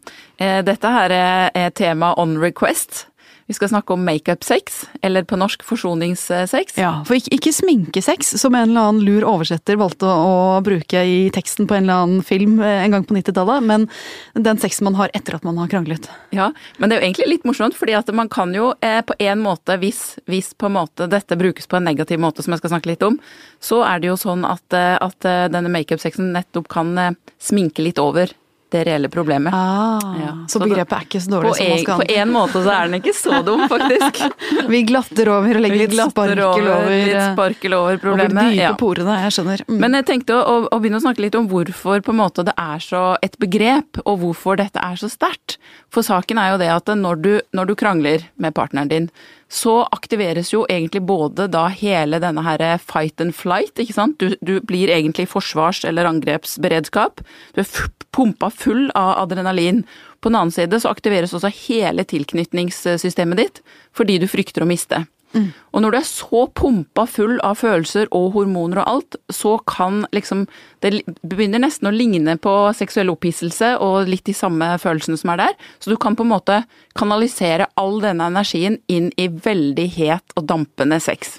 Uh, 0.41 0.63
dette 0.65 0.89
her 0.89 1.11
er, 1.13 1.51
er 1.53 1.73
tema 1.77 2.15
on 2.17 2.31
request. 2.41 3.03
Vi 3.49 3.55
skal 3.57 3.69
snakke 3.71 3.93
om 3.93 4.03
makeup-sex, 4.05 4.85
eller 5.01 5.23
på 5.23 5.37
norsk 5.39 5.63
forsoningssex. 5.65 6.77
Ja, 6.77 6.91
For 7.07 7.17
ikke, 7.17 7.33
ikke 7.35 7.53
sminkesex, 7.55 8.33
som 8.41 8.55
en 8.55 8.69
eller 8.69 8.89
annen 8.91 9.05
lur 9.05 9.25
oversetter 9.27 9.79
valgte 9.81 10.09
å, 10.09 10.59
bruke 10.61 11.01
i 11.07 11.29
teksten 11.33 11.67
på 11.67 11.75
en 11.77 11.87
eller 11.87 12.03
annen 12.05 12.25
film 12.25 12.59
eh, 12.61 12.83
en 12.85 12.95
gang 12.95 13.05
på 13.07 13.15
90-tallet, 13.17 13.65
men 13.65 13.87
den 14.37 14.59
sexen 14.61 14.87
man 14.87 14.97
har 14.99 15.11
etter 15.17 15.37
at 15.37 15.47
man 15.47 15.57
har 15.61 15.71
kranglet. 15.71 16.09
Ja, 16.35 16.51
men 16.77 16.89
det 16.89 16.97
er 16.97 17.01
jo 17.01 17.09
egentlig 17.09 17.29
litt 17.31 17.47
morsomt, 17.49 17.77
fordi 17.77 17.95
at 17.97 18.11
man 18.15 18.29
kan 18.31 18.53
jo 18.55 18.71
eh, 18.83 19.01
på 19.05 19.17
en 19.19 19.41
måte, 19.43 19.79
hvis, 19.81 20.03
hvis 20.29 20.53
på 20.53 20.69
en 20.69 20.77
måte 20.77 21.09
dette 21.11 21.39
brukes 21.39 21.67
på 21.67 21.79
en 21.79 21.87
negativ 21.89 22.21
måte, 22.21 22.45
som 22.45 22.53
jeg 22.53 22.61
skal 22.61 22.75
snakke 22.75 22.93
litt 22.93 23.07
om, 23.07 23.17
så 23.63 23.81
er 23.87 24.03
det 24.03 24.11
jo 24.11 24.19
sånn 24.19 24.45
at, 24.47 24.67
eh, 24.77 24.95
at 25.01 25.27
eh, 25.27 25.47
denne 25.51 25.71
makeup-sexen 25.73 26.31
nettopp 26.35 26.69
kan 26.71 27.17
sminke 27.41 27.83
litt 27.83 27.99
over 28.01 28.31
det 28.71 28.83
reelle 28.87 29.09
problemet. 29.11 29.53
Ah, 29.53 29.99
Ja, 30.21 30.31
så 30.47 30.59
så 30.59 30.67
begrepet 30.67 30.95
er 30.95 31.07
ikke 31.07 31.21
så 31.21 31.31
dårlig 31.31 31.53
som 31.57 31.69
man 31.71 31.81
skal 31.83 32.01
på 32.01 32.15
en 32.15 32.31
måte 32.31 32.61
så 32.63 32.73
er 32.73 32.87
den 32.89 32.97
ikke 32.99 33.13
så 33.17 33.41
dum, 33.45 33.63
faktisk. 33.73 34.21
Vi 34.71 34.81
glatter 34.87 35.31
over 35.33 35.59
og 35.59 35.65
legger 35.65 35.81
litt 35.83 35.95
sparkel 35.97 36.43
over, 36.45 36.69
over, 36.75 36.93
litt 36.93 37.15
eh, 37.15 37.33
sparkel 37.33 37.75
over 37.77 37.99
over 38.11 38.23
de 38.23 38.27
blir 38.31 38.53
dype 38.55 38.61
ja. 38.63 38.71
porene. 38.79 39.17
Jeg 39.25 39.35
skjønner. 39.37 39.65
Mm. 39.67 39.77
Men 39.83 39.99
jeg 39.99 40.07
tenkte 40.11 40.39
å, 40.39 40.55
å, 40.67 40.79
begynne 40.79 41.01
å 41.01 41.05
snakke 41.05 41.25
litt 41.25 41.37
om 41.39 41.49
hvorfor 41.51 42.05
på 42.05 42.15
en 42.15 42.21
måte 42.21 42.47
det 42.47 42.55
er 42.59 42.83
så 42.83 43.03
et 43.25 43.37
begrep, 43.41 44.01
og 44.05 44.23
hvorfor 44.23 44.59
dette 44.61 44.81
er 44.83 44.99
så 44.99 45.11
sterkt. 45.11 45.59
For 45.91 46.05
saken 46.07 46.39
er 46.39 46.53
jo 46.53 46.63
det 46.63 46.71
at 46.73 46.91
når 46.95 47.21
du, 47.23 47.31
når 47.55 47.71
du 47.71 47.77
krangler 47.79 48.27
med 48.41 48.55
partneren 48.57 48.91
din, 48.91 49.11
så 49.51 49.81
aktiveres 49.91 50.53
jo 50.53 50.63
egentlig 50.71 51.01
både 51.03 51.49
da 51.51 51.65
hele 51.75 52.21
denne 52.23 52.43
her 52.45 52.61
fight 52.79 53.19
and 53.19 53.35
flight, 53.35 53.75
ikke 53.75 53.97
sant. 53.97 54.21
Du, 54.21 54.37
du 54.39 54.59
blir 54.63 54.91
egentlig 54.93 55.27
forsvars- 55.27 55.83
eller 55.87 56.07
angrepsberedskap. 56.07 57.19
Du 57.51 57.59
er 57.65 57.67
pumpa 58.15 58.49
full 58.61 58.91
av 58.97 59.17
adrenalin. 59.25 59.83
På 60.21 60.29
den 60.29 60.39
annen 60.39 60.53
side 60.55 60.79
så 60.81 60.91
aktiveres 60.93 61.33
også 61.37 61.51
hele 61.67 62.05
tilknytningssystemet 62.07 63.41
ditt, 63.41 63.63
fordi 63.97 64.19
du 64.21 64.29
frykter 64.31 64.65
å 64.65 64.69
miste. 64.69 65.05
Og 65.71 65.83
når 65.83 65.93
du 65.93 65.97
er 66.01 66.07
så 66.07 66.45
pumpa 66.57 67.05
full 67.09 67.37
av 67.47 67.59
følelser 67.61 68.09
og 68.15 68.33
hormoner 68.35 68.81
og 68.83 68.89
alt, 68.91 69.19
så 69.31 69.57
kan 69.69 70.05
liksom 70.15 70.47
Det 70.81 71.03
begynner 71.21 71.61
nesten 71.61 71.85
å 71.85 71.93
ligne 71.93 72.33
på 72.41 72.51
seksuell 72.73 73.11
opphisselse 73.13 73.75
og 73.85 74.07
litt 74.09 74.25
de 74.25 74.33
samme 74.33 74.65
følelsene 74.81 75.19
som 75.21 75.29
er 75.29 75.37
der. 75.43 75.51
Så 75.77 75.91
du 75.91 75.97
kan 76.01 76.15
på 76.17 76.25
en 76.25 76.31
måte 76.31 76.55
kanalisere 76.97 77.67
all 77.77 77.99
denne 78.01 78.25
energien 78.31 78.79
inn 78.89 79.11
i 79.21 79.27
veldig 79.29 79.85
het 79.93 80.33
og 80.33 80.47
dampende 80.49 80.97
sex. 80.97 81.37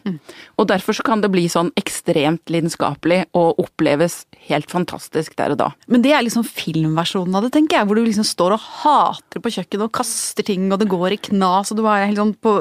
Og 0.63 0.69
derfor 0.71 0.95
så 0.95 1.03
kan 1.03 1.25
det 1.25 1.33
bli 1.35 1.49
sånn 1.51 1.73
ekstremt 1.75 2.53
lidenskapelig 2.55 3.25
og 3.35 3.59
oppleves 3.65 4.23
helt 4.47 4.71
fantastisk 4.71 5.35
der 5.39 5.57
og 5.57 5.59
da. 5.59 5.69
Men 5.91 6.07
det 6.07 6.15
er 6.15 6.23
liksom 6.23 6.47
filmversjonen 6.47 7.35
av 7.35 7.47
det, 7.47 7.53
tenker 7.57 7.81
jeg. 7.81 7.89
Hvor 7.91 7.99
du 7.99 8.05
liksom 8.07 8.29
står 8.31 8.55
og 8.55 8.69
hater 8.85 9.43
på 9.43 9.55
kjøkkenet 9.59 9.89
og 9.89 9.95
kaster 9.99 10.47
ting, 10.47 10.71
og 10.71 10.79
det 10.79 10.91
går 10.93 11.17
i 11.17 11.21
knas, 11.31 11.75
og 11.75 11.83
du 11.83 11.85
er 11.87 12.07
helt 12.07 12.23
sånn 12.23 12.37
på 12.39 12.55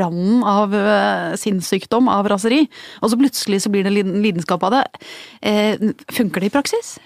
randen 0.00 0.42
av 0.42 0.74
uh, 0.74 1.13
sinnssykdom, 1.40 2.10
av 2.12 2.28
raseri. 2.32 2.64
Og 3.02 3.12
så 3.12 3.18
plutselig 3.20 3.64
så 3.64 3.72
blir 3.72 3.86
det 3.86 3.94
lidenskap 3.94 4.64
av 4.66 4.78
det. 4.78 4.84
Eh, 5.42 5.90
funker 6.12 6.44
det 6.44 6.52
i 6.52 6.56
praksis? 6.58 6.96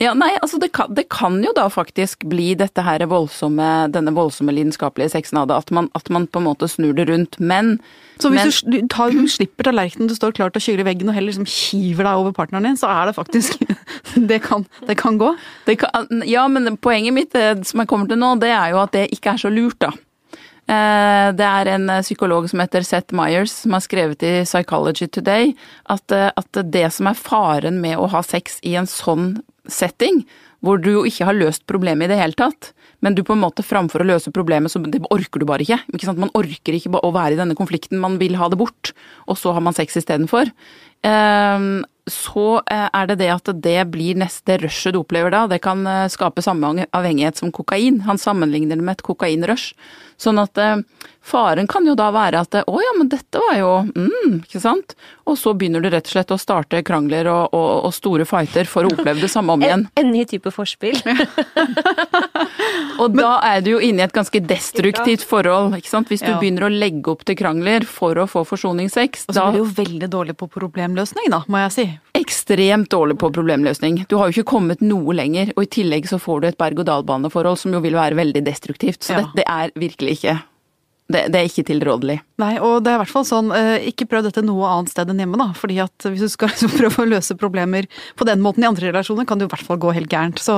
Ja, 0.00 0.14
nei, 0.16 0.30
altså 0.40 0.56
det 0.56 0.70
kan, 0.72 0.94
det 0.96 1.10
kan, 1.12 1.34
jo 1.44 1.50
da 1.52 1.66
faktisk 1.68 2.22
bli 2.30 2.54
dette 2.56 2.80
her 2.86 3.02
voldsomme, 3.08 3.66
denne 3.92 4.14
voldsomme 4.16 4.54
lidenskapelige 4.56 5.12
sexen 5.12 5.42
av 5.42 5.50
det. 5.50 5.58
At 5.60 5.72
man, 5.76 5.90
at 5.98 6.08
man, 6.08 6.24
på 6.24 6.40
en 6.40 6.46
måte 6.46 6.68
snur 6.72 6.94
det 6.96 7.04
rundt. 7.10 7.36
Men 7.36 7.74
Så 8.16 8.30
hvis 8.32 8.62
men, 8.64 8.72
du, 8.72 8.78
tar, 8.88 9.12
du, 9.12 9.28
slipper 9.28 9.68
tallerkenen, 9.68 10.08
du 10.08 10.16
står 10.16 10.32
klar 10.38 10.54
til 10.54 10.62
å 10.62 10.66
kjøre 10.70 10.86
veggen 10.88 11.12
og 11.12 11.18
heller 11.18 11.34
liksom 11.34 11.48
hiver 11.52 12.08
deg 12.08 12.22
over 12.22 12.32
partneren 12.36 12.70
din, 12.70 12.80
så 12.80 12.88
er 12.88 13.10
det 13.10 13.16
faktisk 13.18 13.60
Det 14.30 14.40
kan, 14.42 14.64
det 14.88 14.96
kan 14.96 15.20
gå? 15.20 15.34
Det 15.68 15.76
kan, 15.82 16.24
ja, 16.24 16.46
men 16.48 16.78
poenget 16.80 17.14
mitt 17.14 17.36
som 17.68 17.84
jeg 17.84 17.90
kommer 17.90 18.08
til 18.08 18.20
nå, 18.20 18.38
det 18.40 18.54
er 18.56 18.72
jo 18.72 18.80
at 18.80 18.96
det 18.96 19.10
ikke 19.12 19.36
er 19.36 19.44
så 19.44 19.52
lurt, 19.52 19.82
da. 19.84 19.92
Eh, 20.70 21.28
det 21.34 21.46
er 21.46 21.72
en 21.72 21.90
psykolog 22.04 22.46
som 22.50 22.62
heter 22.62 22.84
Seth 22.86 23.16
Myers 23.16 23.54
som 23.64 23.74
har 23.74 23.82
skrevet 23.82 24.22
i 24.26 24.34
Psychology 24.46 25.08
Today 25.10 25.54
at, 25.90 26.12
eh, 26.14 26.30
at 26.30 26.60
det 26.70 26.86
som 26.94 27.10
er 27.10 27.18
faren 27.18 27.80
med 27.82 27.98
å 27.98 28.10
ha 28.12 28.22
sex 28.22 28.60
i 28.62 28.76
en 28.78 28.86
sånn 28.86 29.40
setting, 29.66 30.22
hvor 30.62 30.78
du 30.82 30.92
jo 30.92 31.06
ikke 31.08 31.26
har 31.26 31.38
løst 31.38 31.66
problemet 31.70 32.06
i 32.06 32.12
det 32.12 32.20
hele 32.20 32.36
tatt, 32.38 32.72
men 33.00 33.16
du 33.16 33.22
på 33.24 33.32
en 33.32 33.42
måte 33.42 33.64
framfor 33.64 34.02
å 34.02 34.08
løse 34.12 34.32
problemet, 34.34 34.70
så 34.70 34.82
det 34.84 35.00
orker 35.10 35.40
du 35.40 35.46
bare 35.48 35.64
ikke. 35.64 35.80
ikke 35.88 36.06
sant? 36.06 36.20
Man 36.20 36.32
orker 36.36 36.76
ikke 36.76 36.92
å 37.00 37.12
være 37.14 37.34
i 37.34 37.40
denne 37.40 37.56
konflikten, 37.56 38.00
man 38.02 38.18
vil 38.20 38.36
ha 38.36 38.50
det 38.52 38.60
bort, 38.60 38.92
og 39.26 39.40
så 39.40 39.54
har 39.56 39.64
man 39.64 39.76
sex 39.76 39.96
istedenfor. 39.96 40.52
Um, 41.00 41.80
så 42.10 42.60
eh, 42.68 42.88
er 42.92 43.08
det 43.08 43.20
det 43.22 43.30
at 43.32 43.48
det 43.64 43.78
blir 43.92 44.18
neste 44.18 44.58
rushet 44.60 44.92
du 44.92 45.00
opplever 45.00 45.32
da. 45.32 45.46
Det 45.48 45.60
kan 45.64 45.86
eh, 45.86 46.08
skape 46.12 46.42
samme 46.44 46.84
avhengighet 46.96 47.40
som 47.40 47.52
kokain. 47.54 48.02
Han 48.08 48.20
sammenligner 48.20 48.76
det 48.76 48.84
med 48.84 48.98
et 48.98 49.06
kokainrush. 49.06 49.72
Sånn 50.20 50.36
at 50.42 50.58
eh, 50.60 50.82
faren 51.24 51.68
kan 51.70 51.86
jo 51.88 51.94
da 51.96 52.10
være 52.12 52.42
at 52.44 52.56
å 52.60 52.80
ja, 52.82 52.92
men 52.98 53.08
dette 53.12 53.40
var 53.40 53.56
jo 53.56 53.70
mm, 53.88 54.42
ikke 54.42 54.60
sant. 54.60 54.92
Og 55.24 55.38
så 55.40 55.54
begynner 55.56 55.80
du 55.80 55.88
rett 55.92 56.08
og 56.08 56.12
slett 56.12 56.34
å 56.34 56.38
starte 56.40 56.82
krangler 56.84 57.30
og, 57.30 57.54
og, 57.56 57.70
og 57.88 57.94
store 57.96 58.26
fighter 58.28 58.68
for 58.68 58.84
å 58.84 58.92
oppleve 58.92 59.22
det 59.22 59.30
samme 59.32 59.56
om 59.56 59.62
igjen. 59.66 59.86
En, 59.94 60.04
en 60.04 60.12
ny 60.12 60.26
type 60.28 60.52
forspill. 60.52 61.00
og 63.02 63.16
da 63.16 63.32
er 63.48 63.64
du 63.64 63.74
jo 63.74 63.80
inne 63.84 64.04
i 64.04 64.06
et 64.08 64.16
ganske 64.16 64.44
destruktivt 64.44 65.24
forhold, 65.24 65.78
ikke 65.80 65.92
sant. 65.92 66.12
Hvis 66.12 66.24
du 66.26 66.32
ja. 66.34 66.38
begynner 66.42 66.68
å 66.68 66.72
legge 66.72 67.14
opp 67.14 67.24
til 67.24 67.38
krangler 67.40 67.88
for 67.88 68.20
å 68.20 68.28
få 68.28 68.44
forsoningssex. 68.48 69.28
Og 69.30 69.36
så 69.36 69.48
blir 69.48 69.60
du 69.60 69.64
jo 69.64 69.72
veldig 69.80 70.12
dårlig 70.12 70.36
på 70.40 70.50
problemløsning, 70.52 71.32
da, 71.32 71.44
må 71.48 71.64
jeg 71.64 71.76
si 71.78 71.88
ekstremt 72.30 72.90
dårlig 72.94 73.18
på 73.18 73.32
problemløsning. 73.34 74.04
Du 74.08 74.16
har 74.20 74.30
jo 74.30 74.38
ikke 74.38 74.52
kommet 74.54 74.84
noe 74.84 75.16
lenger, 75.16 75.50
og 75.56 75.66
i 75.66 75.72
tillegg 75.78 76.06
så 76.10 76.20
får 76.22 76.40
du 76.40 76.50
et 76.50 76.60
berg-og-dal-baneforhold 76.60 77.58
som 77.58 77.74
jo 77.74 77.82
vil 77.82 77.98
være 77.98 78.18
veldig 78.18 78.44
destruktivt. 78.46 79.02
Så 79.02 79.16
ja. 79.16 79.24
det, 79.24 79.42
det, 79.42 79.48
er 79.50 79.74
virkelig 79.80 80.18
ikke 80.20 80.38
det, 81.10 81.24
det, 81.32 81.40
er 81.40 81.48
ikke 81.48 81.64
tilrådelig. 81.66 82.16
Nei, 82.40 82.52
og 82.62 82.84
det 82.84 82.92
er 82.92 82.98
i 82.98 83.00
hvert 83.02 83.12
fall 83.12 83.26
sånn, 83.26 83.50
eh, 83.54 83.88
ikke 83.90 84.06
prøv 84.10 84.28
dette 84.28 84.44
noe 84.46 84.68
annet 84.70 84.92
sted 84.92 85.10
enn 85.10 85.22
hjemme, 85.22 85.40
da. 85.40 85.48
fordi 85.58 85.80
at 85.82 86.06
hvis 86.06 86.22
du 86.22 86.30
skal 86.30 86.52
prøve 86.78 87.02
å 87.02 87.08
løse 87.08 87.36
problemer 87.40 87.88
på 88.18 88.26
den 88.28 88.42
måten 88.44 88.64
i 88.64 88.68
andre 88.70 88.92
relasjoner, 88.92 89.26
kan 89.26 89.40
det 89.40 89.48
jo 89.48 89.50
i 89.50 89.54
hvert 89.56 89.66
fall 89.66 89.80
gå 89.82 89.94
helt 89.96 90.10
gærent. 90.12 90.38
Så, 90.42 90.54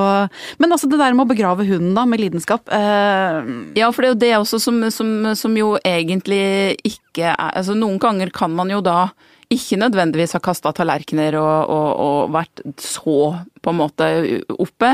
men 0.61 0.75
altså 0.75 0.89
det 0.91 1.01
der 1.01 1.17
med 1.17 1.25
å 1.25 1.33
begrave 1.33 1.65
hunden 1.67 1.97
da, 1.97 2.05
med 2.09 2.21
lidenskap 2.21 2.69
eh... 2.73 3.51
Ja, 3.79 3.89
for 3.89 4.03
det 4.03 4.11
er 4.11 4.13
jo 4.13 4.21
det 4.21 4.33
også 4.37 4.61
som, 4.61 4.79
som, 4.93 5.09
som 5.37 5.57
jo 5.57 5.73
egentlig 5.81 6.77
ikke 6.85 7.33
er 7.33 7.53
Altså 7.53 7.75
noen 7.77 7.99
ganger 8.01 8.31
kan 8.33 8.53
man 8.55 8.71
jo 8.73 8.79
da 8.83 9.11
ikke 9.51 9.79
nødvendigvis 9.81 10.35
har 10.37 10.43
kasta 10.43 10.71
tallerkener 10.75 11.35
og, 11.39 11.71
og, 11.73 11.89
og, 12.03 12.31
vært 12.33 12.63
så 12.81 13.17
på 13.63 13.73
en 13.73 13.79
måte 13.79 14.07
oppe. 14.55 14.93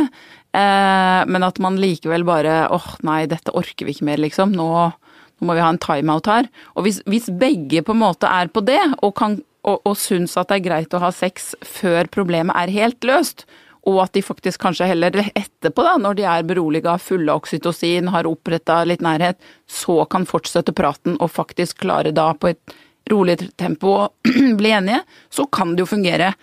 Eh, 0.56 1.22
men 1.30 1.46
at 1.46 1.62
man 1.62 1.78
likevel 1.82 2.26
bare 2.28 2.64
åh 2.74 2.90
nei, 3.06 3.24
dette 3.30 3.54
orker 3.58 3.88
vi 3.88 3.96
ikke 3.96 4.10
mer, 4.10 4.22
liksom. 4.22 4.56
Nå, 4.58 4.70
nå 4.90 5.48
må 5.48 5.56
vi 5.58 5.64
ha 5.64 5.70
en 5.74 5.82
timeout 5.82 6.30
her. 6.32 6.50
Og 6.76 6.88
hvis, 6.88 7.02
hvis, 7.10 7.30
begge 7.30 7.84
på 7.86 7.96
en 7.96 8.04
måte 8.04 8.30
er 8.30 8.52
på 8.52 8.66
det, 8.66 8.82
og, 9.00 9.14
kan, 9.20 9.40
og, 9.64 9.82
og 9.84 9.98
syns 10.00 10.38
at 10.40 10.52
det 10.52 10.60
er 10.60 10.68
greit 10.68 10.98
å 10.98 11.04
ha 11.04 11.14
sex 11.16 11.54
før 11.66 12.10
problemet 12.12 12.58
er 12.58 12.74
helt 12.74 13.06
løst, 13.08 13.46
og 13.88 14.02
at 14.04 14.14
de 14.14 14.22
faktisk 14.22 14.62
kanskje 14.62 14.90
heller 14.90 15.16
etterpå, 15.24 15.86
da, 15.86 15.96
når 16.02 16.18
de 16.20 16.26
er 16.28 16.46
beroliga, 16.48 16.98
fulle 17.02 17.32
av 17.32 17.40
oksytocin, 17.42 18.12
har 18.12 18.28
oppretta 18.28 18.82
litt 18.88 19.04
nærhet, 19.06 19.40
så 19.72 20.04
kan 20.12 20.28
fortsette 20.30 20.76
praten 20.76 21.16
og 21.18 21.32
faktisk 21.32 21.86
klare 21.86 22.12
da 22.16 22.34
på 22.36 22.52
et 22.52 22.76
rolig 23.12 23.40
tempo 23.60 23.96
og 23.96 24.30
bli 24.60 24.72
enige, 24.76 25.04
så 25.30 25.46
kan 25.46 25.76
det 25.76 25.86
jo 25.86 25.90
fungere. 25.90 26.34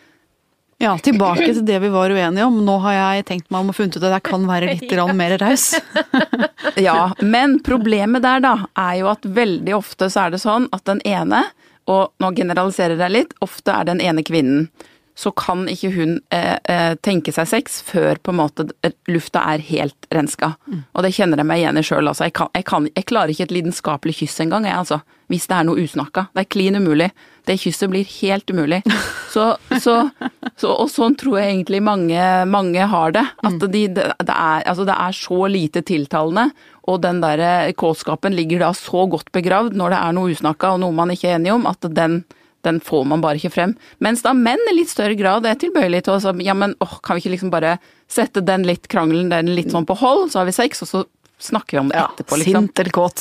Ja, 0.79 0.99
tilbake 1.01 1.47
til 1.47 1.63
det 1.65 1.79
vi 1.81 1.89
var 1.89 2.13
uenige 2.13 2.45
om. 2.45 2.59
Nå 2.65 2.75
har 2.85 2.97
jeg 2.97 3.27
tenkt 3.31 3.47
meg 3.49 3.65
om 3.65 3.73
å 3.73 3.77
funnet 3.77 3.97
ut 3.97 4.05
at 4.05 4.19
jeg 4.19 4.27
kan 4.29 4.45
være 4.49 4.75
litt 4.75 4.93
mer 5.21 5.37
raus. 5.41 5.71
ja, 6.89 7.13
men 7.23 7.59
problemet 7.65 8.25
der 8.27 8.43
da, 8.45 8.57
er 8.77 8.99
jo 9.01 9.09
at 9.13 9.25
veldig 9.25 9.77
ofte 9.77 10.11
så 10.13 10.27
er 10.27 10.37
det 10.37 10.43
sånn 10.45 10.69
at 10.77 10.85
den 10.89 11.01
ene, 11.09 11.47
og 11.89 12.13
nå 12.21 12.33
generaliserer 12.37 13.01
jeg 13.01 13.15
litt, 13.15 13.35
ofte 13.45 13.73
er 13.73 13.89
den 13.89 14.03
ene 14.05 14.25
kvinnen 14.27 14.69
så 15.17 15.31
kan 15.33 15.65
ikke 15.73 15.91
hun 15.95 16.19
eh, 16.35 16.59
eh, 16.69 16.95
tenke 17.01 17.33
seg 17.33 17.49
sex 17.49 17.79
før 17.87 18.19
på 18.21 18.35
en 18.35 18.41
måte 18.43 18.67
lufta 19.09 19.47
er 19.55 19.63
helt 19.65 20.09
renska. 20.13 20.53
Mm. 20.69 20.83
Og 20.93 21.07
det 21.07 21.15
kjenner 21.17 21.41
jeg 21.41 21.49
meg 21.49 21.63
igjen 21.63 21.81
i 21.81 21.85
sjøl. 21.89 22.11
Altså. 22.11 22.27
Jeg, 22.29 22.37
jeg, 22.53 22.91
jeg, 22.93 23.07
klarer 23.09 23.33
ikke 23.33 23.47
et 23.47 23.55
lidenskapelig 23.57 24.19
kyss 24.19 24.43
engang, 24.45 24.69
jeg, 24.69 24.77
altså. 24.77 25.01
Hvis 25.33 25.49
det 25.49 25.57
er 25.57 25.65
noe 25.67 25.81
usnakka. 25.83 26.29
Det 26.37 26.45
er 26.45 26.51
klin 26.53 26.77
umulig. 26.79 27.09
Det 27.49 27.57
kysset 27.59 27.91
blir 27.91 28.05
helt 28.21 28.53
umulig. 28.53 28.83
Så, 29.37 29.51
så, 29.83 29.95
så, 30.57 30.71
og 30.71 30.87
sånn 30.89 31.13
tror 31.21 31.35
jeg 31.37 31.51
egentlig 31.51 31.83
mange, 31.85 32.21
mange 32.49 32.87
har 32.89 33.11
det. 33.13 33.25
At 33.45 33.59
mm. 33.59 33.67
de, 33.69 33.83
det, 33.99 34.07
det, 34.25 34.33
er, 34.33 34.63
altså 34.65 34.87
det 34.89 34.95
er 34.97 35.17
så 35.19 35.41
lite 35.53 35.83
tiltalende. 35.85 36.47
Og 36.89 37.03
den 37.05 37.21
der 37.21 37.43
kåtskapen 37.77 38.33
ligger 38.33 38.65
da 38.65 38.71
så 38.73 39.05
godt 39.13 39.29
begravd 39.37 39.77
når 39.77 39.93
det 39.93 39.99
er 39.99 40.17
noe 40.17 40.33
usnakka 40.33 40.73
og 40.73 40.81
noe 40.81 40.97
man 40.97 41.13
ikke 41.13 41.35
er 41.35 41.37
enig 41.37 41.53
om, 41.53 41.69
at 41.69 41.85
den 41.99 42.23
den 42.67 42.81
får 42.85 43.05
man 43.09 43.23
bare 43.25 43.41
ikke 43.41 43.55
frem. 43.55 43.75
Mens 44.05 44.25
da 44.27 44.35
menn 44.37 44.63
i 44.71 44.77
litt 44.77 44.93
større 44.93 45.17
grad 45.19 45.47
er 45.49 45.59
tilbøyelige 45.61 46.09
til 46.09 46.17
å 46.17 46.21
si 46.23 46.47
ja, 46.47 46.57
men 46.59 46.75
åh, 46.85 46.99
kan 47.03 47.17
vi 47.17 47.25
ikke 47.25 47.37
liksom 47.37 47.53
bare 47.55 47.77
sette 48.11 48.43
den 48.45 48.67
litt 48.67 48.91
krangelen, 48.93 49.31
den 49.33 49.55
litt 49.57 49.73
sånn 49.75 49.87
på 49.89 49.97
hold, 49.99 50.29
så 50.33 50.43
har 50.43 50.51
vi 50.51 50.55
sex, 50.57 50.85
og 50.85 50.91
så 50.91 51.05
snakker 51.43 51.77
vi 51.77 51.81
om 51.81 51.89
det 51.93 51.99
ja, 51.99 52.07
etterpå, 52.13 52.39
liksom. 52.41 52.69
Sint 52.69 52.83
eller 52.83 52.95
kåt. 52.97 53.19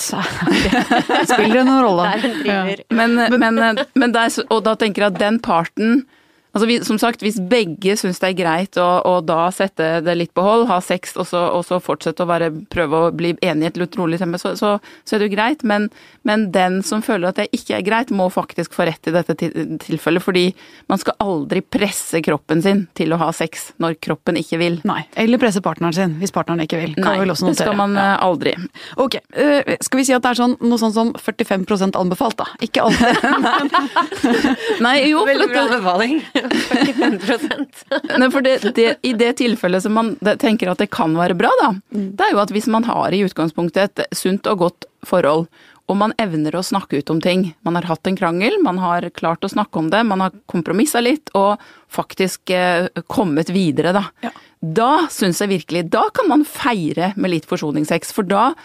Spiller 1.31 1.57
det 1.59 1.65
noen 1.67 1.81
rolle? 1.83 2.11
Ja. 2.47 2.59
Men, 2.89 3.17
men, 3.35 3.63
men 3.93 4.15
der, 4.15 4.37
og 4.49 4.61
da 4.67 4.75
tenker 4.79 5.05
jeg 5.05 5.15
at 5.15 5.19
den 5.19 5.41
parten 5.43 6.05
Altså, 6.55 6.69
vi, 6.69 6.77
som 6.87 6.95
sagt, 6.95 7.19
hvis 7.19 7.35
begge 7.51 7.97
syns 7.99 8.21
det 8.23 8.29
er 8.29 8.37
greit 8.37 8.77
å, 8.79 8.87
å, 9.03 9.17
da 9.19 9.49
sette 9.51 9.97
det 10.05 10.13
litt 10.15 10.31
på 10.31 10.43
hold, 10.45 10.69
ha 10.69 10.77
sex 10.79 11.17
og 11.19 11.27
så, 11.27 11.41
og 11.51 11.65
så 11.67 11.81
fortsette 11.83 12.23
å 12.23 12.29
være, 12.29 12.47
prøve 12.71 13.01
å 13.01 13.09
bli 13.11 13.33
enige 13.43 13.73
i 13.73 13.83
et 13.83 13.97
rolig 13.99 14.21
tempo, 14.21 14.39
så, 14.39 14.53
så, 14.55 14.77
så, 15.03 15.17
er 15.17 15.19
det 15.19 15.27
jo 15.27 15.33
greit. 15.33 15.65
Men, 15.67 15.89
men, 16.23 16.45
den 16.55 16.79
som 16.87 17.03
føler 17.03 17.33
at 17.33 17.41
det 17.41 17.49
ikke 17.51 17.75
er 17.75 17.83
greit, 17.83 18.13
må 18.15 18.29
faktisk 18.31 18.77
få 18.77 18.87
rett 18.87 19.09
i 19.11 19.13
dette 19.17 19.35
tilfellet. 19.35 20.23
Fordi 20.23 20.45
man 20.87 21.01
skal 21.01 21.17
aldri 21.25 21.59
presse 21.59 22.23
kroppen 22.23 22.63
sin 22.63 22.85
til 22.95 23.11
å 23.11 23.19
ha 23.19 23.27
sex 23.35 23.73
når 23.83 23.99
kroppen 24.07 24.39
ikke 24.39 24.61
vil. 24.63 24.79
Nei, 24.87 25.01
eller 25.19 25.41
presse 25.41 25.59
partneren 25.65 25.97
sin 25.97 26.15
hvis 26.21 26.31
partneren 26.31 26.63
ikke 26.63 26.79
vil. 26.79 26.95
Kan 26.95 27.19
Nei, 27.19 27.27
det 27.27 27.57
skal 27.59 27.75
man 27.75 27.99
ja. 27.99 28.13
Eh, 28.13 28.25
aldri. 28.29 28.55
Ok, 29.01 29.19
uh, 29.35 29.75
skal 29.83 29.99
vi 29.99 30.07
si 30.07 30.15
at 30.15 30.23
det 30.23 30.31
er 30.31 30.39
sånn, 30.39 30.55
noe 30.63 30.79
sånn 30.79 30.95
som 30.95 31.11
45% 31.19 31.99
anbefalt, 31.99 32.39
da? 32.39 32.47
Ikke 32.63 32.87
alltid. 32.87 33.75
Nei, 34.85 34.97
jo. 35.11 35.27
Veldig 35.27 35.51
bra 35.51 35.67
anbefaling. 35.67 36.19
45 36.51 38.19
Nei, 38.19 38.29
for 38.31 38.45
det, 38.45 38.57
det, 38.77 38.89
I 39.05 39.13
det 39.17 39.35
tilfellet 39.41 39.85
som 39.85 39.95
man 39.97 40.15
tenker 40.41 40.71
at 40.71 40.81
det 40.81 40.91
kan 40.93 41.15
være 41.17 41.37
bra, 41.37 41.51
da, 41.61 41.71
mm. 41.95 42.09
det 42.17 42.27
er 42.27 42.35
jo 42.35 42.43
at 42.43 42.53
hvis 42.55 42.69
man 42.71 42.87
har 42.87 43.15
i 43.15 43.23
utgangspunktet 43.25 44.05
et 44.05 44.17
sunt 44.17 44.49
og 44.51 44.65
godt 44.65 44.89
forhold, 45.05 45.47
og 45.85 45.97
man 45.99 46.15
evner 46.21 46.55
å 46.57 46.63
snakke 46.65 46.97
ut 46.97 47.11
om 47.13 47.19
ting. 47.21 47.43
Man 47.65 47.75
har 47.77 47.85
hatt 47.91 48.07
en 48.09 48.17
krangel, 48.17 48.57
man 48.65 48.79
har 48.81 49.05
klart 49.13 49.45
å 49.45 49.51
snakke 49.51 49.79
om 49.79 49.91
det, 49.93 50.01
man 50.07 50.23
har 50.23 50.33
kompromissa 50.49 51.01
litt 51.03 51.29
og 51.37 51.61
faktisk 51.93 52.49
eh, 52.49 52.87
kommet 53.05 53.51
videre, 53.53 53.93
da. 53.93 54.03
Ja. 54.25 54.31
Da 54.65 55.05
syns 55.13 55.37
jeg 55.43 55.51
virkelig 55.51 55.83
Da 55.93 56.07
kan 56.15 56.29
man 56.31 56.45
feire 56.47 57.11
med 57.21 57.29
litt 57.35 57.45
forsoningssex, 57.45 58.13
for 58.15 58.23
da 58.25 58.55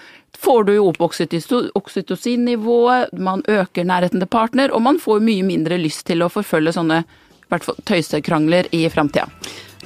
får 0.41 0.65
du 0.65 0.73
jo 0.79 0.89
opp 0.89 1.01
oksytocinnivået, 1.05 3.13
man 3.13 3.43
øker 3.45 3.85
nærheten 3.85 4.21
til 4.23 4.31
partner, 4.31 4.73
og 4.73 4.83
man 4.87 4.99
får 5.03 5.21
mye 5.25 5.43
mindre 5.45 5.79
lyst 5.81 6.07
til 6.09 6.23
å 6.25 6.33
forfølge 6.33 6.73
sånne 6.79 7.05
hvert 7.51 7.67
fall 7.67 7.81
tøysekrangler 7.89 8.71
i 8.77 8.85
framtida. 8.93 9.29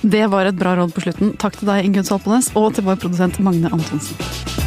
Det 0.03 0.27
var 0.33 0.51
et 0.51 0.59
bra 0.59 0.75
råd 0.77 0.93
på 0.93 1.07
slutten. 1.07 1.33
Takk 1.41 1.57
til 1.61 1.71
deg, 1.71 1.87
Ingunn 1.87 2.07
Salpenes, 2.07 2.53
og 2.59 2.75
til 2.77 2.87
vår 2.89 3.01
produsent 3.01 3.41
Magne 3.45 3.73
Antonsen. 3.73 4.64